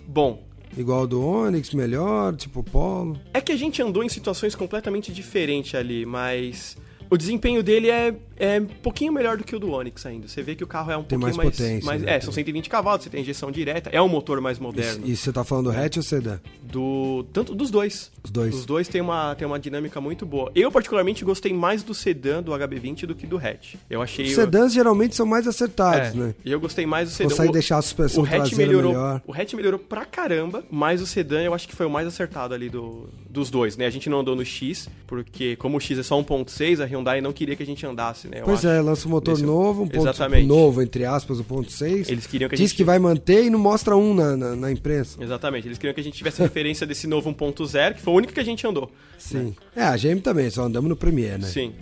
Bom, 0.07 0.43
Igual 0.77 1.07
do 1.07 1.25
Onix, 1.25 1.71
melhor, 1.73 2.35
tipo 2.35 2.63
Polo. 2.63 3.19
É 3.33 3.41
que 3.41 3.51
a 3.51 3.57
gente 3.57 3.81
andou 3.81 4.03
em 4.03 4.09
situações 4.09 4.55
completamente 4.55 5.11
diferentes 5.11 5.75
ali, 5.75 6.05
mas 6.05 6.77
o 7.09 7.17
desempenho 7.17 7.63
dele 7.63 7.89
é, 7.89 8.15
é 8.39 8.59
um 8.59 8.65
pouquinho 8.65 9.11
melhor 9.13 9.37
do 9.37 9.43
que 9.43 9.55
o 9.55 9.59
do 9.59 9.71
Onix 9.71 10.05
ainda. 10.05 10.27
Você 10.27 10.41
vê 10.41 10.55
que 10.55 10.63
o 10.63 10.67
carro 10.67 10.89
é 10.91 10.97
um 10.97 11.03
Tem 11.03 11.19
pouquinho 11.19 11.37
mais 11.37 11.37
mais. 11.37 11.57
potência, 11.57 11.85
mais- 11.85 12.01
né? 12.01 12.15
É, 12.15 12.19
são 12.21 12.33
120 12.33 12.69
cavalos, 12.69 13.03
você 13.03 13.09
tem 13.09 13.21
injeção 13.21 13.51
direta, 13.51 13.89
é 13.91 14.01
um 14.01 14.07
motor 14.07 14.39
mais 14.41 14.57
moderno. 14.57 15.05
E, 15.05 15.11
e 15.11 15.15
você 15.17 15.31
tá 15.31 15.43
falando 15.43 15.71
do 15.71 15.77
hatch 15.77 15.97
ou 15.97 16.03
sedã? 16.03 16.39
Do, 16.63 17.25
tanto 17.33 17.53
dos 17.53 17.69
dois. 17.69 18.11
Os 18.23 18.31
dois. 18.31 18.55
Os 18.55 18.65
dois 18.65 18.87
têm 18.87 19.01
uma, 19.01 19.35
têm 19.35 19.45
uma 19.47 19.59
dinâmica 19.59 19.99
muito 19.99 20.25
boa. 20.25 20.51
Eu, 20.55 20.71
particularmente, 20.71 21.23
gostei 21.25 21.53
mais 21.53 21.83
do 21.83 21.93
sedã 21.93 22.41
do 22.41 22.51
HB20 22.51 23.05
do 23.05 23.15
que 23.15 23.25
do 23.27 23.37
hatch. 23.37 23.75
Eu 23.89 24.01
achei. 24.01 24.25
Os 24.27 24.33
sedãs 24.35 24.71
geralmente 24.73 25.15
são 25.15 25.25
mais 25.25 25.47
acertados, 25.47 26.09
é, 26.09 26.13
né? 26.13 26.35
E 26.45 26.51
eu 26.51 26.59
gostei 26.59 26.85
mais 26.85 27.09
do 27.09 27.15
sedã. 27.15 27.29
Consegue 27.29 27.49
O- 27.49 27.53
deixar 27.53 27.77
a 27.77 27.81
suspensão 27.81 28.23
o 28.23 28.25
hatch 28.25 28.53
melhorou, 28.53 28.91
melhor. 28.91 29.21
O 29.27 29.33
hatch 29.33 29.53
melhorou 29.53 29.79
pra 29.79 30.05
caramba, 30.05 30.63
mas 30.69 31.01
o 31.01 31.07
sedã 31.07 31.41
eu 31.41 31.53
acho 31.53 31.67
que 31.67 31.75
foi 31.75 31.85
o 31.85 31.89
mais 31.89 32.07
acertado 32.07 32.53
ali 32.53 32.69
do, 32.69 33.09
dos 33.29 33.49
dois, 33.49 33.75
né? 33.75 33.85
A 33.85 33.89
gente 33.89 34.09
não 34.09 34.19
andou 34.19 34.35
no 34.35 34.45
X, 34.45 34.87
porque 35.07 35.55
como 35.55 35.77
o 35.77 35.79
X 35.79 35.97
é 35.97 36.03
só 36.03 36.15
1.6, 36.21 36.79
a 36.81 36.85
Hyundai 36.85 37.19
não 37.21 37.33
queria 37.33 37.55
que 37.55 37.63
a 37.63 37.65
gente 37.65 37.85
andasse, 37.85 38.27
né? 38.29 38.41
Eu 38.41 38.45
Pois 38.45 38.63
é, 38.63 38.79
lança 38.81 39.07
um 39.07 39.11
motor 39.11 39.37
novo, 39.39 39.83
um 39.83 39.87
ponto 39.87 40.03
Exatamente. 40.07 40.45
novo, 40.47 40.81
entre 40.81 41.03
aspas, 41.05 41.39
o 41.39 41.43
ponto 41.43 41.71
6. 41.71 42.09
Eles 42.09 42.25
queriam 42.27 42.47
que 42.47 42.55
a 42.55 42.57
Diz 42.57 42.69
gente- 42.69 42.77
que 42.77 42.83
vai 42.83 42.99
manter 42.99 43.43
e 43.45 43.49
não 43.49 43.59
mostra 43.59 43.97
um 43.97 44.13
na, 44.13 44.37
na, 44.37 44.55
na 44.55 44.71
imprensa. 44.71 45.21
Exatamente, 45.23 45.67
eles 45.67 45.77
queriam 45.77 45.93
que 45.93 46.01
a 46.01 46.03
gente 46.03 46.15
tivesse 46.17 46.41
referência 46.41 46.85
desse 46.87 47.07
novo 47.07 47.29
1.0, 47.33 47.95
que 47.95 48.01
foi 48.01 48.13
o 48.13 48.17
único 48.17 48.31
que 48.33 48.39
a 48.39 48.45
gente 48.45 48.65
andou. 48.67 48.91
Sim. 49.17 49.55
É, 49.75 49.83
a 49.83 49.97
GM 49.97 50.19
também, 50.21 50.49
só 50.49 50.63
andamos 50.63 50.87
no 50.89 50.95
Premiere, 50.95 51.41
né? 51.41 51.47
Sim. 51.47 51.73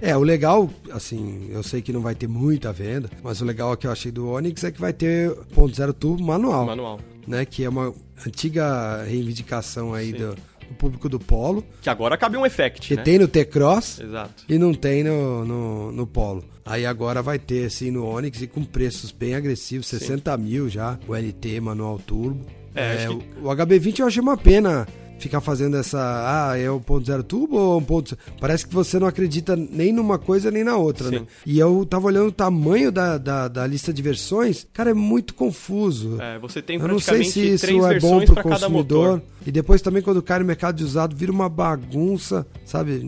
É, 0.00 0.16
o 0.16 0.20
legal, 0.22 0.70
assim, 0.92 1.48
eu 1.50 1.60
sei 1.64 1.82
que 1.82 1.92
não 1.92 2.00
vai 2.00 2.14
ter 2.14 2.28
muita 2.28 2.72
venda, 2.72 3.10
mas 3.20 3.40
o 3.40 3.44
legal 3.44 3.76
que 3.76 3.84
eu 3.84 3.90
achei 3.90 4.12
do 4.12 4.28
Onix 4.28 4.62
é 4.62 4.70
que 4.70 4.80
vai 4.80 4.92
ter 4.92 5.34
ponto 5.52 5.74
zero 5.74 5.92
turbo 5.92 6.22
manual, 6.22 6.64
Manual. 6.66 7.00
né? 7.26 7.44
Que 7.44 7.64
é 7.64 7.68
uma 7.68 7.92
antiga 8.24 9.02
reivindicação 9.02 9.92
aí 9.94 10.12
Sim. 10.12 10.18
do, 10.18 10.36
do 10.68 10.74
público 10.74 11.08
do 11.08 11.18
Polo, 11.18 11.64
Que 11.82 11.90
agora 11.90 12.16
cabe 12.16 12.36
um 12.36 12.44
effect, 12.46 12.88
que 12.88 12.96
né? 12.96 13.02
tem 13.02 13.18
no 13.18 13.26
T-Cross 13.26 14.00
Exato. 14.00 14.44
e 14.48 14.58
não 14.58 14.72
tem 14.74 15.02
no, 15.02 15.44
no, 15.44 15.92
no 15.92 16.06
Polo. 16.06 16.44
Aí 16.64 16.84
agora 16.84 17.22
vai 17.22 17.38
ter, 17.38 17.66
assim, 17.66 17.90
no 17.90 18.06
Onix 18.06 18.42
e 18.42 18.46
com 18.46 18.62
preços 18.62 19.10
bem 19.10 19.34
agressivos, 19.34 19.86
60 19.86 20.36
mil 20.36 20.68
já, 20.68 20.98
o 21.08 21.14
LT 21.14 21.60
manual 21.60 21.98
turbo. 21.98 22.44
É, 22.74 23.04
acho 23.04 23.22
o, 23.42 23.48
o 23.48 23.56
HB20 23.56 23.98
eu 24.00 24.06
achei 24.06 24.20
uma 24.22 24.36
pena 24.36 24.86
ficar 25.18 25.40
fazendo 25.40 25.76
essa, 25.76 26.50
ah, 26.50 26.58
é 26.58 26.70
o 26.70 26.80
ponto 26.80 27.06
zero 27.06 27.22
turbo 27.22 27.56
ou 27.56 27.78
um 27.78 27.84
ponto... 27.84 28.16
Parece 28.40 28.66
que 28.66 28.74
você 28.74 28.98
não 28.98 29.06
acredita 29.06 29.56
nem 29.56 29.92
numa 29.92 30.18
coisa 30.18 30.50
nem 30.50 30.64
na 30.64 30.76
outra, 30.76 31.08
Sim. 31.08 31.20
né? 31.20 31.26
E 31.44 31.58
eu 31.58 31.84
tava 31.84 32.06
olhando 32.06 32.28
o 32.28 32.32
tamanho 32.32 32.90
da, 32.92 33.18
da, 33.18 33.48
da 33.48 33.66
lista 33.66 33.92
de 33.92 34.02
versões, 34.02 34.66
cara, 34.72 34.90
é 34.90 34.94
muito 34.94 35.34
confuso. 35.34 36.20
É, 36.20 36.38
você 36.38 36.62
tem 36.62 36.78
Eu 36.78 36.88
não 36.88 36.98
sei 36.98 37.24
se 37.24 37.54
isso 37.54 37.86
é 37.86 37.98
bom 37.98 38.24
pro 38.24 38.34
para 38.34 38.42
consumidor. 38.42 39.22
E 39.46 39.52
depois 39.52 39.80
também 39.80 40.02
quando 40.02 40.22
cai 40.22 40.38
no 40.40 40.44
mercado 40.44 40.76
de 40.76 40.84
usado 40.84 41.16
vira 41.16 41.32
uma 41.32 41.48
bagunça, 41.48 42.46
sabe? 42.64 43.02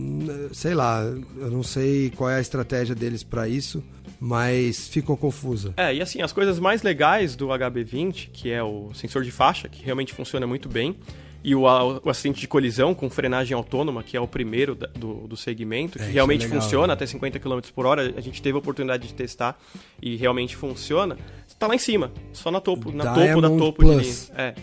Sei 0.53 0.75
lá, 0.75 1.03
eu 1.03 1.51
não 1.51 1.63
sei 1.63 2.11
qual 2.17 2.31
é 2.31 2.37
a 2.37 2.41
estratégia 2.41 2.95
deles 2.95 3.23
pra 3.23 3.49
isso, 3.49 3.83
mas 4.19 4.89
ficou 4.89 5.17
confusa. 5.17 5.73
É, 5.77 5.95
e 5.95 6.01
assim, 6.01 6.23
as 6.23 6.33
coisas 6.33 6.59
mais 6.59 6.83
legais 6.83 7.35
do 7.35 7.49
HB20, 7.49 8.29
que 8.33 8.51
é 8.51 8.63
o 8.63 8.93
sensor 8.95 9.23
de 9.23 9.31
faixa, 9.31 9.69
que 9.69 9.83
realmente 9.83 10.13
funciona 10.13 10.47
muito 10.47 10.69
bem, 10.69 10.97
e 11.43 11.55
o, 11.55 11.63
o 11.63 12.11
assistente 12.11 12.41
de 12.41 12.47
colisão 12.49 12.95
com 12.95 13.09
frenagem 13.09 13.55
autônoma, 13.57 14.03
que 14.03 14.17
é 14.17 14.21
o 14.21 14.29
primeiro 14.29 14.75
da- 14.75 14.87
do, 14.89 15.27
do 15.27 15.37
segmento, 15.37 15.99
que 15.99 16.05
É, 16.05 16.09
realmente 16.09 16.45
é 16.45 16.49
legal, 16.49 16.61
funciona 16.63 16.87
né? 16.89 16.93
até 16.93 17.07
50 17.07 17.39
km 17.39 17.61
por 17.75 17.87
hora. 17.87 18.13
A 18.17 18.21
gente 18.21 18.43
teve 18.43 18.57
a 18.57 18.59
oportunidade 18.59 19.07
de 19.09 19.15
testar 19.15 19.59
e 20.03 20.17
realmente 20.17 20.55
funciona. 20.57 21.17
Tá 21.59 21.67
lá 21.67 21.75
em 21.75 21.79
cima, 21.79 22.11
só 22.33 22.51
na 22.51 22.61
topo, 22.61 22.91
na 22.93 23.05
topo 23.05 23.17
da 23.19 23.25
Diamond 23.25 23.59
topo 23.59 23.85
de 23.85 23.91
Plus. 23.91 24.29
linha. 24.31 24.41
É. 24.41 24.55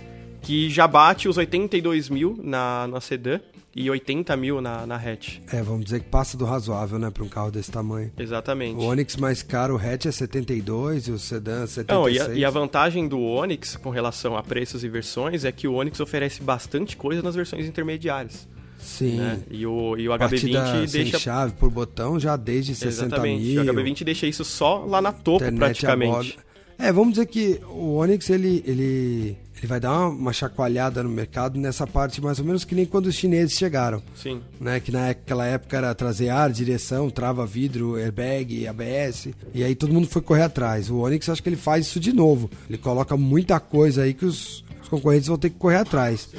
Que 0.42 0.70
já 0.70 0.88
bate 0.88 1.28
os 1.28 1.38
82 1.38 2.10
mil 2.10 2.40
na, 2.44 2.88
na 2.88 3.02
sedã 3.02 3.40
e 3.78 3.92
80 3.92 4.36
mil 4.36 4.60
na, 4.60 4.88
na 4.88 4.96
hatch. 4.96 5.38
É, 5.54 5.62
vamos 5.62 5.86
dizer 5.86 6.00
que 6.00 6.10
passa 6.10 6.36
do 6.36 6.46
razoável, 6.46 6.98
né, 6.98 7.12
pra 7.12 7.24
um 7.24 7.30
carro 7.30 7.52
desse 7.52 7.70
tamanho. 7.70 8.12
Exatamente. 8.18 8.76
O 8.76 8.82
Onix 8.82 9.16
mais 9.16 9.44
caro, 9.44 9.76
o 9.76 9.78
hatch 9.78 10.08
é 10.08 10.12
72 10.12 11.08
e 11.08 11.12
o 11.12 11.20
sedã 11.20 11.68
76. 11.68 11.88
Não, 11.88 12.10
e 12.10 12.20
a, 12.20 12.40
e 12.40 12.44
a 12.44 12.50
vantagem 12.50 13.08
do 13.08 13.22
Onix 13.22 13.76
com 13.76 13.92
relação 13.92 14.36
a 14.36 14.42
preços 14.42 14.84
e 14.84 14.90
versões 14.90 15.46
é 15.46 15.52
que 15.52 15.68
o 15.68 15.76
Onix 15.76 16.00
oferece 16.00 16.42
bastante 16.42 16.98
coisa 16.98 17.22
nas 17.22 17.36
versões 17.36 17.68
intermediárias. 17.68 18.48
Sim. 18.80 19.18
Né? 19.18 19.42
E 19.52 19.64
o, 19.68 19.96
e 19.96 20.10
o 20.10 20.18
Partida 20.18 20.66
HB20 20.66 20.88
sem 20.88 21.04
deixa. 21.04 21.20
chave 21.20 21.54
por 21.54 21.70
botão 21.70 22.20
já 22.20 22.36
desde 22.36 22.74
60 22.74 23.06
Exatamente. 23.06 23.44
mil. 23.44 23.62
O 23.62 23.66
HB20 23.66 24.04
deixa 24.04 24.26
isso 24.26 24.44
só 24.44 24.86
lá 24.86 25.00
na 25.00 25.12
topo, 25.12 25.44
internet 25.44 25.60
praticamente. 25.60 26.40
É, 26.80 26.92
vamos 26.92 27.14
dizer 27.14 27.28
que 27.28 27.60
o 27.70 27.96
Onix 27.96 28.28
ele, 28.30 28.64
ele, 28.66 29.38
ele 29.62 29.68
vai 29.68 29.80
dar 29.80 30.08
uma, 30.10 30.32
chacoalhada 30.34 31.02
no 31.04 31.10
mercado 31.10 31.60
nessa 31.60 31.86
parte 31.88 32.22
mais 32.22 32.40
ou 32.40 32.46
menos 32.46 32.64
que 32.64 32.76
nem 32.76 32.86
quando 32.86 33.08
os 33.08 33.16
chineses 33.16 33.58
chegaram. 33.58 34.02
Sim. 34.16 34.42
Né, 34.60 34.80
que 34.80 34.92
naquela 34.92 35.46
época 35.46 35.78
era 35.78 35.94
trazer 35.96 36.30
ar, 36.30 36.52
direção, 36.52 37.10
trava 37.10 37.46
vidro, 37.46 37.96
airbag, 37.96 38.68
ABS, 38.68 39.30
e 39.54 39.64
aí 39.64 39.76
todo 39.76 39.94
mundo 39.94 40.08
foi 40.08 40.22
correr 40.22 40.44
atrás. 40.44 40.90
O 40.90 40.98
Onix 40.98 41.28
acho 41.30 41.42
que 41.42 41.50
ele 41.50 41.56
faz 41.56 41.86
isso 41.88 42.00
de 42.00 42.14
novo. 42.14 42.50
Ele 42.70 42.78
coloca 42.78 43.16
muita 43.18 43.60
coisa 43.60 44.04
aí 44.04 44.14
que 44.14 44.26
os, 44.26 44.64
os 44.82 44.88
concorrentes 44.90 45.28
vão 45.28 45.38
ter 45.38 45.50
que 45.50 45.58
correr 45.58 45.78
atrás. 45.78 46.30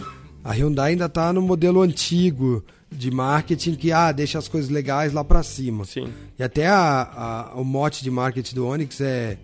A 0.45 0.53
Hyundai 0.53 0.93
ainda 0.93 1.09
tá 1.09 1.33
no 1.33 1.43
modelo 1.43 1.83
antigo 1.83 2.65
de 2.91 3.11
marketing 3.11 3.75
que 3.75 3.93
ah, 3.93 4.11
deixa 4.13 4.39
as 4.39 4.49
coisas 4.49 4.71
legais 4.71 5.13
lá 5.13 5.23
pra 5.23 5.43
cima. 5.43 5.85
Sim. 5.85 6.09
E 6.39 6.43
até 6.43 6.67
a, 6.69 7.51
a- 7.53 7.61
o 7.61 7.65
mote 7.65 8.03
de 8.03 8.11
marketing 8.11 8.55
do 8.55 8.67
Onix 8.67 9.01
é 9.01 9.37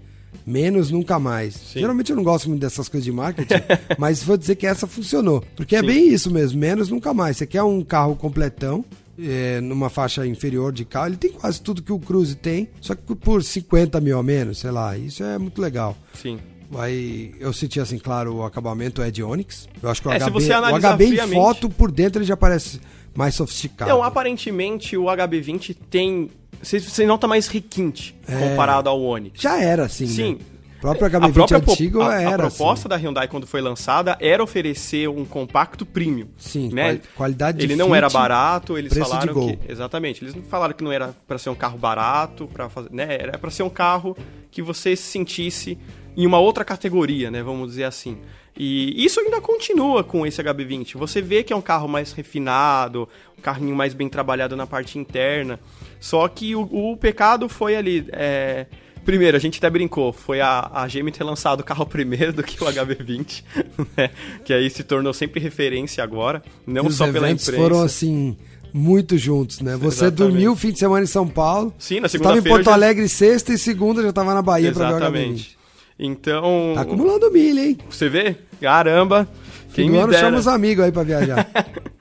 menos 0.46 0.90
nunca 0.90 1.18
mais. 1.18 1.54
Sim. 1.54 1.80
Geralmente 1.80 2.10
eu 2.10 2.16
não 2.16 2.24
gosto 2.24 2.48
muito 2.48 2.60
dessas 2.60 2.88
coisas 2.88 3.04
de 3.04 3.12
marketing, 3.12 3.54
mas 3.98 4.22
vou 4.22 4.36
dizer 4.36 4.56
que 4.56 4.66
essa 4.66 4.86
funcionou. 4.86 5.42
Porque 5.56 5.76
é 5.76 5.80
Sim. 5.80 5.86
bem 5.86 6.08
isso 6.08 6.30
mesmo, 6.30 6.58
menos 6.58 6.88
nunca 6.88 7.12
mais. 7.14 7.36
Você 7.36 7.46
quer 7.46 7.62
um 7.62 7.82
carro 7.82 8.16
completão, 8.16 8.84
é, 9.18 9.60
numa 9.60 9.88
faixa 9.88 10.26
inferior 10.26 10.72
de 10.72 10.84
carro, 10.84 11.08
ele 11.08 11.16
tem 11.16 11.32
quase 11.32 11.60
tudo 11.60 11.82
que 11.82 11.92
o 11.92 11.98
Cruze 11.98 12.34
tem, 12.34 12.68
só 12.80 12.94
que 12.94 13.14
por 13.14 13.42
50 13.42 14.00
mil 14.00 14.18
a 14.18 14.22
menos, 14.22 14.58
sei 14.58 14.70
lá. 14.70 14.96
Isso 14.96 15.22
é 15.22 15.38
muito 15.38 15.60
legal. 15.60 15.96
Sim. 16.14 16.38
Aí 16.76 17.34
eu 17.38 17.52
senti 17.52 17.78
assim, 17.78 17.98
claro, 17.98 18.36
o 18.36 18.44
acabamento 18.44 19.02
é 19.02 19.10
de 19.10 19.22
Onix. 19.22 19.68
Eu 19.82 19.88
acho 19.88 20.02
que 20.02 20.08
o 20.08 20.12
É, 20.12 20.18
se 20.18 20.26
HB, 20.26 20.32
você 20.32 20.52
o 20.54 20.80
HB 20.80 21.04
em 21.04 21.28
foto 21.32 21.68
por 21.68 21.90
dentro 21.90 22.18
ele 22.20 22.26
já 22.26 22.36
parece 22.36 22.80
mais 23.14 23.34
sofisticado. 23.34 23.90
Então, 23.90 24.02
aparentemente, 24.02 24.96
o 24.96 25.04
HB20 25.04 25.76
tem. 25.88 26.30
Você, 26.64 26.80
você 26.80 27.06
nota 27.06 27.28
mais 27.28 27.46
requinte 27.48 28.14
É. 28.26 28.36
comparado 28.48 28.88
ao 28.88 29.00
Onix. 29.00 29.40
Já 29.40 29.60
era 29.60 29.84
assim, 29.84 30.06
Sim. 30.06 30.32
né? 30.34 30.38
O 30.78 30.80
próprio 30.84 31.06
A 31.06 31.10
HB20 31.10 31.32
própria 31.32 31.60
po- 31.60 31.72
antigo 31.72 32.02
a, 32.02 32.14
a 32.16 32.20
era 32.22 32.36
proposta 32.36 32.86
assim. 32.86 32.88
da 32.88 32.96
Hyundai 32.96 33.26
quando 33.26 33.46
foi 33.46 33.62
lançada 33.62 34.18
era 34.20 34.42
oferecer 34.42 35.08
um 35.08 35.24
compacto 35.24 35.86
premium. 35.86 36.26
Sim, 36.36 36.68
né? 36.74 36.84
quali- 36.84 37.02
qualidade 37.16 37.58
de 37.58 37.64
Ele 37.64 37.74
não 37.76 37.86
fit, 37.86 37.96
era 37.96 38.10
barato, 38.10 38.76
eles 38.76 38.92
falaram 38.96 39.32
que 39.46 39.58
exatamente, 39.66 40.22
eles 40.22 40.34
não 40.34 40.42
falaram 40.42 40.74
que 40.74 40.84
não 40.84 40.92
era 40.92 41.14
para 41.26 41.38
ser 41.38 41.48
um 41.48 41.54
carro 41.54 41.78
barato, 41.78 42.46
para 42.52 42.68
fazer, 42.68 42.90
né? 42.92 43.16
Era 43.18 43.38
para 43.38 43.50
ser 43.50 43.62
um 43.62 43.70
carro 43.70 44.14
que 44.50 44.60
você 44.60 44.94
se 44.94 45.04
sentisse 45.04 45.78
em 46.16 46.26
uma 46.26 46.38
outra 46.38 46.64
categoria, 46.66 47.30
né, 47.30 47.42
vamos 47.42 47.70
dizer 47.70 47.84
assim. 47.84 48.18
E 48.56 49.04
isso 49.04 49.18
ainda 49.18 49.40
continua 49.40 50.04
com 50.04 50.24
esse 50.24 50.40
HB20. 50.40 50.96
Você 50.96 51.20
vê 51.20 51.42
que 51.42 51.52
é 51.52 51.56
um 51.56 51.60
carro 51.62 51.88
mais 51.88 52.12
refinado, 52.12 53.08
um 53.36 53.42
carrinho 53.42 53.74
mais 53.74 53.94
bem 53.94 54.08
trabalhado 54.08 54.54
na 54.54 54.64
parte 54.66 54.96
interna. 54.98 55.58
Só 56.04 56.28
que 56.28 56.54
o, 56.54 56.60
o 56.70 56.96
pecado 56.98 57.48
foi 57.48 57.74
ali. 57.74 58.06
é, 58.12 58.66
Primeiro, 59.06 59.36
a 59.38 59.40
gente 59.40 59.56
até 59.56 59.70
brincou, 59.70 60.12
foi 60.12 60.40
a, 60.42 60.70
a 60.72 60.86
GM 60.86 61.10
ter 61.10 61.24
lançado 61.24 61.60
o 61.60 61.64
carro 61.64 61.84
primeiro 61.88 62.30
do 62.30 62.42
que 62.42 62.62
o 62.62 62.66
HB20, 62.66 63.42
né? 63.96 64.10
Que 64.44 64.52
aí 64.52 64.68
se 64.68 64.82
tornou 64.82 65.14
sempre 65.14 65.40
referência 65.40 66.04
agora, 66.04 66.42
não 66.66 66.86
os 66.86 66.96
só 66.96 67.04
pela 67.10 67.30
imprensa. 67.30 67.52
foram 67.54 67.80
assim 67.82 68.36
muito 68.70 69.16
juntos, 69.16 69.60
né? 69.60 69.76
Você 69.76 70.04
Exatamente. 70.04 70.16
dormiu 70.16 70.52
o 70.52 70.56
fim 70.56 70.72
de 70.72 70.78
semana 70.78 71.04
em 71.04 71.06
São 71.06 71.26
Paulo. 71.26 71.72
Sim, 71.78 72.00
na 72.00 72.08
Você 72.08 72.16
estava 72.18 72.34
em 72.36 72.42
segunda-feira 72.42 72.56
Porto 72.64 72.66
já- 72.66 72.72
Alegre 72.74 73.08
sexta 73.08 73.52
e 73.54 73.58
segunda 73.58 74.02
já 74.02 74.10
estava 74.10 74.34
na 74.34 74.42
Bahia 74.42 74.72
para 74.72 74.88
ver 74.88 74.92
o 74.94 74.96
HB20. 74.96 75.00
Exatamente. 75.00 75.58
Então, 75.98 76.72
Tá 76.74 76.80
acumulando 76.82 77.30
milha, 77.30 77.60
hein? 77.60 77.78
você 77.88 78.08
vê? 78.10 78.36
Caramba, 78.60 79.26
quem 79.72 79.86
Fim 79.86 79.90
me 79.92 80.06
dera. 80.06 80.18
chama 80.18 80.38
os 80.38 80.46
amigos 80.48 80.84
aí 80.84 80.92
para 80.92 81.02
viajar. 81.02 81.46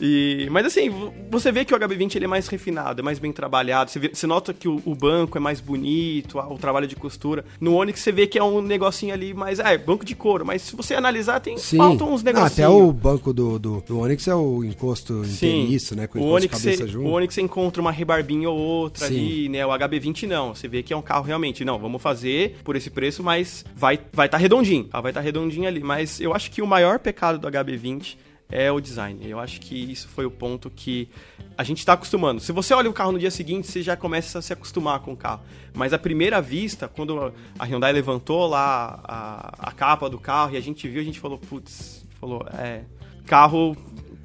E, 0.00 0.48
mas 0.50 0.64
assim, 0.64 0.90
você 1.30 1.52
vê 1.52 1.64
que 1.64 1.74
o 1.74 1.78
HB20 1.78 2.16
ele 2.16 2.24
é 2.24 2.28
mais 2.28 2.48
refinado, 2.48 3.00
é 3.00 3.04
mais 3.04 3.18
bem 3.18 3.32
trabalhado. 3.32 3.90
Você, 3.90 3.98
vê, 3.98 4.10
você 4.12 4.26
nota 4.26 4.54
que 4.54 4.66
o, 4.66 4.80
o, 4.84 4.94
banco 4.94 5.36
é 5.36 5.40
mais 5.40 5.60
bonito, 5.60 6.38
o 6.38 6.58
trabalho 6.58 6.86
de 6.86 6.96
costura. 6.96 7.44
No 7.60 7.74
Onix 7.74 8.00
você 8.00 8.10
vê 8.10 8.26
que 8.26 8.38
é 8.38 8.42
um 8.42 8.62
negocinho 8.62 9.12
ali 9.12 9.34
mais. 9.34 9.58
É, 9.58 9.76
banco 9.76 10.04
de 10.04 10.14
couro, 10.14 10.44
mas 10.44 10.62
se 10.62 10.74
você 10.74 10.94
analisar, 10.94 11.40
tem 11.40 11.58
Sim. 11.58 11.76
faltam 11.76 12.12
uns 12.12 12.22
negocinhos. 12.22 12.52
até 12.52 12.68
o 12.68 12.90
banco 12.92 13.32
do, 13.32 13.58
do, 13.58 13.80
do 13.86 13.98
Onix 13.98 14.26
é 14.26 14.34
o 14.34 14.64
encosto 14.64 15.22
inteiriço, 15.24 15.94
né? 15.94 16.06
Com 16.06 16.18
o, 16.18 16.30
Onix 16.30 16.58
você, 16.58 16.82
o 16.96 17.08
Onix 17.08 17.34
você 17.34 17.42
encontra 17.42 17.82
uma 17.82 17.92
rebarbinha 17.92 18.48
ou 18.48 18.58
outra 18.58 19.06
Sim. 19.06 19.14
ali, 19.14 19.48
né? 19.50 19.66
O 19.66 19.70
HB20 19.70 20.26
não. 20.26 20.54
Você 20.54 20.66
vê 20.66 20.82
que 20.82 20.94
é 20.94 20.96
um 20.96 21.02
carro 21.02 21.24
realmente. 21.24 21.64
Não, 21.64 21.78
vamos 21.78 22.00
fazer 22.00 22.56
por 22.64 22.74
esse 22.74 22.88
preço, 22.88 23.22
mas 23.22 23.64
vai 23.76 23.96
estar 23.96 24.08
vai 24.14 24.28
tá 24.28 24.38
redondinho. 24.38 24.84
Tá? 24.84 25.00
Vai 25.00 25.10
estar 25.10 25.20
tá 25.20 25.24
redondinho 25.24 25.68
ali. 25.68 25.80
Mas 25.80 26.20
eu 26.20 26.34
acho 26.34 26.50
que 26.50 26.62
o 26.62 26.66
maior 26.66 26.98
pecado 26.98 27.38
do 27.38 27.46
HB20 27.48 28.16
é 28.50 28.70
o 28.70 28.80
design. 28.80 29.20
Eu 29.28 29.38
acho 29.38 29.60
que 29.60 29.74
isso 29.74 30.08
foi 30.08 30.24
o 30.24 30.30
ponto 30.30 30.70
que 30.70 31.08
a 31.56 31.62
gente 31.62 31.78
está 31.78 31.92
acostumando. 31.92 32.40
Se 32.40 32.52
você 32.52 32.74
olha 32.74 32.90
o 32.90 32.92
carro 32.92 33.12
no 33.12 33.18
dia 33.18 33.30
seguinte, 33.30 33.66
você 33.66 33.82
já 33.82 33.96
começa 33.96 34.38
a 34.38 34.42
se 34.42 34.52
acostumar 34.52 35.00
com 35.00 35.12
o 35.12 35.16
carro. 35.16 35.42
Mas 35.74 35.92
à 35.92 35.98
primeira 35.98 36.40
vista, 36.40 36.88
quando 36.88 37.32
a 37.58 37.64
Hyundai 37.64 37.92
levantou 37.92 38.46
lá 38.46 39.00
a, 39.04 39.68
a 39.68 39.72
capa 39.72 40.08
do 40.08 40.18
carro 40.18 40.54
e 40.54 40.56
a 40.56 40.60
gente 40.60 40.88
viu, 40.88 41.00
a 41.00 41.04
gente 41.04 41.20
falou, 41.20 41.38
putz, 41.38 42.06
falou, 42.20 42.44
é, 42.58 42.82
carro 43.26 43.76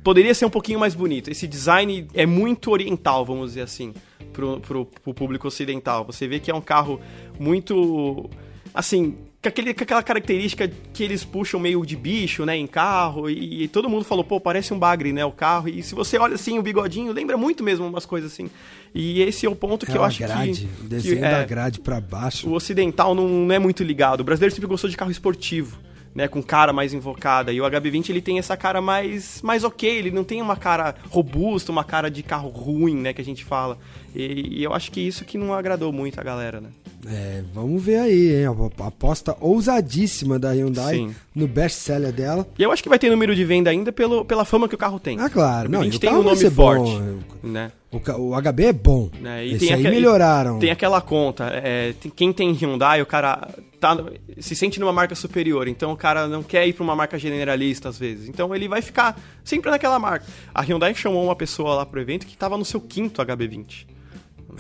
poderia 0.03 0.33
ser 0.33 0.45
um 0.45 0.49
pouquinho 0.49 0.79
mais 0.79 0.93
bonito. 0.93 1.31
Esse 1.31 1.47
design 1.47 2.07
é 2.13 2.25
muito 2.25 2.71
oriental, 2.71 3.25
vamos 3.25 3.49
dizer 3.49 3.61
assim, 3.61 3.93
pro, 4.31 4.59
pro 4.59 4.85
público 5.13 5.47
ocidental. 5.47 6.05
Você 6.05 6.27
vê 6.27 6.39
que 6.39 6.51
é 6.51 6.55
um 6.55 6.61
carro 6.61 6.99
muito, 7.39 8.29
assim, 8.73 9.17
com, 9.45 9.49
aquele, 9.49 9.73
com 9.73 9.84
aquela 9.84 10.01
característica 10.01 10.67
que 10.91 11.03
eles 11.03 11.23
puxam 11.23 11.60
meio 11.60 11.86
de 11.86 11.95
bicho, 11.95 12.45
né, 12.45 12.58
em 12.58 12.65
carro, 12.65 13.29
e, 13.29 13.63
e, 13.63 13.67
todo 13.67 13.88
mundo 13.88 14.03
falou, 14.03 14.23
pô, 14.23 14.39
parece 14.39 14.73
um 14.73 14.79
bagre, 14.79 15.13
né, 15.13 15.23
o 15.23 15.31
carro, 15.31 15.69
e 15.69 15.84
se 15.84 15.93
você 15.93 16.17
olha 16.17 16.36
assim, 16.36 16.58
o 16.58 16.63
bigodinho, 16.63 17.12
lembra 17.13 17.38
muito 17.38 17.63
mesmo 17.63 17.86
umas 17.86 18.05
coisas 18.05 18.31
assim. 18.31 18.49
E 18.93 19.21
esse 19.21 19.45
é 19.45 19.49
o 19.49 19.55
ponto 19.55 19.86
que 19.86 19.91
é 19.91 19.97
eu 19.97 20.03
acho 20.03 20.19
grade, 20.19 20.67
que... 20.67 20.84
O 20.84 20.88
desenho 20.88 21.17
que, 21.17 21.25
é, 21.25 21.31
da 21.31 21.43
grade 21.43 21.79
para 21.79 22.01
baixo. 22.01 22.49
O 22.49 22.53
ocidental 22.53 23.13
não, 23.13 23.27
não 23.27 23.53
é 23.53 23.60
muito 23.60 23.84
ligado, 23.84 24.21
o 24.21 24.23
brasileiro 24.23 24.53
sempre 24.53 24.67
gostou 24.67 24.89
de 24.89 24.97
carro 24.97 25.12
esportivo 25.12 25.77
né, 26.15 26.29
com 26.29 26.41
cara 26.41 26.71
mais 26.71 26.93
invocada. 26.93 27.51
E 27.51 27.60
o 27.60 27.65
HB20 27.65 28.10
ele 28.10 28.21
tem 28.21 28.39
essa 28.39 28.55
cara 28.55 28.79
mais, 28.79 29.41
mais 29.41 29.65
ok, 29.65 29.89
ele 29.89 30.12
não 30.12 30.23
tem 30.23 30.41
uma 30.41 30.55
cara 30.55 30.95
robusta, 31.10 31.73
uma 31.73 31.84
cara 31.84 32.10
de 32.10 32.23
carro 32.23 32.47
ruim, 32.47 32.95
né, 32.95 33.12
que 33.12 33.21
a 33.21 33.25
gente 33.25 33.43
fala. 33.43 33.77
E, 34.15 34.60
e 34.60 34.63
eu 34.63 34.73
acho 34.73 34.89
que 34.93 35.01
isso 35.01 35.25
que 35.25 35.38
não 35.38 35.53
agradou 35.53 35.91
muito 35.91 36.17
a 36.17 36.23
galera, 36.23 36.62
né? 36.62 36.69
É, 37.08 37.44
vamos 37.54 37.84
ver 37.84 37.98
aí, 37.98 38.36
hein? 38.36 38.46
A 38.46 38.88
aposta 38.88 39.36
ousadíssima 39.39 40.39
da 40.39 40.52
Hyundai 40.52 40.96
Sim. 40.96 41.15
no 41.34 41.48
best-seller 41.48 42.12
dela. 42.12 42.48
E 42.58 42.63
eu 42.63 42.72
acho 42.72 42.82
que 42.82 42.89
vai 42.89 42.98
ter 42.98 43.10
número 43.10 43.36
de 43.36 43.44
venda 43.44 43.70
ainda 43.70 43.91
pelo, 43.91 44.26
pela 44.26 44.46
fama 44.46 44.68
que 44.68 44.76
o 44.76 44.78
carro 44.78 45.00
tem. 45.00 45.20
Ah, 45.20 45.30
claro. 45.30 45.70
Não, 45.70 45.82
a 45.82 45.84
gente 45.84 46.00
tem 46.00 46.12
um 46.12 46.24
nome 46.24 46.50
forte, 46.50 46.91
bom. 46.91 47.20
né? 47.44 47.72
O, 47.91 47.98
o, 47.98 48.41
HB 48.41 48.65
é 48.65 48.74
bom. 48.74 49.10
É, 49.24 49.46
e 49.46 49.54
Esse 49.54 49.65
aí 49.65 49.80
aquele, 49.80 49.96
melhoraram. 49.96 50.60
Tem 50.60 50.72
aquela 50.72 51.00
conta. 51.00 51.46
É, 51.46 51.94
tem, 51.94 52.12
quem 52.12 52.34
tem 52.34 52.52
Hyundai, 52.52 53.02
o 53.02 53.06
cara 53.06 53.50
tá, 53.80 53.98
se 54.39 54.56
sente 54.56 54.80
numa 54.80 54.91
marca 54.91 55.15
superior. 55.15 55.68
Então 55.68 55.91
o 55.91 55.98
cara 55.98 56.28
não 56.28 56.44
quer 56.44 56.68
ir 56.68 56.74
para 56.74 56.84
uma 56.84 56.96
marca 56.96 57.18
generalista 57.18 57.88
às 57.88 57.98
vezes. 57.98 58.28
Então 58.28 58.54
ele 58.54 58.68
vai 58.68 58.82
ficar 58.82 59.18
sempre 59.44 59.72
naquela 59.72 59.98
marca. 59.98 60.26
A 60.54 60.62
Hyundai 60.62 60.94
chamou 60.94 61.24
uma 61.24 61.36
pessoa 61.36 61.76
lá 61.76 61.86
pro 61.86 62.02
evento 62.02 62.26
que 62.26 62.34
estava 62.34 62.58
no 62.58 62.65
seu 62.65 62.82
quinto 62.82 63.22
HB20. 63.22 63.94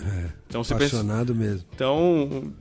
É, 0.03 0.29
então, 0.47 0.61
apaixonado 0.61 1.33
pensa, 1.33 1.45
mesmo. 1.45 1.65
Então 1.73 2.53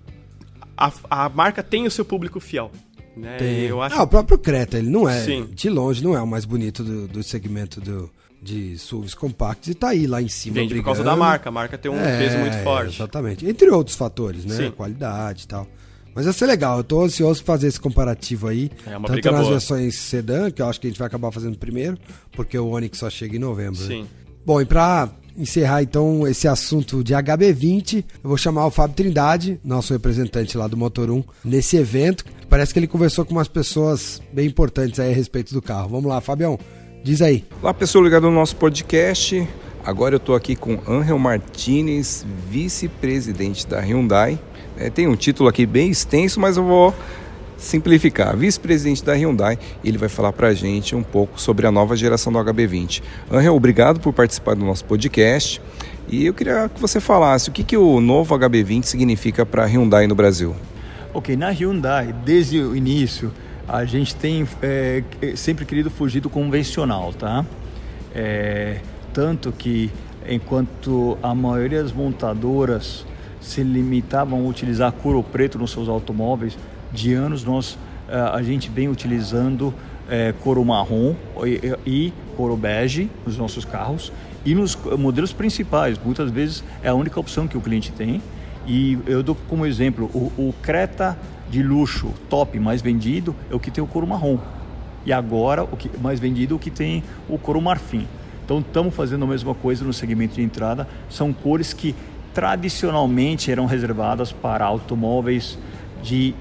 a, 0.77 0.93
a 1.09 1.29
marca 1.29 1.63
tem 1.63 1.87
o 1.87 1.91
seu 1.91 2.05
público 2.05 2.41
fiel. 2.41 2.71
Né? 3.17 3.37
Tem. 3.37 3.61
Eu 3.67 3.81
acho... 3.81 3.97
Ah, 3.97 4.03
o 4.03 4.07
próprio 4.07 4.39
Creta, 4.39 4.79
ele 4.79 4.91
não 4.91 5.09
é, 5.09 5.23
Sim. 5.25 5.49
de 5.53 5.69
longe, 5.69 6.03
não 6.03 6.17
é 6.17 6.21
o 6.21 6.27
mais 6.27 6.45
bonito 6.45 6.83
do, 6.83 7.07
do 7.07 7.23
segmento 7.23 7.81
do, 7.81 8.11
de 8.43 8.77
SUVs 8.77 9.15
compactos 9.15 9.69
e 9.69 9.75
tá 9.75 9.89
aí 9.89 10.07
lá 10.07 10.21
em 10.21 10.29
cima 10.29 10.57
Vende 10.57 10.75
brigando. 10.75 10.83
por 10.83 10.97
causa 10.97 11.05
da 11.05 11.17
marca, 11.17 11.49
a 11.49 11.53
marca 11.53 11.79
tem 11.79 11.91
um 11.91 11.99
é, 11.99 12.19
peso 12.19 12.39
muito 12.39 12.57
forte. 12.65 12.97
Exatamente, 12.97 13.47
entre 13.47 13.71
outros 13.71 13.97
fatores, 13.97 14.45
né? 14.45 14.57
Sim. 14.57 14.71
Qualidade 14.73 15.45
e 15.45 15.47
tal. 15.47 15.67
Mas 16.15 16.27
vai 16.27 16.35
ser 16.35 16.47
legal, 16.47 16.79
eu 16.79 16.85
tô 16.85 17.03
ansioso 17.03 17.43
pra 17.45 17.55
fazer 17.55 17.69
esse 17.69 17.81
comparativo 17.81 18.47
aí. 18.47 18.71
É 18.87 18.97
uma 18.97 19.09
tanto 19.09 19.31
nas 19.31 19.41
boa. 19.41 19.51
versões 19.53 19.97
sedã, 19.97 20.51
que 20.51 20.63
eu 20.63 20.69
acho 20.69 20.81
que 20.81 20.87
a 20.87 20.91
gente 20.91 20.99
vai 20.99 21.09
acabar 21.09 21.33
fazendo 21.33 21.59
primeiro, 21.59 21.99
porque 22.33 22.57
o 22.57 22.69
Onix 22.69 22.99
só 22.99 23.11
chega 23.11 23.35
em 23.35 23.41
novembro. 23.41 23.81
Né? 23.81 23.87
Sim. 23.87 24.03
Né? 24.03 24.09
Bom, 24.47 24.61
e 24.61 24.65
pra 24.65 25.11
encerrar 25.37 25.83
então 25.83 26.27
esse 26.27 26.47
assunto 26.47 27.03
de 27.03 27.15
HB20, 27.15 28.05
eu 28.23 28.29
vou 28.29 28.37
chamar 28.37 28.67
o 28.67 28.71
Fábio 28.71 28.97
Trindade, 28.97 29.61
nosso 29.65 29.93
representante 29.93 30.57
lá 30.57 30.67
do 30.67 30.77
Motor 30.77 31.11
1, 31.11 31.25
nesse 31.45 31.77
evento. 31.77 32.25
Parece 32.49 32.73
que 32.73 32.79
ele 32.79 32.87
conversou 32.87 33.25
com 33.25 33.33
umas 33.33 33.49
pessoas 33.49 34.23
bem 34.33 34.47
importantes 34.47 35.01
aí 35.01 35.13
a 35.13 35.15
respeito 35.15 35.53
do 35.53 35.61
carro. 35.61 35.89
Vamos 35.89 36.07
lá, 36.07 36.21
Fabião. 36.21 36.59
Diz 37.03 37.21
aí. 37.21 37.45
Olá, 37.61 37.75
pessoal 37.75 38.05
ligado 38.05 38.23
no 38.23 38.33
nosso 38.33 38.57
podcast. 38.57 39.47
Agora 39.85 40.15
eu 40.15 40.19
estou 40.19 40.35
aqui 40.35 40.57
com 40.57 40.81
Angel 40.89 41.19
Martinez, 41.19 42.25
vice-presidente 42.49 43.67
da 43.67 43.81
Hyundai. 43.81 44.39
É, 44.77 44.89
tem 44.89 45.07
um 45.07 45.15
título 45.15 45.49
aqui 45.49 45.67
bem 45.67 45.91
extenso, 45.91 46.41
mas 46.41 46.57
eu 46.57 46.65
vou 46.65 46.95
simplificar. 47.65 48.37
Vice-presidente 48.37 49.05
da 49.05 49.15
Hyundai, 49.15 49.59
ele 49.85 49.99
vai 49.99 50.09
falar 50.09 50.33
para 50.33 50.49
a 50.49 50.55
gente 50.55 50.95
um 50.95 51.03
pouco 51.03 51.41
sobre 51.41 51.67
a 51.67 51.73
nova 51.73 51.97
geração 51.97 52.33
do 52.33 52.39
HB20. 52.39 53.03
Angel, 53.31 53.55
obrigado 53.55 54.01
por 54.01 54.13
participar 54.13 54.55
do 54.55 54.65
nosso 54.65 54.85
podcast. 54.85 55.61
E 56.09 56.27
eu 56.27 56.35
queria 56.35 56.69
que 56.69 56.81
você 56.81 57.01
falasse 57.01 57.49
o 57.49 57.53
que, 57.53 57.65
que 57.65 57.77
o 57.77 58.01
novo 58.01 58.39
HB20 58.39 58.85
significa 58.85 59.47
para 59.47 59.65
a 59.65 59.67
Hyundai 59.67 60.07
no 60.07 60.15
Brasil. 60.15 60.55
Ok, 61.13 61.37
na 61.37 61.51
Hyundai, 61.51 62.15
desde 62.25 62.61
o 62.61 62.77
início, 62.77 63.33
a 63.67 63.85
gente 63.85 64.15
tem 64.15 64.47
é, 64.61 65.03
sempre 65.37 65.65
querido 65.65 65.91
fugir 65.91 66.21
do 66.21 66.29
convencional, 66.29 67.13
tá? 67.13 67.45
É, 68.15 68.81
tanto 69.13 69.51
que 69.53 69.91
enquanto 70.29 71.17
a 71.23 71.35
maioria 71.35 71.83
das 71.83 71.93
montadoras 71.93 73.07
se 73.41 73.63
limitavam 73.63 74.45
a 74.45 74.49
utilizar 74.49 74.91
couro 74.93 75.23
preto 75.23 75.59
nos 75.59 75.71
seus 75.71 75.89
automóveis, 75.89 76.57
de 76.95 77.13
anos 77.13 77.45
nós 77.45 77.77
é, 78.09 78.17
a 78.17 78.43
gente 78.43 78.71
vem 78.71 78.89
utilizando 78.89 79.75
é, 80.09 80.33
couro 80.41 80.65
marrom 80.65 81.15
e, 81.45 81.77
e 81.87 82.13
couro 82.37 82.57
bege 82.57 83.11
nos 83.27 83.37
nossos 83.37 83.65
carros 83.65 84.13
e 84.45 84.55
nos 84.55 84.77
modelos 84.99 85.33
principais. 85.33 85.99
Muitas 86.03 86.31
vezes 86.31 86.63
é 86.83 86.89
a 86.89 86.95
única 86.95 87.19
opção 87.19 87.49
que 87.49 87.57
o 87.57 87.61
cliente 87.61 87.93
tem. 87.93 88.23
E 88.67 88.99
eu 89.07 89.23
dou 89.23 89.37
como 89.49 89.67
exemplo 89.67 90.11
o, 90.15 90.33
o 90.39 90.55
Creta 90.63 91.19
de 91.51 91.63
luxo 91.63 92.11
top 92.31 92.59
mais 92.59 92.81
vendido 92.81 93.35
é 93.51 93.55
o 93.55 93.61
que 93.61 93.71
tem 93.71 93.83
o 93.83 93.87
couro 93.87 94.07
marrom. 94.07 94.39
E 95.05 95.13
agora 95.13 95.65
o 95.65 95.77
que 95.77 95.91
mais 95.99 96.19
vendido 96.19 96.55
é 96.55 96.57
o 96.57 96.59
que 96.59 96.71
tem 96.71 97.03
o 97.29 97.39
couro 97.39 97.61
marfim. 97.61 98.07
Então 98.45 98.61
estamos 98.61 98.95
fazendo 98.95 99.25
a 99.25 99.29
mesma 99.29 99.55
coisa 99.55 99.85
no 99.85 99.93
segmento 99.93 100.35
de 100.35 100.43
entrada. 100.43 100.87
São 101.09 101.33
cores 101.33 101.73
que 101.73 101.95
tradicionalmente 102.33 103.51
eram 103.51 103.65
reservadas 103.65 104.33
para 104.33 104.65
automóveis 104.65 105.59
de 106.03 106.35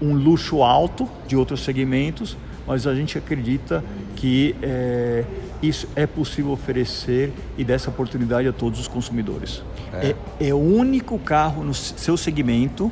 um 0.00 0.14
luxo 0.14 0.62
alto 0.62 1.08
de 1.26 1.36
outros 1.36 1.60
segmentos, 1.60 2.36
mas 2.66 2.86
a 2.86 2.94
gente 2.94 3.16
acredita 3.16 3.84
que 4.16 4.54
é, 4.62 5.24
isso 5.62 5.88
é 5.94 6.06
possível 6.06 6.50
oferecer 6.52 7.32
e 7.56 7.64
dessa 7.64 7.90
oportunidade 7.90 8.48
a 8.48 8.52
todos 8.52 8.80
os 8.80 8.88
consumidores. 8.88 9.62
É, 9.92 10.14
é, 10.40 10.48
é 10.48 10.54
o 10.54 10.58
único 10.58 11.18
carro 11.18 11.64
no 11.64 11.72
seu 11.72 12.16
segmento 12.16 12.90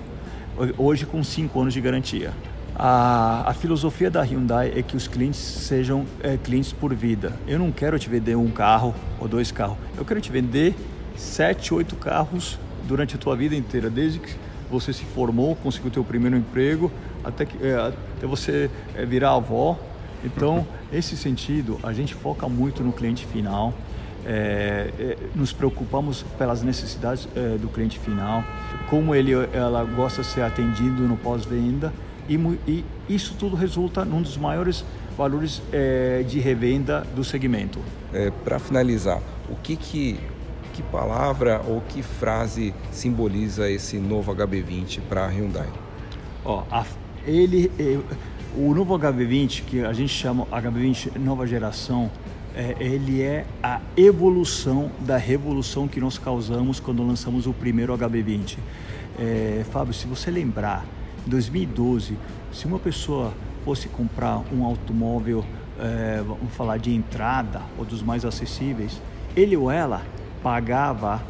hoje 0.78 1.04
com 1.04 1.22
5 1.22 1.60
anos 1.60 1.74
de 1.74 1.80
garantia. 1.80 2.32
A, 2.76 3.50
a, 3.50 3.54
filosofia 3.54 4.10
da 4.10 4.22
Hyundai 4.22 4.72
é 4.74 4.82
que 4.82 4.96
os 4.96 5.06
clientes 5.06 5.38
sejam 5.38 6.04
é, 6.20 6.36
clientes 6.36 6.72
por 6.72 6.92
vida. 6.92 7.32
Eu 7.46 7.58
não 7.58 7.70
quero 7.70 7.98
te 7.98 8.08
vender 8.08 8.36
um 8.36 8.50
carro 8.50 8.94
ou 9.20 9.28
dois 9.28 9.52
carros. 9.52 9.76
Eu 9.96 10.04
quero 10.04 10.20
te 10.20 10.30
vender 10.30 10.74
sete, 11.16 11.72
oito 11.72 11.94
carros 11.94 12.58
durante 12.86 13.14
a 13.14 13.18
tua 13.18 13.36
vida 13.36 13.54
inteira, 13.54 13.88
desde 13.88 14.18
que 14.18 14.34
você 14.70 14.92
se 14.92 15.04
formou, 15.04 15.56
conseguiu 15.56 15.90
ter 15.90 16.00
o 16.00 16.04
primeiro 16.04 16.36
emprego, 16.36 16.90
até, 17.22 17.44
que, 17.44 17.56
é, 17.64 17.74
até 17.74 18.26
você 18.26 18.70
é, 18.94 19.04
virar 19.04 19.32
avó. 19.32 19.78
Então, 20.24 20.66
esse 20.92 21.16
sentido, 21.16 21.78
a 21.82 21.92
gente 21.92 22.14
foca 22.14 22.48
muito 22.48 22.82
no 22.82 22.92
cliente 22.92 23.26
final. 23.26 23.74
É, 24.26 24.90
é, 24.98 25.16
nos 25.34 25.52
preocupamos 25.52 26.24
pelas 26.38 26.62
necessidades 26.62 27.28
é, 27.36 27.58
do 27.58 27.68
cliente 27.68 27.98
final, 27.98 28.42
como 28.88 29.14
ele 29.14 29.32
ela 29.52 29.84
gosta 29.84 30.22
de 30.22 30.28
ser 30.28 30.40
atendido 30.40 31.02
no 31.02 31.14
pós-venda 31.14 31.92
e, 32.26 32.36
e, 32.66 32.84
isso 33.06 33.34
tudo 33.38 33.54
resulta 33.54 34.02
num 34.02 34.22
dos 34.22 34.38
maiores 34.38 34.82
valores 35.14 35.60
é, 35.70 36.24
de 36.26 36.40
revenda 36.40 37.06
do 37.14 37.22
segmento. 37.22 37.80
Para 38.44 38.58
finalizar, 38.58 39.20
o 39.50 39.56
que, 39.56 39.76
que 39.76 40.18
que 40.74 40.82
palavra 40.82 41.62
ou 41.66 41.80
que 41.80 42.02
frase 42.02 42.74
simboliza 42.90 43.70
esse 43.70 43.96
novo 43.96 44.34
HB20 44.34 45.00
para 45.08 45.24
a 45.24 45.28
Hyundai? 45.28 45.68
Ó, 46.44 46.64
ele, 47.24 47.70
o 48.56 48.74
novo 48.74 48.98
HB20 48.98 49.62
que 49.64 49.84
a 49.84 49.92
gente 49.92 50.12
chama 50.12 50.44
HB20 50.46 51.16
nova 51.16 51.46
geração 51.46 52.10
é, 52.56 52.76
ele 52.78 53.22
é 53.22 53.46
a 53.62 53.80
evolução 53.96 54.90
da 55.00 55.16
revolução 55.16 55.88
que 55.88 56.00
nós 56.00 56.18
causamos 56.18 56.78
quando 56.80 57.04
lançamos 57.04 57.46
o 57.46 57.52
primeiro 57.52 57.96
HB20. 57.96 58.58
É, 59.18 59.64
Fábio, 59.70 59.94
se 59.94 60.06
você 60.06 60.30
lembrar, 60.30 60.84
em 61.26 61.30
2012, 61.30 62.16
se 62.52 62.66
uma 62.66 62.78
pessoa 62.78 63.32
fosse 63.64 63.88
comprar 63.88 64.42
um 64.52 64.64
automóvel 64.64 65.44
é, 65.80 66.22
vamos 66.24 66.52
falar 66.54 66.78
de 66.78 66.94
entrada 66.94 67.62
ou 67.78 67.84
dos 67.84 68.02
mais 68.02 68.24
acessíveis, 68.24 69.00
ele 69.36 69.56
ou 69.56 69.70
ela 69.70 70.02
pagava 70.44 71.22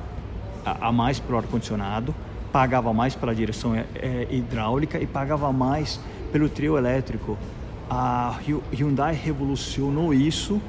a, 0.66 0.90
mais 0.90 1.20
para 1.20 1.36
o 1.36 1.38
ar-condicionado, 1.38 2.12
pagava 2.52 2.92
mais 2.92 3.14
pela 3.14 3.32
direção 3.32 3.72
é, 3.72 3.86
é, 3.94 4.26
hidráulica 4.28 4.98
e 4.98 5.06
pagava 5.06 5.52
mais 5.52 6.00
pelo 6.32 6.48
trio 6.48 6.76
elétrico. 6.76 7.38
A 7.88 8.36
Hyundai 8.72 9.14
revolucionou 9.14 10.12
isso, 10.12 10.60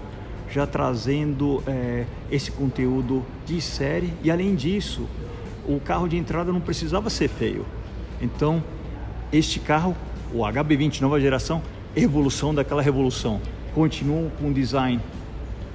já 0.51 0.67
trazendo 0.67 1.63
é, 1.65 2.05
esse 2.31 2.51
conteúdo 2.51 3.25
de 3.47 3.59
série 3.59 4.13
e 4.23 4.29
além 4.29 4.53
disso, 4.53 5.07
o 5.67 5.79
carro 5.79 6.07
de 6.07 6.15
entrada 6.15 6.51
não 6.51 6.61
precisava 6.61 7.09
ser 7.09 7.27
feio. 7.27 7.65
Então, 8.21 8.63
este 9.33 9.59
carro, 9.59 9.95
o 10.31 10.41
HB20 10.41 11.01
nova 11.01 11.19
geração, 11.19 11.63
evolução 11.95 12.53
daquela 12.53 12.83
revolução. 12.83 13.41
Continua 13.73 14.29
com 14.39 14.49
um 14.49 14.53
design 14.53 15.01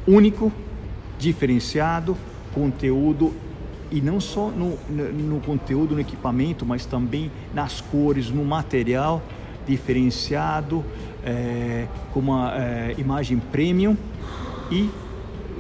único, 0.07 0.53
diferenciado, 1.19 2.17
conteúdo 2.55 3.33
e 3.91 4.01
não 4.01 4.21
só 4.21 4.49
no, 4.51 4.79
no, 4.89 5.13
no, 5.13 5.41
conteúdo, 5.41 5.95
no 5.95 6.01
equipamento, 6.01 6.65
mas 6.65 6.87
também 6.87 7.31
nas 7.53 7.81
cores, 7.81 8.31
no 8.31 8.45
material 8.45 9.23
diferenciado, 9.67 10.85
é, 11.25 11.87
com 12.13 12.21
uma 12.21 12.55
é, 12.57 12.95
imagem 12.99 13.39
premium 13.39 13.97
e, 14.71 14.89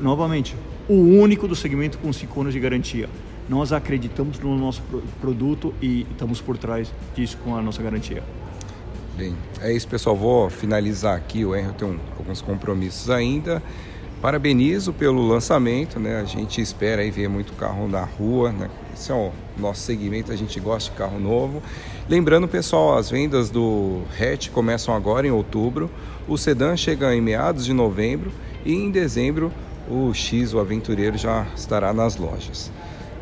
novamente, 0.00 0.56
o 0.88 0.94
único 0.94 1.46
do 1.46 1.54
segmento 1.54 1.98
com 1.98 2.12
5 2.12 2.40
anos 2.40 2.52
de 2.52 2.60
garantia. 2.60 3.08
Nós 3.48 3.72
acreditamos 3.72 4.38
no 4.38 4.56
nosso 4.56 4.82
produto 5.20 5.74
e 5.82 6.06
estamos 6.10 6.40
por 6.40 6.56
trás 6.56 6.92
disso 7.14 7.36
com 7.44 7.56
a 7.56 7.62
nossa 7.62 7.82
garantia. 7.82 8.22
Bem, 9.16 9.34
é 9.60 9.72
isso, 9.72 9.88
pessoal. 9.88 10.16
Vou 10.16 10.48
finalizar 10.48 11.16
aqui. 11.16 11.44
O 11.44 11.54
Henry 11.54 11.72
tem 11.74 12.00
alguns 12.16 12.40
compromissos 12.40 13.10
ainda. 13.10 13.62
Parabenizo 14.20 14.92
pelo 14.92 15.26
lançamento, 15.26 15.98
né? 15.98 16.20
A 16.20 16.24
gente 16.24 16.60
espera 16.60 17.00
aí 17.00 17.10
ver 17.10 17.28
muito 17.28 17.54
carro 17.54 17.88
na 17.88 18.04
rua, 18.04 18.52
né? 18.52 18.68
Esse 18.92 19.10
é 19.10 19.14
o 19.14 19.30
nosso 19.56 19.80
segmento, 19.80 20.30
a 20.30 20.36
gente 20.36 20.60
gosta 20.60 20.90
de 20.90 20.96
carro 20.96 21.18
novo. 21.18 21.62
Lembrando, 22.08 22.46
pessoal, 22.46 22.98
as 22.98 23.08
vendas 23.08 23.48
do 23.48 24.02
hatch 24.20 24.50
começam 24.50 24.94
agora 24.94 25.26
em 25.26 25.30
outubro. 25.30 25.90
O 26.28 26.36
sedã 26.36 26.76
chega 26.76 27.14
em 27.14 27.20
meados 27.20 27.64
de 27.64 27.72
novembro 27.72 28.30
e 28.64 28.74
em 28.74 28.90
dezembro 28.90 29.50
o 29.88 30.12
X, 30.12 30.52
o 30.52 30.58
Aventureiro, 30.58 31.16
já 31.16 31.46
estará 31.56 31.92
nas 31.92 32.16
lojas. 32.16 32.70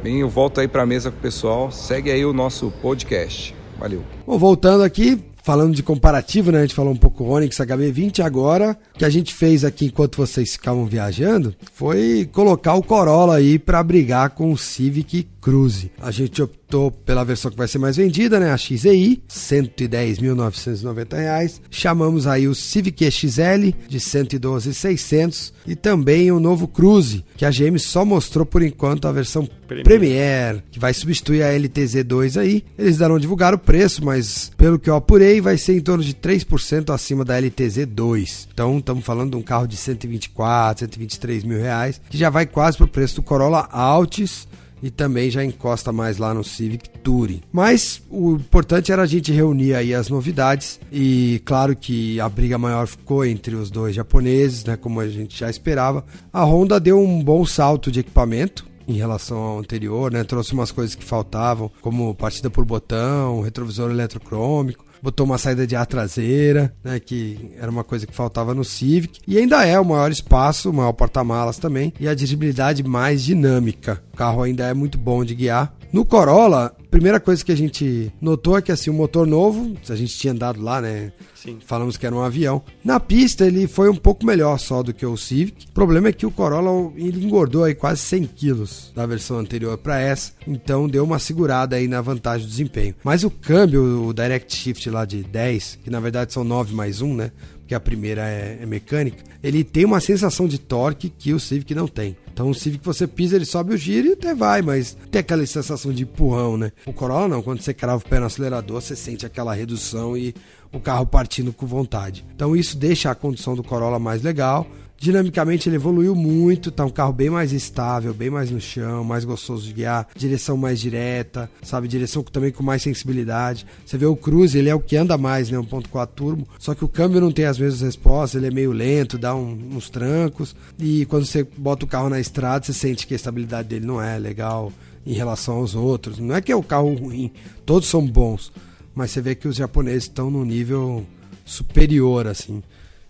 Bem, 0.02 0.20
eu 0.20 0.28
volto 0.28 0.60
aí 0.60 0.68
para 0.68 0.82
a 0.82 0.86
mesa 0.86 1.10
com 1.10 1.16
o 1.16 1.20
pessoal. 1.20 1.70
Segue 1.70 2.10
aí 2.10 2.24
o 2.24 2.32
nosso 2.32 2.72
podcast. 2.82 3.54
Valeu. 3.78 4.02
Bom, 4.26 4.36
voltando 4.36 4.82
aqui, 4.82 5.22
falando 5.42 5.74
de 5.74 5.82
comparativo, 5.82 6.52
né? 6.52 6.58
A 6.58 6.62
gente 6.62 6.74
falou 6.74 6.92
um 6.92 6.96
pouco 6.96 7.24
Onix 7.24 7.56
HB20. 7.56 8.20
Agora, 8.20 8.78
que 8.94 9.04
a 9.04 9.10
gente 9.10 9.34
fez 9.34 9.64
aqui 9.64 9.86
enquanto 9.86 10.16
vocês 10.16 10.52
ficavam 10.52 10.86
viajando 10.86 11.54
foi 11.72 12.28
colocar 12.32 12.74
o 12.74 12.82
Corolla 12.82 13.36
aí 13.36 13.58
para 13.58 13.82
brigar 13.82 14.30
com 14.30 14.52
o 14.52 14.58
Civic 14.58 15.26
Cruze. 15.40 15.90
A 16.00 16.10
gente 16.10 16.42
optou 16.42 16.57
pela 17.04 17.24
versão 17.24 17.50
que 17.50 17.56
vai 17.56 17.66
ser 17.66 17.78
mais 17.78 17.96
vendida, 17.96 18.38
né? 18.38 18.52
A 18.52 18.56
XEI, 18.56 19.10
R$ 19.10 19.20
110.990. 19.28 21.60
Chamamos 21.70 22.26
aí 22.26 22.46
o 22.46 22.54
Civic 22.54 23.10
XL 23.10 23.70
de 23.88 23.98
112.600 23.98 25.52
e 25.66 25.74
também 25.74 26.30
o 26.30 26.38
novo 26.38 26.68
Cruze, 26.68 27.24
que 27.36 27.44
a 27.44 27.50
GM 27.50 27.76
só 27.78 28.04
mostrou 28.04 28.46
por 28.46 28.62
enquanto 28.62 29.08
a 29.08 29.12
versão 29.12 29.48
Premier, 29.66 29.84
Premier 29.84 30.62
que 30.70 30.78
vai 30.78 30.94
substituir 30.94 31.42
a 31.42 31.52
LTZ2 31.52 32.40
aí. 32.40 32.64
Eles 32.78 32.98
darão 32.98 33.18
divulgar 33.18 33.54
o 33.54 33.58
preço, 33.58 34.04
mas 34.04 34.50
pelo 34.56 34.78
que 34.78 34.88
eu 34.88 34.96
apurei, 34.96 35.40
vai 35.40 35.58
ser 35.58 35.76
em 35.76 35.80
torno 35.80 36.02
de 36.02 36.14
3% 36.14 36.92
acima 36.92 37.24
da 37.24 37.40
LTZ2. 37.40 38.48
Então, 38.52 38.78
estamos 38.78 39.04
falando 39.04 39.32
de 39.32 39.36
um 39.36 39.42
carro 39.42 39.66
de 39.66 39.76
124, 39.76 40.80
123 40.80 41.44
mil 41.44 41.58
reais, 41.58 42.00
que 42.08 42.16
já 42.16 42.30
vai 42.30 42.46
quase 42.46 42.76
para 42.76 42.86
o 42.86 42.88
preço 42.88 43.16
do 43.16 43.22
Corolla 43.22 43.68
Altis 43.70 44.46
e 44.82 44.90
também 44.90 45.30
já 45.30 45.44
encosta 45.44 45.92
mais 45.92 46.18
lá 46.18 46.32
no 46.34 46.44
Civic 46.44 46.88
Touring. 47.00 47.40
Mas 47.52 48.02
o 48.10 48.32
importante 48.32 48.92
era 48.92 49.02
a 49.02 49.06
gente 49.06 49.32
reunir 49.32 49.74
aí 49.74 49.94
as 49.94 50.08
novidades 50.08 50.80
e 50.92 51.40
claro 51.44 51.74
que 51.76 52.20
a 52.20 52.28
briga 52.28 52.58
maior 52.58 52.86
ficou 52.86 53.24
entre 53.24 53.54
os 53.54 53.70
dois 53.70 53.94
japoneses, 53.94 54.64
né, 54.64 54.76
como 54.76 55.00
a 55.00 55.08
gente 55.08 55.38
já 55.38 55.50
esperava. 55.50 56.04
A 56.32 56.44
Honda 56.44 56.78
deu 56.78 56.98
um 57.00 57.22
bom 57.22 57.44
salto 57.44 57.90
de 57.90 58.00
equipamento, 58.00 58.66
em 58.86 58.94
relação 58.94 59.36
ao 59.36 59.58
anterior, 59.58 60.10
né? 60.10 60.24
Trouxe 60.24 60.54
umas 60.54 60.72
coisas 60.72 60.94
que 60.94 61.04
faltavam, 61.04 61.70
como 61.82 62.14
partida 62.14 62.48
por 62.48 62.64
botão, 62.64 63.42
retrovisor 63.42 63.90
eletrocrômico, 63.90 64.82
botou 65.02 65.26
uma 65.26 65.38
saída 65.38 65.66
de 65.66 65.76
ar 65.76 65.86
traseira, 65.86 66.74
né, 66.82 66.98
que 66.98 67.50
era 67.58 67.70
uma 67.70 67.84
coisa 67.84 68.06
que 68.06 68.14
faltava 68.14 68.54
no 68.54 68.64
Civic, 68.64 69.20
e 69.26 69.38
ainda 69.38 69.64
é 69.64 69.78
o 69.78 69.84
maior 69.84 70.10
espaço, 70.10 70.70
o 70.70 70.72
maior 70.72 70.92
porta-malas 70.92 71.58
também, 71.58 71.92
e 72.00 72.08
a 72.08 72.14
dirigibilidade 72.14 72.82
mais 72.82 73.22
dinâmica. 73.22 74.02
O 74.18 74.24
carro 74.26 74.42
ainda 74.42 74.66
é 74.66 74.74
muito 74.74 74.98
bom 74.98 75.24
de 75.24 75.32
guiar. 75.32 75.72
No 75.92 76.04
Corolla, 76.04 76.76
primeira 76.90 77.20
coisa 77.20 77.44
que 77.44 77.52
a 77.52 77.56
gente 77.56 78.12
notou 78.20 78.58
é 78.58 78.60
que 78.60 78.72
assim, 78.72 78.90
o 78.90 78.92
motor 78.92 79.24
novo, 79.24 79.76
a 79.88 79.94
gente 79.94 80.18
tinha 80.18 80.32
andado 80.32 80.60
lá, 80.60 80.80
né? 80.80 81.12
Sim. 81.36 81.58
Falamos 81.64 81.96
que 81.96 82.04
era 82.04 82.12
um 82.12 82.20
avião. 82.20 82.60
Na 82.84 82.98
pista 82.98 83.46
ele 83.46 83.68
foi 83.68 83.88
um 83.88 83.94
pouco 83.94 84.26
melhor 84.26 84.58
só 84.58 84.82
do 84.82 84.92
que 84.92 85.06
o 85.06 85.16
Civic. 85.16 85.66
O 85.68 85.72
problema 85.72 86.08
é 86.08 86.12
que 86.12 86.26
o 86.26 86.32
Corolla 86.32 86.92
ele 86.96 87.24
engordou 87.24 87.62
aí 87.62 87.76
quase 87.76 88.00
100 88.00 88.24
quilos 88.24 88.92
da 88.92 89.06
versão 89.06 89.38
anterior 89.38 89.78
para 89.78 90.00
essa, 90.00 90.32
então 90.48 90.88
deu 90.88 91.04
uma 91.04 91.20
segurada 91.20 91.76
aí 91.76 91.86
na 91.86 92.00
vantagem 92.00 92.44
do 92.44 92.50
desempenho. 92.50 92.96
Mas 93.04 93.22
o 93.22 93.30
câmbio, 93.30 94.04
o 94.04 94.12
Direct 94.12 94.52
Shift 94.52 94.90
lá 94.90 95.04
de 95.04 95.22
10, 95.22 95.78
que 95.84 95.90
na 95.90 96.00
verdade 96.00 96.32
são 96.32 96.42
9 96.42 96.74
mais 96.74 97.00
1, 97.00 97.14
né? 97.14 97.30
Porque 97.60 97.74
a 97.74 97.80
primeira 97.80 98.26
é, 98.26 98.58
é 98.62 98.66
mecânica, 98.66 99.22
ele 99.42 99.62
tem 99.62 99.84
uma 99.84 100.00
sensação 100.00 100.48
de 100.48 100.58
torque 100.58 101.08
que 101.08 101.32
o 101.32 101.38
Civic 101.38 101.72
não 101.72 101.86
tem. 101.86 102.16
Então 102.38 102.50
o 102.50 102.54
Civic 102.54 102.84
você 102.84 103.04
pisa, 103.04 103.34
ele 103.34 103.44
sobe 103.44 103.74
o 103.74 103.76
giro 103.76 104.06
e 104.06 104.12
até 104.12 104.32
vai, 104.32 104.62
mas 104.62 104.96
tem 105.10 105.18
aquela 105.18 105.44
sensação 105.44 105.92
de 105.92 106.04
empurrão, 106.04 106.56
né? 106.56 106.70
O 106.86 106.92
Corolla 106.92 107.26
não, 107.26 107.42
quando 107.42 107.60
você 107.60 107.74
crava 107.74 107.96
o 107.96 108.08
pé 108.08 108.20
no 108.20 108.26
acelerador, 108.26 108.80
você 108.80 108.94
sente 108.94 109.26
aquela 109.26 109.52
redução 109.52 110.16
e 110.16 110.32
o 110.72 110.78
carro 110.78 111.04
partindo 111.04 111.52
com 111.52 111.66
vontade. 111.66 112.24
Então 112.32 112.54
isso 112.54 112.78
deixa 112.78 113.10
a 113.10 113.14
condução 113.16 113.56
do 113.56 113.64
Corolla 113.64 113.98
mais 113.98 114.22
legal. 114.22 114.68
Dinamicamente 115.00 115.68
ele 115.68 115.76
evoluiu 115.76 116.12
muito, 116.12 116.72
tá 116.72 116.84
um 116.84 116.90
carro 116.90 117.12
bem 117.12 117.30
mais 117.30 117.52
estável, 117.52 118.12
bem 118.12 118.30
mais 118.30 118.50
no 118.50 118.60
chão, 118.60 119.04
mais 119.04 119.24
gostoso 119.24 119.64
de 119.64 119.72
guiar, 119.72 120.08
direção 120.16 120.56
mais 120.56 120.80
direta, 120.80 121.48
sabe, 121.62 121.86
direção 121.86 122.20
também 122.24 122.50
com 122.50 122.64
mais 122.64 122.82
sensibilidade. 122.82 123.64
Você 123.86 123.96
vê 123.96 124.06
o 124.06 124.16
Cruze, 124.16 124.58
ele 124.58 124.68
é 124.68 124.74
o 124.74 124.80
que 124.80 124.96
anda 124.96 125.16
mais, 125.16 125.50
né, 125.50 125.58
1.4 125.58 126.08
turbo, 126.08 126.48
só 126.58 126.74
que 126.74 126.84
o 126.84 126.88
câmbio 126.88 127.20
não 127.20 127.30
tem 127.30 127.44
as 127.44 127.60
mesmas 127.60 127.80
respostas, 127.80 128.40
ele 128.40 128.48
é 128.48 128.54
meio 128.54 128.72
lento, 128.72 129.16
dá 129.16 129.36
um, 129.36 129.56
uns 129.72 129.88
trancos, 129.88 130.56
e 130.76 131.06
quando 131.06 131.26
você 131.26 131.46
bota 131.56 131.84
o 131.84 131.88
carro 131.88 132.08
na 132.08 132.18
estrada, 132.18 132.64
você 132.64 132.72
sente 132.72 133.06
que 133.06 133.14
a 133.14 133.16
estabilidade 133.16 133.68
dele 133.68 133.86
não 133.86 134.02
é 134.02 134.18
legal 134.18 134.72
em 135.06 135.12
relação 135.12 135.58
aos 135.58 135.76
outros. 135.76 136.18
Não 136.18 136.34
é 136.34 136.40
que 136.40 136.50
é 136.50 136.56
o 136.56 136.62
carro 136.62 136.92
ruim, 136.94 137.30
todos 137.64 137.88
são 137.88 138.04
bons, 138.04 138.50
mas 138.96 139.12
você 139.12 139.20
vê 139.20 139.36
que 139.36 139.46
os 139.46 139.54
japoneses 139.54 140.04
estão 140.04 140.28
no 140.28 140.44
nível 140.44 141.06
superior, 141.44 142.26
assim. 142.26 142.64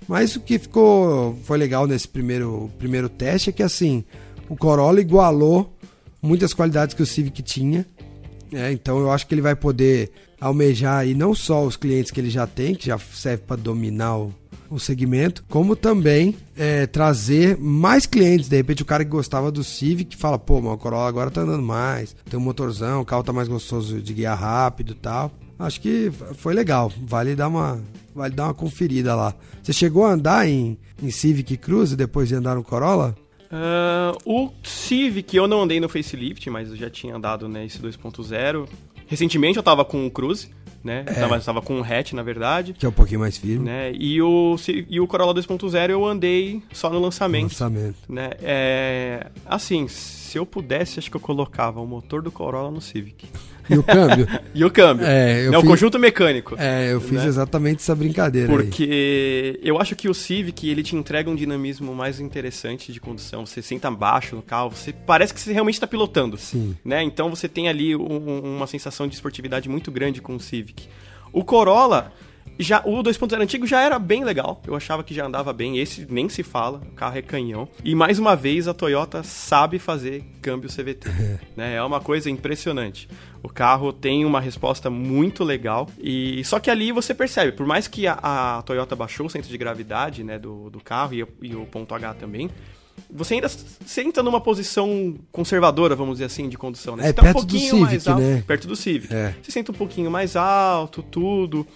Mas 0.09 0.35
o 0.35 0.41
que 0.41 0.59
ficou 0.59 1.39
foi 1.45 1.59
legal 1.59 1.87
nesse 1.87 2.09
primeiro, 2.09 2.71
primeiro 2.79 3.11
teste 3.11 3.51
é 3.51 3.53
que 3.53 3.63
assim 3.63 4.03
o 4.49 4.57
Corolla 4.57 5.01
igualou 5.01 5.77
muitas 6.23 6.55
qualidades 6.55 6.95
que 6.95 7.03
o 7.03 7.07
Civic 7.07 7.43
tinha. 7.43 7.87
É, 8.51 8.73
então 8.73 8.99
eu 8.99 9.13
acho 9.13 9.27
que 9.27 9.35
ele 9.35 9.43
vai 9.43 9.55
poder 9.55 10.11
almejar 10.41 11.07
e 11.07 11.15
não 11.15 11.35
só 11.35 11.63
os 11.65 11.77
clientes 11.77 12.11
que 12.11 12.19
ele 12.19 12.31
já 12.31 12.47
tem, 12.47 12.75
que 12.75 12.87
já 12.87 12.99
serve 12.99 13.43
para 13.47 13.57
dominar 13.57 14.17
o, 14.17 14.35
o 14.71 14.79
segmento, 14.79 15.45
como 15.49 15.77
também 15.77 16.35
é, 16.57 16.87
trazer 16.87 17.59
mais 17.59 18.07
clientes. 18.07 18.49
De 18.49 18.57
repente, 18.57 18.83
o 18.83 18.87
cara 18.87 19.05
que 19.05 19.11
gostava 19.11 19.53
do 19.53 19.63
Civic 19.63 20.17
fala: 20.17 20.39
pô, 20.39 20.63
mas 20.63 20.73
o 20.73 20.79
Corolla 20.79 21.09
agora 21.09 21.31
tá 21.31 21.43
andando 21.43 21.63
mais, 21.63 22.17
tem 22.31 22.41
um 22.41 22.43
motorzão, 22.43 23.03
o 23.03 23.05
carro 23.05 23.23
tá 23.23 23.33
mais 23.33 23.49
gostoso 23.49 24.01
de 24.01 24.15
guiar 24.15 24.39
rápido 24.39 24.93
e 24.93 24.97
tal. 24.97 25.31
Acho 25.59 25.81
que 25.81 26.13
foi 26.35 26.55
legal, 26.55 26.93
vale 27.03 27.35
dar 27.35 27.49
uma, 27.49 27.83
vale 28.15 28.35
dar 28.35 28.45
uma 28.45 28.55
conferida 28.55 29.15
lá. 29.15 29.35
Você 29.63 29.73
chegou 29.73 30.05
a 30.05 30.13
andar 30.13 30.49
em, 30.49 30.79
em 31.03 31.11
Civic 31.11 31.57
Cruze 31.57 31.97
depois 31.97 32.29
de 32.29 32.35
andar 32.37 32.55
no 32.55 32.63
Corolla? 32.63 33.17
Uh, 33.51 34.17
o 34.25 34.53
Civic 34.63 35.35
eu 35.37 35.49
não 35.49 35.63
andei 35.63 35.81
no 35.81 35.89
facelift, 35.89 36.49
mas 36.51 36.69
eu 36.69 36.77
já 36.77 36.91
tinha 36.91 37.17
andado 37.17 37.49
nesse 37.49 37.83
né, 37.83 37.91
2.0. 37.91 38.69
Recentemente 39.07 39.57
eu 39.57 39.63
tava 39.63 39.85
com 39.85 40.07
o 40.07 40.11
Cruze, 40.11 40.51
né? 40.85 41.05
É. 41.07 41.11
Eu 41.11 41.15
tava, 41.15 41.41
tava 41.41 41.63
com 41.63 41.81
o 41.81 41.83
hatch, 41.83 42.13
na 42.13 42.23
verdade. 42.23 42.75
Que 42.75 42.87
é 42.87 42.89
um 42.89 42.93
pouquinho 42.93 43.21
mais 43.21 43.37
firme. 43.39 43.65
Né? 43.65 43.93
E, 43.95 44.21
o, 44.21 44.57
e 44.89 45.01
o 45.01 45.07
Corolla 45.07 45.35
2.0 45.35 45.91
eu 45.91 46.05
andei 46.05 46.63
só 46.73 46.91
no 46.91 47.01
lançamento. 47.01 47.45
lançamento. 47.45 47.97
Né? 48.09 48.31
É, 48.43 49.27
assim, 49.47 49.89
se 50.29 50.39
eu 50.39 50.45
pudesse, 50.45 50.99
acho 50.99 51.11
que 51.11 51.17
eu 51.17 51.21
colocava 51.21 51.81
o 51.81 51.87
motor 51.87 52.21
do 52.21 52.31
Corolla 52.31 52.71
no 52.71 52.83
Civic. 52.83 53.27
E 53.69 53.79
o 53.79 53.83
câmbio? 53.83 54.27
e 54.55 54.65
o 54.65 54.71
câmbio. 54.71 55.07
É, 55.07 55.47
eu 55.47 55.53
Não, 55.53 55.61
fiz... 55.61 55.69
o 55.69 55.73
conjunto 55.73 55.99
mecânico. 55.99 56.55
É, 56.59 56.93
eu 56.93 57.01
fiz 57.01 57.23
né? 57.23 57.27
exatamente 57.27 57.81
essa 57.81 57.95
brincadeira 57.95 58.49
Porque 58.49 59.57
aí. 59.63 59.67
eu 59.67 59.81
acho 59.81 59.97
que 59.97 60.07
o 60.07 60.15
Civic, 60.15 60.69
ele 60.69 60.83
te 60.83 60.95
entrega 60.95 61.31
um 61.31 61.35
dinamismo 61.35 61.95
mais 61.95 62.21
interessante 62.21 62.93
de 62.93 63.01
condução. 63.01 63.47
Você 63.47 63.63
senta 63.63 63.89
abaixo 63.89 64.37
no 64.37 64.43
carro, 64.43 64.71
você 64.71 64.93
parece 64.93 65.33
que 65.33 65.41
você 65.41 65.53
realmente 65.53 65.75
está 65.75 65.87
pilotando. 65.87 66.37
Sim. 66.37 66.77
Né? 66.85 67.03
Então 67.03 67.31
você 67.31 67.49
tem 67.49 67.69
ali 67.69 67.97
um, 67.97 68.57
uma 68.57 68.67
sensação 68.67 69.09
de 69.09 69.15
esportividade 69.15 69.67
muito 69.67 69.91
grande 69.91 70.21
com 70.21 70.37
o 70.37 70.41
Civic. 70.41 70.89
O 71.33 71.43
Corolla, 71.43 72.13
já 72.59 72.83
o 72.85 73.03
2.0 73.03 73.41
antigo 73.41 73.67
já 73.67 73.81
era 73.81 73.99
bem 73.99 74.25
legal. 74.25 74.61
Eu 74.67 74.75
achava 74.75 75.05
que 75.05 75.15
já 75.15 75.27
andava 75.27 75.53
bem. 75.53 75.79
Esse 75.79 76.07
nem 76.11 76.29
se 76.29 76.43
fala. 76.43 76.81
O 76.91 76.95
carro 76.95 77.17
é 77.17 77.23
canhão. 77.23 77.69
E 77.85 77.95
mais 77.95 78.19
uma 78.19 78.35
vez 78.35 78.67
a 78.67 78.75
Toyota 78.75 79.23
sabe 79.23 79.79
fazer 79.79 80.25
câmbio 80.43 80.69
CVT. 80.69 81.09
né? 81.57 81.77
É 81.77 81.83
uma 81.83 82.01
coisa 82.01 82.29
impressionante. 82.31 83.09
O 83.43 83.49
carro 83.49 83.93
tem 83.93 84.25
uma 84.25 84.41
resposta 84.41 84.91
muito 84.91 85.45
legal. 85.45 85.89
E 85.99 86.43
só 86.45 86.59
que 86.59 86.71
ali 86.71 86.91
você 86.91 87.15
percebe, 87.15 87.53
por 87.53 87.67
mais 87.67 87.87
que 87.87 88.07
a, 88.07 88.59
a 88.59 88.63
Toyota 88.63 88.97
baixou 88.97 89.27
o 89.27 89.31
centro 89.31 89.49
de 89.49 89.59
gravidade 89.59 90.25
né, 90.25 90.39
do, 90.39 90.69
do 90.71 90.81
carro 90.81 91.15
e, 91.15 91.25
e 91.43 91.55
o 91.55 91.65
ponto 91.67 91.95
H 91.95 92.15
também, 92.15 92.51
você 93.11 93.35
ainda 93.35 93.49
senta 93.49 94.23
numa 94.23 94.41
posição 94.41 95.15
conservadora, 95.31 95.95
vamos 95.95 96.15
dizer 96.15 96.25
assim, 96.25 96.49
de 96.49 96.59
condução, 96.59 96.97
né? 96.97 97.05
É, 97.05 97.07
você 97.07 97.13
tá 97.13 97.23
perto 97.23 97.37
um 97.37 97.41
pouquinho 97.41 97.61
do 97.61 97.69
Civic, 97.69 97.85
mais 97.85 98.09
alto, 98.09 98.21
né? 98.21 98.45
perto 98.47 98.69
do 98.69 98.77
Civic. 98.77 99.15
É. 99.15 99.35
Você 99.43 99.51
senta 99.51 99.73
um 99.73 99.75
pouquinho 99.75 100.11
mais 100.11 100.37
alto, 100.37 101.03
tudo. 101.03 101.67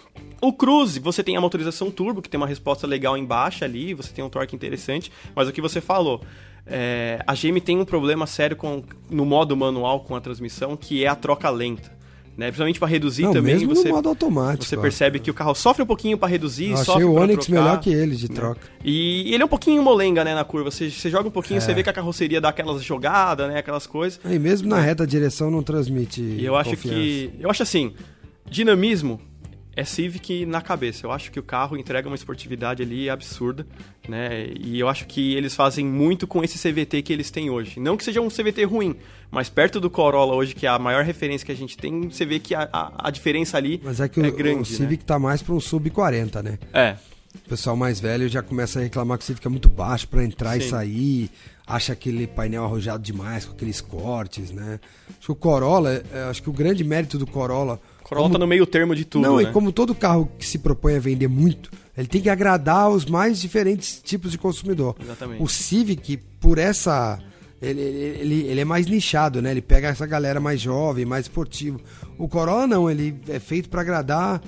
O 0.43 0.53
Cruze, 0.53 0.99
você 0.99 1.23
tem 1.23 1.37
a 1.37 1.41
motorização 1.41 1.89
turbo, 1.89 2.21
que 2.21 2.29
tem 2.29 2.37
uma 2.39 2.49
resposta 2.49 2.85
legal 2.85 3.17
embaixo 3.17 3.65
ali, 3.65 3.95
você 3.95 4.13
tem 4.13 4.25
um 4.25 4.29
torque 4.29 4.57
interessante, 4.57 5.11
mas 5.37 5.49
o 5.49 5.53
que 5.53 5.61
você 5.61 5.81
falou, 5.81 6.21
é, 6.67 7.23
a 7.27 7.33
GM 7.35 7.61
tem 7.65 7.79
um 7.79 7.85
problema 7.85 8.27
sério 8.27 8.57
com, 8.57 8.83
no 9.09 9.25
modo 9.25 9.57
manual 9.57 10.01
com 10.01 10.17
a 10.17 10.21
transmissão, 10.21 10.77
que 10.77 11.05
é 11.05 11.09
a 11.09 11.15
troca 11.15 11.49
lenta. 11.49 11.93
Né? 12.37 12.47
Principalmente 12.47 12.79
para 12.81 12.89
reduzir 12.89 13.23
Não, 13.25 13.35
também, 13.35 13.55
mesmo 13.55 13.75
você, 13.75 13.89
no 13.91 13.95
modo 13.95 14.09
automático. 14.09 14.65
você 14.65 14.77
percebe 14.77 15.21
que 15.21 15.31
o 15.31 15.35
carro 15.35 15.55
sofre 15.55 15.83
um 15.83 15.87
pouquinho 15.87 16.17
para 16.17 16.29
reduzir, 16.29 16.71
Eu 16.71 16.79
sofre 16.79 16.93
achei 16.93 17.05
o 17.05 17.13
Onix 17.13 17.45
trocar. 17.47 17.63
melhor 17.63 17.79
que 17.81 17.91
ele 17.93 18.17
de 18.17 18.29
troca. 18.29 18.61
E 18.83 19.33
ele 19.35 19.43
é 19.43 19.45
um 19.45 19.49
pouquinho 19.49 19.83
molenga, 19.83 20.25
né, 20.25 20.35
na 20.35 20.43
curva. 20.43 20.71
Você, 20.71 20.91
você 20.91 21.11
joga 21.11 21.29
um 21.29 21.31
pouquinho, 21.31 21.59
É. 21.59 21.61
você 21.61 21.75
vê 21.75 21.83
que 21.83 21.91
a 21.91 21.93
carroceria 21.93 22.41
dá 22.41 22.49
aquelas 22.49 22.83
jogadas, 22.83 23.47
né, 23.49 23.59
aquelas 23.59 23.87
coisas. 23.87 24.19
E 24.25 24.39
mesmo 24.39 24.67
na 24.67 24.81
reta 24.81 25.07
direção 25.07 25.51
não 25.51 25.63
transmite. 25.63 26.23
E 26.23 26.43
eu 26.45 26.57
acho 26.57 26.71
confiança. 26.71 26.97
que. 26.99 27.31
Eu 27.39 27.51
acho 27.51 27.63
assim, 27.63 27.93
dinamismo 28.51 29.21
é 29.75 29.85
Civic 29.85 30.45
na 30.47 30.61
cabeça. 30.61 31.07
Eu 31.07 31.13
acho 31.13 31.31
que 31.31 31.41
o 31.41 31.43
carro 31.43 31.77
entrega 31.77 32.09
uma 32.09 32.15
esportividade 32.15 32.83
ali 32.83 33.09
absurda, 33.09 33.67
né? 34.09 34.47
E 34.59 34.79
eu 34.79 34.89
acho 34.89 35.07
que 35.07 35.35
eles 35.35 35.55
fazem 35.55 35.85
muito 35.87 36.27
com 36.27 36.45
esse 36.45 36.59
CVT 36.59 37.03
que 37.03 37.13
eles 37.13 37.31
têm 37.31 37.51
hoje. 37.51 37.81
Não 37.81 37.97
que 37.97 38.05
seja 38.05 38.21
um 38.21 38.29
CVT 38.29 38.65
ruim, 38.65 38.97
mas 39.31 39.49
perto 39.49 39.81
do 39.81 39.89
Corolla 39.89 40.35
hoje, 40.35 40.55
que 40.55 40.67
é 40.67 40.69
a 40.69 40.79
maior 40.79 41.05
referência 41.05 41.47
que 41.47 41.53
a 41.53 41.57
gente 41.57 41.77
tem, 41.77 42.09
você 42.09 42.25
vê 42.25 42.39
que 42.39 42.55
a, 42.55 42.69
a, 42.73 43.09
a 43.09 43.11
diferença 43.11 43.57
ali 43.57 43.81
Mas 43.83 44.01
é 44.01 44.09
que 44.09 44.21
é 44.21 44.29
o, 44.29 44.33
grande, 44.33 44.61
o 44.61 44.65
Civic 44.65 45.05
tá 45.05 45.19
mais 45.19 45.43
pra 45.43 45.55
um 45.55 45.61
sub 45.61 45.89
40, 45.89 46.43
né? 46.43 46.51
né? 46.53 46.59
É. 46.73 46.97
O 47.35 47.49
pessoal 47.49 47.75
mais 47.75 47.99
velho 47.99 48.29
já 48.29 48.43
começa 48.43 48.79
a 48.79 48.83
reclamar 48.83 49.17
que 49.17 49.25
o 49.25 49.27
Civic 49.27 49.47
é 49.47 49.51
muito 49.51 49.71
baixo 49.71 50.07
pra 50.07 50.23
entrar 50.23 50.59
e 50.59 50.61
Sim. 50.61 50.69
sair. 50.69 51.31
Acha 51.67 51.95
aquele 51.95 52.27
painel 52.27 52.65
arrojado 52.65 53.03
demais, 53.03 53.47
com 53.47 53.53
aqueles 53.53 53.81
cortes, 53.81 54.51
né? 54.51 54.79
Acho 55.09 55.21
que 55.21 55.33
o 55.33 55.35
Corolla, 55.35 56.03
é, 56.13 56.25
acho 56.29 56.43
que 56.43 56.51
o 56.51 56.53
grande 56.53 56.85
mérito 56.85 57.17
do 57.17 57.27
Corolla. 57.27 57.81
Corolla 58.15 58.33
tá 58.33 58.39
no 58.39 58.47
meio 58.47 58.67
termo 58.67 58.95
de 58.95 59.05
tudo, 59.05 59.23
Não, 59.23 59.37
né? 59.37 59.45
e 59.45 59.47
como 59.53 59.73
todo 59.73 59.95
carro 59.95 60.31
que 60.39 60.47
se 60.47 60.59
propõe 60.59 60.97
a 60.97 61.01
vender 61.01 61.29
muito, 61.29 61.71
ele 61.97 62.07
tem 62.09 62.21
que 62.21 62.31
agradar 62.31 62.89
os 62.91 63.05
mais 63.07 63.41
diferentes 63.41 64.01
tipos 64.03 64.31
de 64.31 64.39
consumidor. 64.39 64.97
Exatamente. 65.01 65.43
O 65.43 65.49
Civic, 65.49 66.17
por 66.41 66.59
essa. 66.59 67.19
Ele, 67.61 67.81
ele, 67.81 68.41
ele 68.49 68.61
é 68.61 68.65
mais 68.65 68.87
nichado, 68.87 69.41
né? 69.41 69.53
Ele 69.53 69.63
pega 69.63 69.89
essa 69.89 70.05
galera 70.05 70.41
mais 70.41 70.61
jovem, 70.61 71.05
mais 71.05 71.27
esportivo. 71.27 71.81
O 72.19 72.27
Corolla 72.29 72.67
não, 72.67 72.91
ele 72.91 73.15
é 73.29 73.39
feito 73.39 73.69
pra 73.69 73.83
agradar 73.83 74.43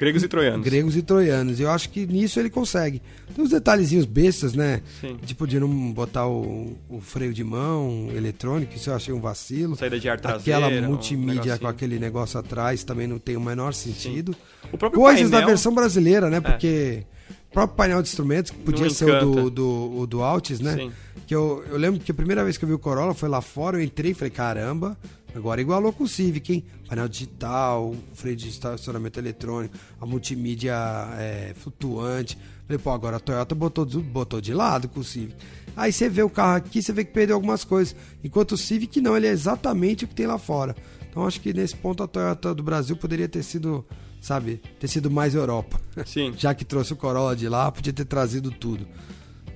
Gregos 0.00 0.22
e 0.22 0.28
troianos. 0.28 0.64
gregos 0.64 0.96
e 0.96 1.02
troianos. 1.02 1.60
Eu 1.60 1.70
acho 1.70 1.90
que 1.90 2.06
nisso 2.06 2.40
ele 2.40 2.48
consegue. 2.50 3.02
Tem 3.34 3.44
uns 3.44 3.50
detalhezinhos 3.50 4.06
bestas, 4.06 4.54
né? 4.54 4.80
Sim. 5.00 5.16
Tipo 5.26 5.46
de 5.46 5.60
não 5.60 5.68
botar 5.92 6.26
o, 6.26 6.76
o 6.88 7.00
freio 7.00 7.34
de 7.34 7.44
mão 7.44 8.08
eletrônico, 8.16 8.74
isso 8.74 8.88
eu 8.90 8.94
achei 8.94 9.12
um 9.12 9.20
vacilo. 9.20 9.76
Saída 9.76 10.00
de 10.00 10.08
ar 10.08 10.18
traseira. 10.18 10.66
Aquela 10.66 10.80
um 10.82 10.88
multimídia 10.88 11.34
com 11.42 11.46
negocinho. 11.48 11.68
aquele 11.68 11.98
negócio 11.98 12.40
atrás 12.40 12.82
também 12.82 13.06
não 13.06 13.18
tem 13.18 13.36
o 13.36 13.40
menor 13.40 13.74
sentido. 13.74 14.34
O 14.72 14.78
próprio 14.78 15.00
Coisas 15.02 15.24
da 15.30 15.36
painel- 15.36 15.48
É. 15.48 15.52
versão 15.52 15.74
brasileira, 15.74 16.30
né? 16.30 16.40
Porque 16.40 17.04
o 17.50 17.52
próprio 17.52 17.76
painel 17.76 18.00
de 18.02 18.08
instrumentos, 18.08 18.50
que 18.50 18.58
podia 18.58 18.84
Não 18.84 18.90
ser 18.90 19.04
o 19.10 19.20
do, 19.34 19.50
do, 19.50 19.98
o 20.00 20.06
do 20.06 20.22
Altis, 20.22 20.60
né? 20.60 20.76
Sim. 20.76 20.92
Que 21.26 21.34
eu, 21.34 21.62
eu 21.70 21.76
lembro 21.76 22.00
que 22.00 22.10
a 22.10 22.14
primeira 22.14 22.42
vez 22.42 22.56
que 22.56 22.64
eu 22.64 22.68
vi 22.68 22.74
o 22.74 22.78
Corolla 22.78 23.12
foi 23.14 23.28
lá 23.28 23.40
fora, 23.40 23.76
eu 23.76 23.82
entrei 23.82 24.12
e 24.12 24.14
falei, 24.14 24.30
caramba, 24.30 24.96
agora 25.34 25.60
igualou 25.60 25.92
com 25.92 26.04
o 26.04 26.08
Civic, 26.08 26.52
hein? 26.52 26.64
Painel 26.88 27.08
digital, 27.08 27.94
freio 28.14 28.36
de 28.36 28.48
estacionamento 28.48 29.18
eletrônico, 29.18 29.76
a 30.00 30.06
multimídia 30.06 30.74
é, 31.18 31.54
flutuante. 31.54 32.36
Falei, 32.66 32.78
pô, 32.78 32.90
agora 32.90 33.16
a 33.16 33.20
Toyota 33.20 33.54
botou, 33.54 33.84
botou 33.84 34.40
de 34.40 34.54
lado 34.54 34.88
com 34.88 35.00
o 35.00 35.04
Civic. 35.04 35.36
Aí 35.76 35.92
você 35.92 36.08
vê 36.08 36.22
o 36.22 36.30
carro 36.30 36.56
aqui, 36.56 36.82
você 36.82 36.92
vê 36.92 37.04
que 37.04 37.12
perdeu 37.12 37.36
algumas 37.36 37.64
coisas. 37.64 37.94
Enquanto 38.22 38.52
o 38.52 38.56
Civic 38.56 39.00
não, 39.00 39.16
ele 39.16 39.26
é 39.26 39.30
exatamente 39.30 40.04
o 40.04 40.08
que 40.08 40.14
tem 40.14 40.26
lá 40.26 40.38
fora. 40.38 40.74
Então 41.08 41.26
acho 41.26 41.40
que 41.40 41.52
nesse 41.52 41.74
ponto 41.76 42.02
a 42.02 42.06
Toyota 42.06 42.54
do 42.54 42.62
Brasil 42.62 42.96
poderia 42.96 43.28
ter 43.28 43.42
sido, 43.42 43.84
sabe, 44.20 44.60
ter 44.78 44.88
sido 44.88 45.10
mais 45.10 45.34
Europa. 45.34 45.80
Sim. 46.06 46.32
Já 46.38 46.54
que 46.54 46.64
trouxe 46.64 46.92
o 46.92 46.96
Corolla 46.96 47.34
de 47.34 47.48
lá, 47.48 47.70
podia 47.70 47.92
ter 47.92 48.04
trazido 48.04 48.50
tudo. 48.50 48.86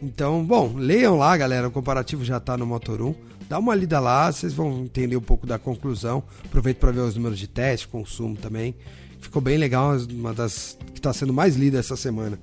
Então, 0.03 0.45
bom, 0.45 0.75
leiam 0.77 1.17
lá, 1.17 1.37
galera. 1.37 1.69
O 1.69 1.71
comparativo 1.71 2.25
já 2.25 2.39
tá 2.39 2.57
no 2.57 2.67
Motor 2.67 3.01
1. 3.01 3.15
Dá 3.49 3.59
uma 3.59 3.75
lida 3.75 4.01
lá, 4.01 4.31
vocês 4.31 4.53
vão 4.53 4.85
entender 4.85 5.17
um 5.17 5.21
pouco 5.23 5.47
da 5.47 5.59
conclusão. 5.59 6.23
Aproveita 6.45 6.81
para 6.81 6.93
ver 6.93 7.01
os 7.01 7.17
números 7.17 7.39
de 7.39 7.47
teste, 7.47 7.89
consumo 7.89 8.37
também. 8.37 8.75
Ficou 9.21 9.41
bem 9.41 9.57
legal, 9.57 9.97
uma 10.11 10.33
das 10.33 10.79
que 10.93 10.99
está 10.99 11.13
sendo 11.13 11.33
mais 11.33 11.57
lida 11.57 11.79
essa 11.79 11.97
semana. 11.97 12.39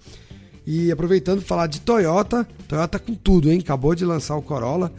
E 0.66 0.92
aproveitando 0.92 1.42
falar 1.42 1.68
de 1.68 1.82
Toyota, 1.82 2.48
Toyota 2.68 3.00
com 3.00 3.16
tudo, 3.16 3.52
hein? 3.52 3.60
Acabou 3.60 3.96
de 3.96 4.06
lançar 4.06 4.36
o 4.36 4.42
Corolla 4.42 4.92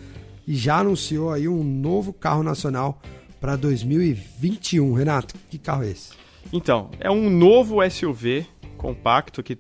e 0.47 0.55
já 0.57 0.79
anunciou 0.79 1.31
aí 1.31 1.49
um 1.49 1.63
novo 1.63 2.13
carro 2.13 2.43
nacional 2.43 3.01
para 3.41 3.57
2021. 3.57 4.93
Renato, 4.93 5.35
que 5.49 5.59
carro 5.59 5.85
é 5.85 5.91
esse? 5.91 6.11
Então, 6.53 6.91
é 6.99 7.11
um 7.11 7.31
novo 7.31 7.79
SUV 7.89 8.47
compacto 8.77 9.43
que, 9.43 9.57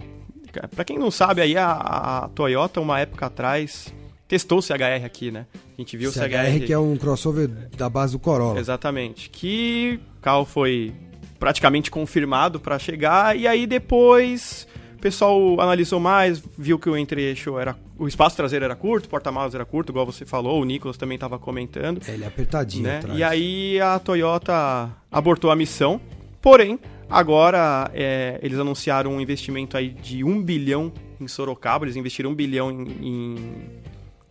pra 0.75 0.85
quem 0.85 0.99
não 0.99 1.11
sabe, 1.11 1.41
aí 1.41 1.57
a, 1.57 1.73
a 1.73 2.29
Toyota, 2.29 2.81
uma 2.81 2.99
época 2.99 3.27
atrás, 3.27 3.93
testou 4.33 4.61
o 4.61 4.63
CHR 4.63 5.05
aqui, 5.05 5.31
né? 5.31 5.45
A 5.77 5.83
gente 5.83 5.95
viu 5.95 6.09
o 6.09 6.13
CHR. 6.13 6.21
CHR 6.21 6.65
que 6.65 6.73
é 6.73 6.79
um 6.79 6.97
crossover 6.97 7.49
da 7.77 7.91
base 7.91 8.15
do 8.15 8.19
Corolla. 8.19 8.59
Exatamente. 8.59 9.29
Que 9.29 10.01
o 10.17 10.21
carro 10.23 10.47
foi 10.47 10.95
praticamente 11.39 11.91
confirmado 11.91 12.59
para 12.59 12.79
chegar 12.79 13.37
e 13.37 13.47
aí 13.47 13.67
depois 13.67 14.67
o 14.97 15.01
pessoal 15.01 15.61
analisou 15.61 16.01
mais, 16.01 16.43
viu 16.57 16.79
que 16.79 16.89
o 16.89 16.97
entre-eixo 16.97 17.59
era 17.59 17.77
o 17.99 18.09
espaço 18.09 18.35
traseiro 18.35 18.65
era 18.65 18.75
curto, 18.75 19.05
o 19.05 19.09
porta-malas 19.11 19.55
era 19.55 19.67
curto, 19.67 19.93
igual 19.93 20.07
você 20.07 20.25
falou, 20.25 20.63
o 20.63 20.65
Nicolas 20.65 20.97
também 20.97 21.17
estava 21.17 21.39
comentando. 21.39 22.01
É, 22.09 22.15
ele 22.15 22.25
é 22.25 22.27
apertadinho 22.27 22.85
né? 22.85 22.99
atrás. 22.99 23.19
E 23.19 23.23
aí 23.23 23.81
a 23.81 23.99
Toyota 23.99 24.91
abortou 25.11 25.51
a 25.51 25.57
missão, 25.57 26.01
porém, 26.41 26.81
agora 27.11 27.91
é, 27.93 28.41
eles 28.43 28.59
anunciaram 28.59 29.13
um 29.13 29.21
investimento 29.21 29.77
aí 29.77 29.91
de 29.91 30.25
um 30.25 30.43
bilhão 30.43 30.91
em 31.21 31.29
Sorocaba, 31.29 31.85
eles 31.85 31.97
investiram 31.97 32.31
um 32.31 32.35
bilhão 32.35 32.71
em, 32.71 32.87
em, 33.03 33.37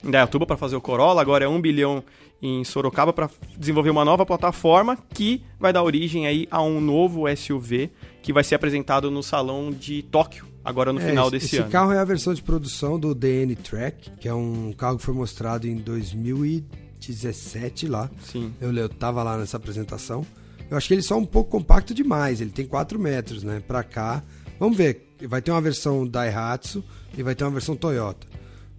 em 0.03 0.11
Dayatuba 0.11 0.45
para 0.45 0.57
fazer 0.57 0.75
o 0.75 0.81
Corolla, 0.81 1.21
agora 1.21 1.45
é 1.45 1.47
um 1.47 1.61
bilhão 1.61 2.03
em 2.41 2.63
Sorocaba 2.63 3.13
para 3.13 3.29
desenvolver 3.57 3.91
uma 3.91 4.03
nova 4.03 4.25
plataforma 4.25 4.97
que 5.13 5.43
vai 5.59 5.71
dar 5.71 5.83
origem 5.83 6.25
aí 6.25 6.47
a 6.49 6.61
um 6.61 6.81
novo 6.81 7.23
SUV 7.35 7.91
que 8.23 8.33
vai 8.33 8.43
ser 8.43 8.55
apresentado 8.55 9.11
no 9.11 9.21
salão 9.21 9.69
de 9.71 10.01
Tóquio, 10.03 10.45
agora 10.65 10.91
no 10.91 10.99
É, 10.99 11.05
final 11.07 11.25
esse, 11.27 11.31
desse 11.31 11.45
esse 11.47 11.57
ano. 11.57 11.69
carro 11.71 11.91
é 11.91 11.99
a 11.99 12.05
versão 12.05 12.33
de 12.33 12.41
produção 12.41 12.99
do 12.99 13.13
DN 13.13 13.55
Track, 13.55 14.11
que 14.19 14.27
é 14.27 14.33
um 14.33 14.73
carro 14.75 14.97
que 14.97 15.03
foi 15.03 15.13
mostrado 15.13 15.67
em 15.67 15.75
2017 15.75 17.87
lá. 17.87 18.09
Sim. 18.21 18.53
Eu, 18.59 18.73
eu 18.73 18.89
tava 18.89 19.21
lá 19.23 19.37
nessa 19.37 19.57
apresentação. 19.57 20.25
Eu 20.69 20.77
achei 20.77 20.95
ele 20.95 21.03
só 21.03 21.17
um 21.17 21.25
pouco 21.25 21.51
compacto 21.51 21.93
demais. 21.93 22.39
Ele 22.41 22.49
tem 22.51 22.65
4 22.65 22.97
metros, 22.97 23.43
né? 23.43 23.61
Pra 23.67 23.83
cá. 23.83 24.23
Vamos 24.59 24.77
ver. 24.77 25.09
Vai 25.27 25.41
ter 25.41 25.51
uma 25.51 25.61
versão 25.61 26.07
Daihatsu 26.07 26.83
e 27.17 27.21
vai 27.21 27.35
ter 27.35 27.43
uma 27.43 27.51
versão 27.51 27.75
Toyota. 27.75 28.25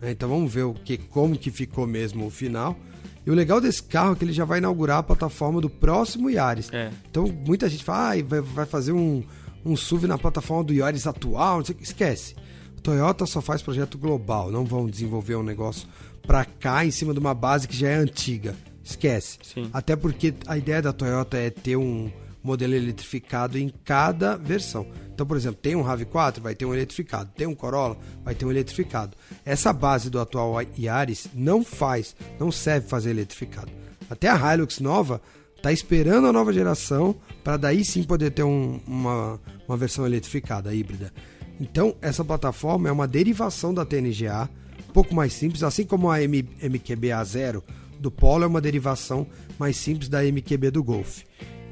Né? 0.02 0.10
Então 0.10 0.28
vamos 0.28 0.52
ver 0.52 0.64
o 0.64 0.74
que, 0.74 0.98
como 0.98 1.38
que 1.38 1.50
ficou 1.50 1.86
mesmo 1.86 2.26
o 2.26 2.30
final. 2.30 2.76
E 3.24 3.30
o 3.30 3.34
legal 3.34 3.60
desse 3.60 3.82
carro 3.82 4.14
é 4.14 4.16
que 4.16 4.24
ele 4.24 4.32
já 4.32 4.44
vai 4.44 4.58
inaugurar 4.58 4.98
a 4.98 5.02
plataforma 5.02 5.60
do 5.60 5.70
próximo 5.70 6.28
Yaris. 6.28 6.68
É. 6.72 6.90
Então 7.08 7.26
muita 7.46 7.68
gente 7.68 7.84
fala, 7.84 8.14
ah, 8.14 8.42
vai, 8.42 8.66
fazer 8.66 8.90
um, 8.90 9.22
um 9.64 9.76
SUV 9.76 10.08
na 10.08 10.18
plataforma 10.18 10.64
do 10.64 10.74
Yaris 10.74 11.06
atual. 11.06 11.62
Esquece. 11.80 12.34
Toyota 12.82 13.24
só 13.26 13.40
faz 13.40 13.62
projeto 13.62 13.96
global, 13.96 14.50
não 14.50 14.64
vão 14.64 14.88
desenvolver 14.88 15.36
um 15.36 15.42
negócio 15.44 15.86
pra 16.26 16.44
cá 16.44 16.84
em 16.84 16.90
cima 16.90 17.12
de 17.12 17.20
uma 17.20 17.32
base 17.32 17.68
que 17.68 17.76
já 17.76 17.88
é 17.88 17.94
antiga. 17.94 18.56
Esquece. 18.82 19.38
Sim. 19.42 19.70
Até 19.72 19.94
porque 19.94 20.34
a 20.48 20.58
ideia 20.58 20.82
da 20.82 20.92
Toyota 20.92 21.36
é 21.36 21.48
ter 21.48 21.76
um 21.76 22.10
modelo 22.42 22.74
eletrificado 22.74 23.58
em 23.58 23.68
cada 23.84 24.36
versão. 24.36 24.86
Então, 25.14 25.26
por 25.26 25.36
exemplo, 25.36 25.60
tem 25.62 25.76
um 25.76 25.84
RAV4, 25.84 26.40
vai 26.40 26.54
ter 26.54 26.64
um 26.64 26.74
eletrificado. 26.74 27.30
Tem 27.36 27.46
um 27.46 27.54
Corolla, 27.54 27.96
vai 28.24 28.34
ter 28.34 28.44
um 28.44 28.50
eletrificado. 28.50 29.16
Essa 29.44 29.72
base 29.72 30.10
do 30.10 30.18
atual 30.20 30.54
Yaris 30.78 31.28
não 31.34 31.62
faz, 31.64 32.16
não 32.40 32.50
serve 32.50 32.88
fazer 32.88 33.10
eletrificado. 33.10 33.70
Até 34.10 34.28
a 34.28 34.54
Hilux 34.54 34.80
nova 34.80 35.20
tá 35.62 35.72
esperando 35.72 36.26
a 36.26 36.32
nova 36.32 36.52
geração 36.52 37.14
para 37.44 37.56
daí 37.56 37.84
sim 37.84 38.02
poder 38.02 38.30
ter 38.32 38.42
um- 38.42 38.80
uma, 38.86 39.40
uma 39.68 39.76
versão 39.76 40.04
eletrificada, 40.04 40.74
híbrida. 40.74 41.12
Então, 41.60 41.94
essa 42.02 42.24
plataforma 42.24 42.88
é 42.88 42.92
uma 42.92 43.06
derivação 43.06 43.72
da 43.72 43.84
TNGA, 43.84 44.48
um 44.88 44.92
pouco 44.92 45.14
mais 45.14 45.32
simples, 45.32 45.62
assim 45.62 45.84
como 45.84 46.10
a 46.10 46.18
MQB 46.20 47.08
A0 47.10 47.62
do 48.00 48.10
Polo 48.10 48.42
é 48.42 48.46
uma 48.48 48.60
derivação 48.60 49.26
mais 49.58 49.76
simples 49.76 50.08
da 50.08 50.24
MQB 50.24 50.72
do 50.72 50.82
Golf. 50.82 51.20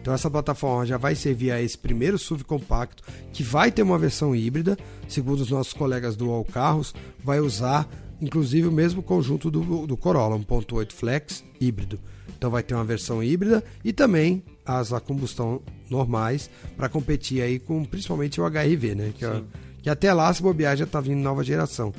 Então 0.01 0.15
essa 0.15 0.31
plataforma 0.31 0.87
já 0.87 0.97
vai 0.97 1.15
servir 1.15 1.51
a 1.51 1.61
esse 1.61 1.77
primeiro 1.77 2.19
SUV 2.19 2.45
compacto, 2.45 3.03
que 3.33 3.43
vai 3.43 3.71
ter 3.71 3.83
uma 3.83 3.99
versão 3.99 4.35
híbrida, 4.35 4.79
segundo 5.09 5.41
os 5.41 5.51
nossos 5.51 5.73
colegas 5.73 6.17
do 6.17 6.31
All 6.31 6.45
Carros, 6.45 6.95
vai 7.23 7.41
usar 7.41 7.89
inclusive 8.21 8.69
o 8.69 8.73
mesmo 8.73 9.03
conjunto 9.03 9.51
do, 9.51 9.87
do 9.87 9.97
Corolla, 9.97 10.39
1.8 10.39 10.93
Flex 10.93 11.45
híbrido. 11.61 11.99
Então 12.37 12.51
vai 12.51 12.63
ter 12.63 12.75
uma 12.75 12.85
versão 12.85 13.23
híbrida 13.23 13.63
e 13.85 13.93
também 13.93 14.43
as 14.65 14.93
a 14.93 15.01
combustão 15.01 15.61
normais 15.89 16.51
para 16.77 16.89
competir 16.89 17.43
aí 17.43 17.59
com 17.59 17.85
principalmente 17.85 18.41
o 18.41 18.45
HRV, 18.45 18.95
né? 18.95 19.13
Que, 19.17 19.25
é, 19.25 19.43
que 19.83 19.91
até 19.91 20.13
lá 20.13 20.33
se 20.33 20.43
bobear 20.43 20.77
já 20.77 20.85
está 20.85 21.01
vindo 21.01 21.21
nova 21.21 21.43
geração. 21.43 21.93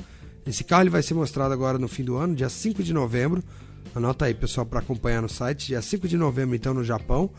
Esse 0.46 0.64
carro 0.64 0.82
ele 0.82 0.90
vai 0.90 1.02
ser 1.02 1.14
mostrado 1.14 1.52
agora 1.52 1.78
no 1.78 1.86
fim 1.86 2.02
do 2.02 2.16
ano, 2.16 2.34
dia 2.34 2.48
5 2.48 2.82
de 2.82 2.92
novembro. 2.92 3.42
Anota 3.94 4.24
aí, 4.24 4.34
pessoal, 4.34 4.66
para 4.66 4.80
acompanhar 4.80 5.22
no 5.22 5.28
site. 5.28 5.66
Dia 5.68 5.82
5 5.82 6.08
de 6.08 6.16
novembro, 6.16 6.56
então, 6.56 6.74
no 6.74 6.82
Japão. 6.82 7.30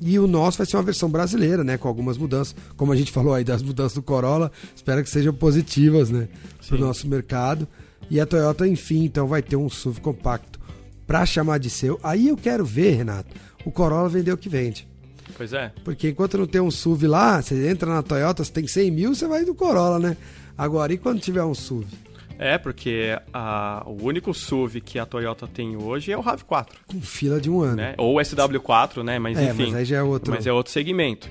E 0.00 0.18
o 0.18 0.26
nosso 0.26 0.58
vai 0.58 0.66
ser 0.66 0.76
uma 0.76 0.82
versão 0.82 1.10
brasileira, 1.10 1.62
né? 1.62 1.76
Com 1.76 1.86
algumas 1.86 2.16
mudanças. 2.16 2.54
Como 2.76 2.92
a 2.92 2.96
gente 2.96 3.12
falou 3.12 3.34
aí 3.34 3.44
das 3.44 3.62
mudanças 3.62 3.94
do 3.94 4.02
Corolla, 4.02 4.50
espero 4.74 5.02
que 5.02 5.10
sejam 5.10 5.34
positivas, 5.34 6.10
né? 6.10 6.28
Para 6.66 6.76
o 6.76 6.80
nosso 6.80 7.06
mercado. 7.06 7.68
E 8.08 8.18
a 8.18 8.26
Toyota, 8.26 8.66
enfim, 8.66 9.04
então 9.04 9.26
vai 9.26 9.42
ter 9.42 9.56
um 9.56 9.68
SUV 9.68 10.00
compacto 10.00 10.58
para 11.06 11.26
chamar 11.26 11.58
de 11.58 11.68
seu. 11.68 12.00
Aí 12.02 12.28
eu 12.28 12.36
quero 12.36 12.64
ver, 12.64 12.96
Renato, 12.96 13.34
o 13.64 13.70
Corolla 13.70 14.08
vender 14.08 14.32
o 14.32 14.38
que 14.38 14.48
vende. 14.48 14.88
Pois 15.36 15.52
é. 15.52 15.72
Porque 15.84 16.10
enquanto 16.10 16.38
não 16.38 16.46
tem 16.46 16.60
um 16.60 16.70
SUV 16.70 17.06
lá, 17.06 17.40
você 17.40 17.68
entra 17.68 17.92
na 17.92 18.02
Toyota, 18.02 18.44
você 18.44 18.52
tem 18.52 18.66
100 18.66 18.90
mil, 18.90 19.14
você 19.14 19.26
vai 19.26 19.44
do 19.44 19.54
Corolla, 19.54 19.98
né? 19.98 20.16
Agora, 20.56 20.92
e 20.92 20.98
quando 20.98 21.20
tiver 21.20 21.44
um 21.44 21.54
SUV? 21.54 21.86
É, 22.42 22.56
porque 22.56 23.18
a, 23.34 23.82
o 23.84 24.02
único 24.02 24.32
SUV 24.32 24.80
que 24.80 24.98
a 24.98 25.04
Toyota 25.04 25.46
tem 25.46 25.76
hoje 25.76 26.10
é 26.10 26.16
o 26.16 26.22
RAV4. 26.22 26.68
Com 26.86 26.98
fila 26.98 27.38
de 27.38 27.50
um 27.50 27.60
ano. 27.60 27.76
Né? 27.76 27.94
Ou 27.98 28.16
o 28.16 28.18
SW4, 28.18 29.02
né? 29.02 29.18
Mas 29.18 29.36
é, 29.36 29.50
enfim. 29.50 29.66
Mas 29.66 29.74
aí 29.74 29.84
já 29.84 29.98
é 29.98 30.02
outro. 30.02 30.32
Mas 30.32 30.46
é 30.46 30.52
outro 30.52 30.72
segmento. 30.72 31.28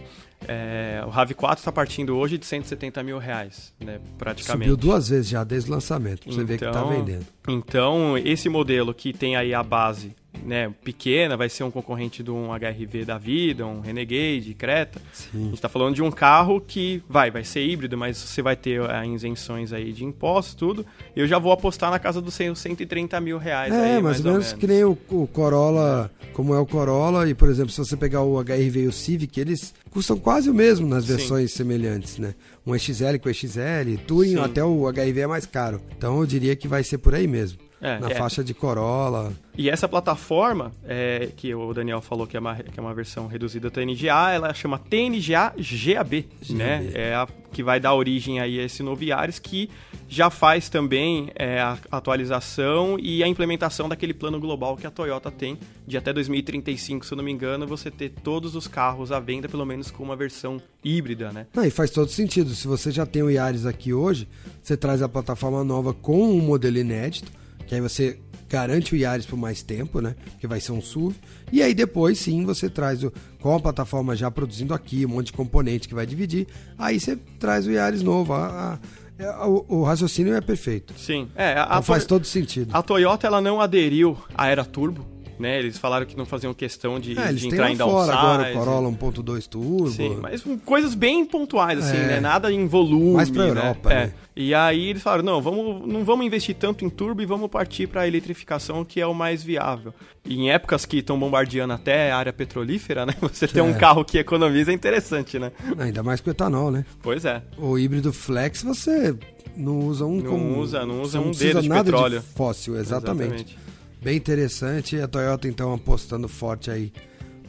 É, 0.48 1.04
o 1.06 1.10
RAV4 1.10 1.58
está 1.58 1.72
partindo 1.72 2.16
hoje 2.16 2.38
de 2.38 2.46
170 2.46 3.02
mil 3.02 3.18
reais, 3.18 3.74
né, 3.80 4.00
praticamente. 4.18 4.70
Subiu 4.70 4.78
duas 4.78 5.10
vezes 5.10 5.28
já 5.28 5.44
desde 5.44 5.70
o 5.70 5.74
lançamento, 5.74 6.26
você 6.26 6.42
então, 6.42 6.46
ver 6.46 6.58
que 6.60 6.66
está 6.66 6.84
vendendo. 6.84 7.26
Então, 7.48 8.18
esse 8.18 8.48
modelo 8.48 8.94
que 8.94 9.12
tem 9.12 9.36
aí 9.36 9.54
a 9.54 9.62
base 9.62 10.16
né, 10.44 10.72
pequena, 10.84 11.36
vai 11.36 11.50
ser 11.50 11.64
um 11.64 11.72
concorrente 11.72 12.24
de 12.24 12.32
um 12.32 12.50
HRV 12.54 13.06
da 13.06 13.18
vida, 13.18 13.66
um 13.66 13.80
Renegade, 13.80 14.54
Creta. 14.54 15.02
Sim. 15.12 15.30
A 15.34 15.44
gente 15.46 15.54
está 15.56 15.70
falando 15.70 15.96
de 15.96 16.02
um 16.02 16.12
carro 16.12 16.62
que 16.62 17.04
vai, 17.10 17.30
vai 17.30 17.44
ser 17.44 17.66
híbrido, 17.66 17.98
mas 17.98 18.18
você 18.18 18.42
vai 18.42 18.56
ter 18.56 18.82
uh, 18.82 18.86
isenções 19.14 19.74
aí 19.74 19.92
de 19.92 20.06
impostos, 20.06 20.56
tudo. 20.56 20.86
Eu 21.16 21.28
já 21.28 21.38
vou 21.38 21.52
apostar 21.52 21.92
na 21.92 22.00
casa 22.00 22.22
dos 22.22 22.34
130 22.34 23.20
mil 23.20 23.38
reais. 23.38 23.74
É, 23.74 23.96
aí, 23.96 24.02
mais, 24.02 24.20
ou, 24.20 24.26
menos, 24.26 24.46
menos 24.46 24.54
que 24.54 24.68
nem 24.68 24.84
o, 24.84 24.98
o, 25.10 25.28
Corolla, 25.28 26.12
como 26.34 26.54
é 26.54 26.60
o 26.60 26.66
Corolla, 26.66 27.30
e 27.30 27.34
por 27.34 27.50
exemplo, 27.50 27.72
se 27.72 27.78
você 27.78 27.98
pegar 27.98 28.22
o 28.22 28.42
HRV 28.42 28.84
e 28.84 28.88
o 28.88 28.92
Civic, 28.92 29.40
eles 29.40 29.74
custam 29.90 30.18
quase 30.18 30.50
o 30.50 30.54
mesmo 30.54 30.88
nas 30.88 31.06
versões 31.06 31.52
Sim. 31.52 31.58
semelhantes, 31.58 32.18
né? 32.18 32.36
Um 32.66 32.78
XL 32.78 33.18
com 33.22 33.34
XL, 33.34 33.98
Touring 34.06 34.36
Sim. 34.36 34.40
até 34.40 34.64
o 34.64 34.90
HRV 34.90 35.20
é 35.20 35.28
mais 35.28 35.46
caro. 35.46 35.82
Então 35.98 36.20
eu 36.20 36.26
diria 36.26 36.56
que 36.56 36.68
vai 36.68 36.84
ser 36.84 37.00
por 37.00 37.16
aí 37.16 37.28
mesmo. 37.28 37.69
É, 37.82 37.98
na 38.00 38.12
é. 38.12 38.16
faixa 38.16 38.44
de 38.44 38.54
Corolla. 38.54 39.32
E 39.58 39.70
essa 39.70 39.88
plataforma, 39.88 40.72
é, 40.86 41.30
que 41.36 41.54
o 41.56 41.74
Daniel 41.74 42.02
falou 42.02 42.28
que 42.28 42.36
é, 42.36 42.40
uma, 42.40 42.56
que 42.56 42.80
é 42.80 42.82
uma 42.82 42.94
versão 42.94 43.28
reduzida 43.28 43.70
da 43.70 43.74
TNGA, 43.74 44.32
ela 44.32 44.54
chama 44.54 44.78
TNGA 44.78 45.54
GAB, 45.56 45.56
GAB. 45.96 46.26
né? 46.50 46.92
É 46.94 47.16
a 47.16 47.28
que 47.52 47.64
vai 47.64 47.80
dar 47.80 47.94
origem 47.94 48.40
aí 48.40 48.60
a 48.60 48.64
esse 48.64 48.82
novo 48.84 49.04
Yaris, 49.04 49.40
que 49.40 49.70
já 50.08 50.30
faz 50.30 50.70
também 50.70 51.30
é, 51.36 51.60
a 51.60 51.78
atualização 51.92 52.98
e 53.00 53.24
a 53.24 53.28
implementação 53.28 53.90
daquele 53.90 54.14
plano 54.14 54.40
global 54.40 54.76
que 54.78 54.88
a 54.88 54.92
Toyota 54.92 55.30
tem 55.30 55.58
de 55.86 55.98
até 55.98 56.14
2035, 56.14 57.06
se 57.06 57.12
eu 57.12 57.18
não 57.18 57.24
me 57.24 57.32
engano, 57.32 57.68
você 57.68 57.90
ter 57.92 58.10
todos 58.24 58.56
os 58.56 58.68
carros 58.68 59.12
à 59.12 59.20
venda, 59.20 59.50
pelo 59.50 59.66
menos 59.66 59.92
com 59.92 60.04
uma 60.04 60.16
versão 60.16 60.62
híbrida, 60.84 61.32
né? 61.32 61.48
Não, 61.54 61.66
e 61.66 61.70
faz 61.70 61.92
todo 61.92 62.10
sentido. 62.10 62.54
Se 62.54 62.68
você 62.68 62.92
já 62.92 63.06
tem 63.06 63.24
o 63.24 63.30
Yaris 63.30 63.66
aqui 63.66 63.94
hoje, 63.94 64.28
você 64.62 64.78
traz 64.78 65.02
a 65.02 65.10
plataforma 65.10 65.64
nova 65.64 65.94
com 65.94 66.22
um 66.22 66.40
modelo 66.40 66.78
inédito, 66.78 67.32
que 67.70 67.76
aí 67.76 67.82
você 67.82 68.20
garante 68.50 68.96
o 68.96 68.98
Yaris 68.98 69.28
por 69.28 69.38
mais 69.38 69.62
tempo, 69.62 70.02
né? 70.02 70.16
Que 70.40 70.48
vai 70.48 70.60
ser 70.60 70.72
um 70.72 70.82
SUV. 70.82 71.16
E 71.52 71.62
aí 71.62 71.76
depois 71.76 72.18
sim 72.18 72.44
você 72.44 72.68
traz 72.68 73.04
o, 73.04 73.14
com 73.40 73.56
a 73.56 73.60
plataforma 73.60 74.16
já 74.16 74.32
produzindo 74.32 74.74
aqui, 74.74 75.06
um 75.06 75.10
monte 75.10 75.28
de 75.28 75.34
componente 75.34 75.88
que 75.88 75.94
vai 75.94 76.08
dividir. 76.08 76.48
Aí 76.80 77.00
você 77.00 77.16
traz 77.40 77.68
o 77.68 77.72
Yaris 77.72 78.02
novo. 78.02 78.34
A, 78.34 78.80
a, 79.20 79.26
a, 79.36 79.48
o, 79.48 79.66
o, 79.68 79.84
raciocínio 79.84 80.34
é 80.34 80.42
perfeito. 80.42 80.96
Sim, 80.98 81.30
é. 81.36 81.62
Então 81.62 81.84
faz 81.84 82.06
todo 82.06 82.26
sentido. 82.26 82.76
A 82.76 82.82
Toyota 82.82 83.28
ela 83.28 83.40
não 83.40 83.62
aderiu 83.62 84.18
à 84.34 84.48
era 84.48 84.66
turbo 84.66 85.06
né? 85.40 85.58
Eles 85.58 85.78
falaram 85.78 86.06
que 86.06 86.18
não 86.18 86.26
faziam 86.26 86.54
questão 86.54 87.00
de, 87.00 87.18
é, 87.18 87.32
de 87.32 87.48
entrar 87.48 87.72
em 87.72 87.78
downside. 87.78 88.12
agora 88.12 88.52
o 88.52 88.54
Corolla 88.54 88.90
1.2 88.92 89.48
turbo. 89.48 89.90
Sim, 89.90 90.20
mas 90.22 90.44
coisas 90.66 90.94
bem 90.94 91.26
pontuais, 91.26 91.80
assim, 91.80 91.98
é. 91.98 92.08
né? 92.08 92.20
Nada 92.20 92.52
em 92.52 92.68
volume. 92.68 93.14
Mais 93.14 93.30
pra 93.30 93.44
né? 93.44 93.50
Europa, 93.50 93.94
é. 93.94 93.96
né? 93.96 94.14
E 94.36 94.54
aí 94.54 94.90
eles 94.90 95.02
falaram, 95.02 95.24
não, 95.24 95.42
vamos, 95.42 95.88
não 95.88 96.04
vamos 96.04 96.26
investir 96.26 96.56
tanto 96.56 96.86
em 96.86 96.90
turbo 96.90 97.22
e 97.22 97.26
vamos 97.26 97.50
partir 97.50 97.88
para 97.88 98.02
a 98.02 98.08
eletrificação, 98.08 98.84
que 98.84 99.00
é 99.00 99.08
o 99.08 99.14
mais 99.14 99.44
viável. 99.44 99.94
E 100.26 100.36
em 100.36 100.52
épocas 100.52 100.86
que 100.86 100.98
estão 100.98 101.18
bombardeando 101.18 101.74
até 101.74 102.12
a 102.12 102.18
área 102.18 102.34
petrolífera, 102.34 103.06
né? 103.08 103.14
Você 103.22 103.48
ter 103.48 103.62
um 103.62 103.72
é. 103.72 103.74
carro 103.74 104.04
que 104.04 104.18
economiza 104.18 104.72
é 104.72 104.74
interessante, 104.74 105.40
né? 105.40 105.52
Ainda 105.78 106.04
mais 106.04 106.20
com 106.20 106.30
etanol, 106.30 106.70
né? 106.70 106.86
Pois 107.02 107.24
é. 107.24 107.42
O 107.58 107.78
híbrido 107.78 108.12
flex 108.12 108.62
você 108.62 109.16
não 109.56 109.80
usa 109.80 110.06
um 110.06 110.18
não 110.18 110.32
como... 110.32 110.60
usa, 110.60 110.86
não 110.86 111.02
usa 111.02 111.20
um 111.20 111.32
dedo 111.32 111.62
de 111.62 111.70
nada 111.70 111.84
petróleo. 111.84 112.20
De 112.20 112.26
fóssil, 112.26 112.78
exatamente. 112.78 113.34
exatamente. 113.34 113.69
Bem 114.02 114.18
interessante. 114.18 115.00
A 115.00 115.08
Toyota 115.08 115.48
então 115.48 115.74
apostando 115.74 116.28
forte 116.28 116.72
aí. 116.72 116.92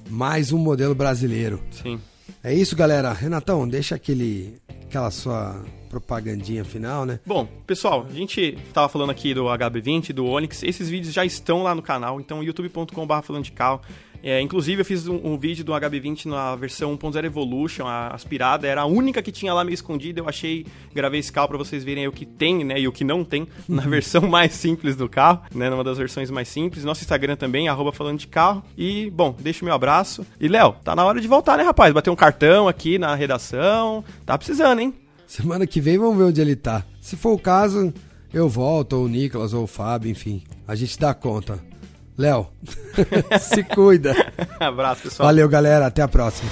Mais 0.09 0.53
um 0.53 0.59
modelo 0.59 0.95
brasileiro. 0.95 1.63
Sim. 1.71 2.01
É 2.43 2.53
isso, 2.53 2.75
galera. 2.75 3.13
Renatão, 3.13 3.69
deixa 3.69 3.95
aquele 3.95 4.61
aquela 4.91 5.11
sua 5.13 5.65
propagandinha 5.89 6.65
final, 6.65 7.05
né? 7.05 7.21
Bom, 7.25 7.47
pessoal, 7.67 8.07
a 8.09 8.13
gente 8.13 8.59
estava 8.67 8.89
falando 8.89 9.11
aqui 9.11 9.33
do 9.33 9.45
HB20, 9.45 10.13
do 10.13 10.27
Onix, 10.27 10.63
esses 10.65 10.89
vídeos 10.89 11.15
já 11.15 11.25
estão 11.25 11.63
lá 11.63 11.75
no 11.75 11.83
canal, 11.83 12.21
então 12.21 12.43
youtube.com.br 12.43 13.23
falando 13.23 13.45
de 13.45 13.53
carro. 13.53 13.81
É, 14.23 14.41
inclusive, 14.41 14.83
eu 14.83 14.85
fiz 14.85 15.09
um, 15.09 15.21
um, 15.25 15.39
vídeo 15.39 15.65
do 15.65 15.73
HB20 15.73 16.27
na 16.27 16.55
versão 16.55 16.97
1.0 16.97 17.25
Evolution, 17.25 17.87
a 17.87 18.09
aspirada, 18.09 18.67
era 18.67 18.83
a 18.83 18.87
única 18.87 19.23
que 19.23 19.33
tinha 19.33 19.55
lá 19.55 19.65
meio 19.65 19.75
escondida. 19.75 20.21
Eu 20.21 20.29
achei, 20.29 20.67
gravei 20.95 21.21
esse 21.21 21.33
carro 21.33 21.49
para 21.49 21.59
vocês 21.59 21.83
verem 21.83 22.07
o 22.07 22.13
que 22.13 22.27
tem, 22.27 22.65
né, 22.65 22.79
e 22.81 22.87
o 22.87 22.93
que 22.93 23.05
não 23.05 23.25
tem 23.25 23.47
na 23.69 23.83
versão 23.83 24.23
mais 24.23 24.53
simples 24.53 24.97
do 24.97 25.09
carro, 25.09 25.43
né, 25.55 25.71
numa 25.71 25.85
das 25.85 25.99
versões 25.99 26.31
mais 26.31 26.49
simples. 26.49 26.85
Nosso 26.85 27.03
Instagram 27.03 27.37
também, 27.37 27.69
arroba 27.69 27.93
falando 27.93 28.19
de 28.19 28.27
carro. 28.27 28.63
E, 28.77 29.11
bom, 29.11 29.35
deixa 29.39 29.63
o 29.63 29.65
meu 29.65 29.75
abraço. 29.75 30.27
E, 30.39 30.49
Léo, 30.49 30.75
tá 30.85 30.95
na 30.95 31.05
hora 31.05 31.21
de 31.21 31.29
voltar, 31.29 31.57
né, 31.57 31.63
rapaz? 31.63 31.93
Bater 31.93 32.11
um 32.11 32.17
cartão 32.17 32.69
aqui 32.69 32.99
na 32.99 33.15
redação. 33.15 34.05
Tá 34.27 34.37
precisando, 34.37 34.81
hein? 34.81 34.95
Semana 35.27 35.67
que 35.67 35.81
vem 35.81 35.97
vamos 35.97 36.19
ver 36.19 36.25
onde 36.25 36.41
ele 36.41 36.57
tá. 36.57 36.85
Se 37.01 37.17
for 37.17 37.33
o 37.33 37.39
caso, 37.39 37.95
eu 38.35 38.49
volto, 38.49 38.95
ou 38.95 39.05
o 39.05 39.09
Nicolas, 39.09 39.55
ou 39.55 39.65
o 39.65 39.67
Fábio, 39.67 40.11
enfim. 40.11 40.43
A 40.67 40.75
gente 40.75 40.99
dá 40.99 41.15
conta. 41.15 41.70
Léo, 42.21 42.51
se 43.41 43.65
cuida. 43.65 44.15
Abraço, 44.61 45.05
pessoal. 45.05 45.29
Valeu, 45.29 45.49
galera. 45.49 45.87
Até 45.87 46.03
a 46.03 46.09
próxima. 46.09 46.51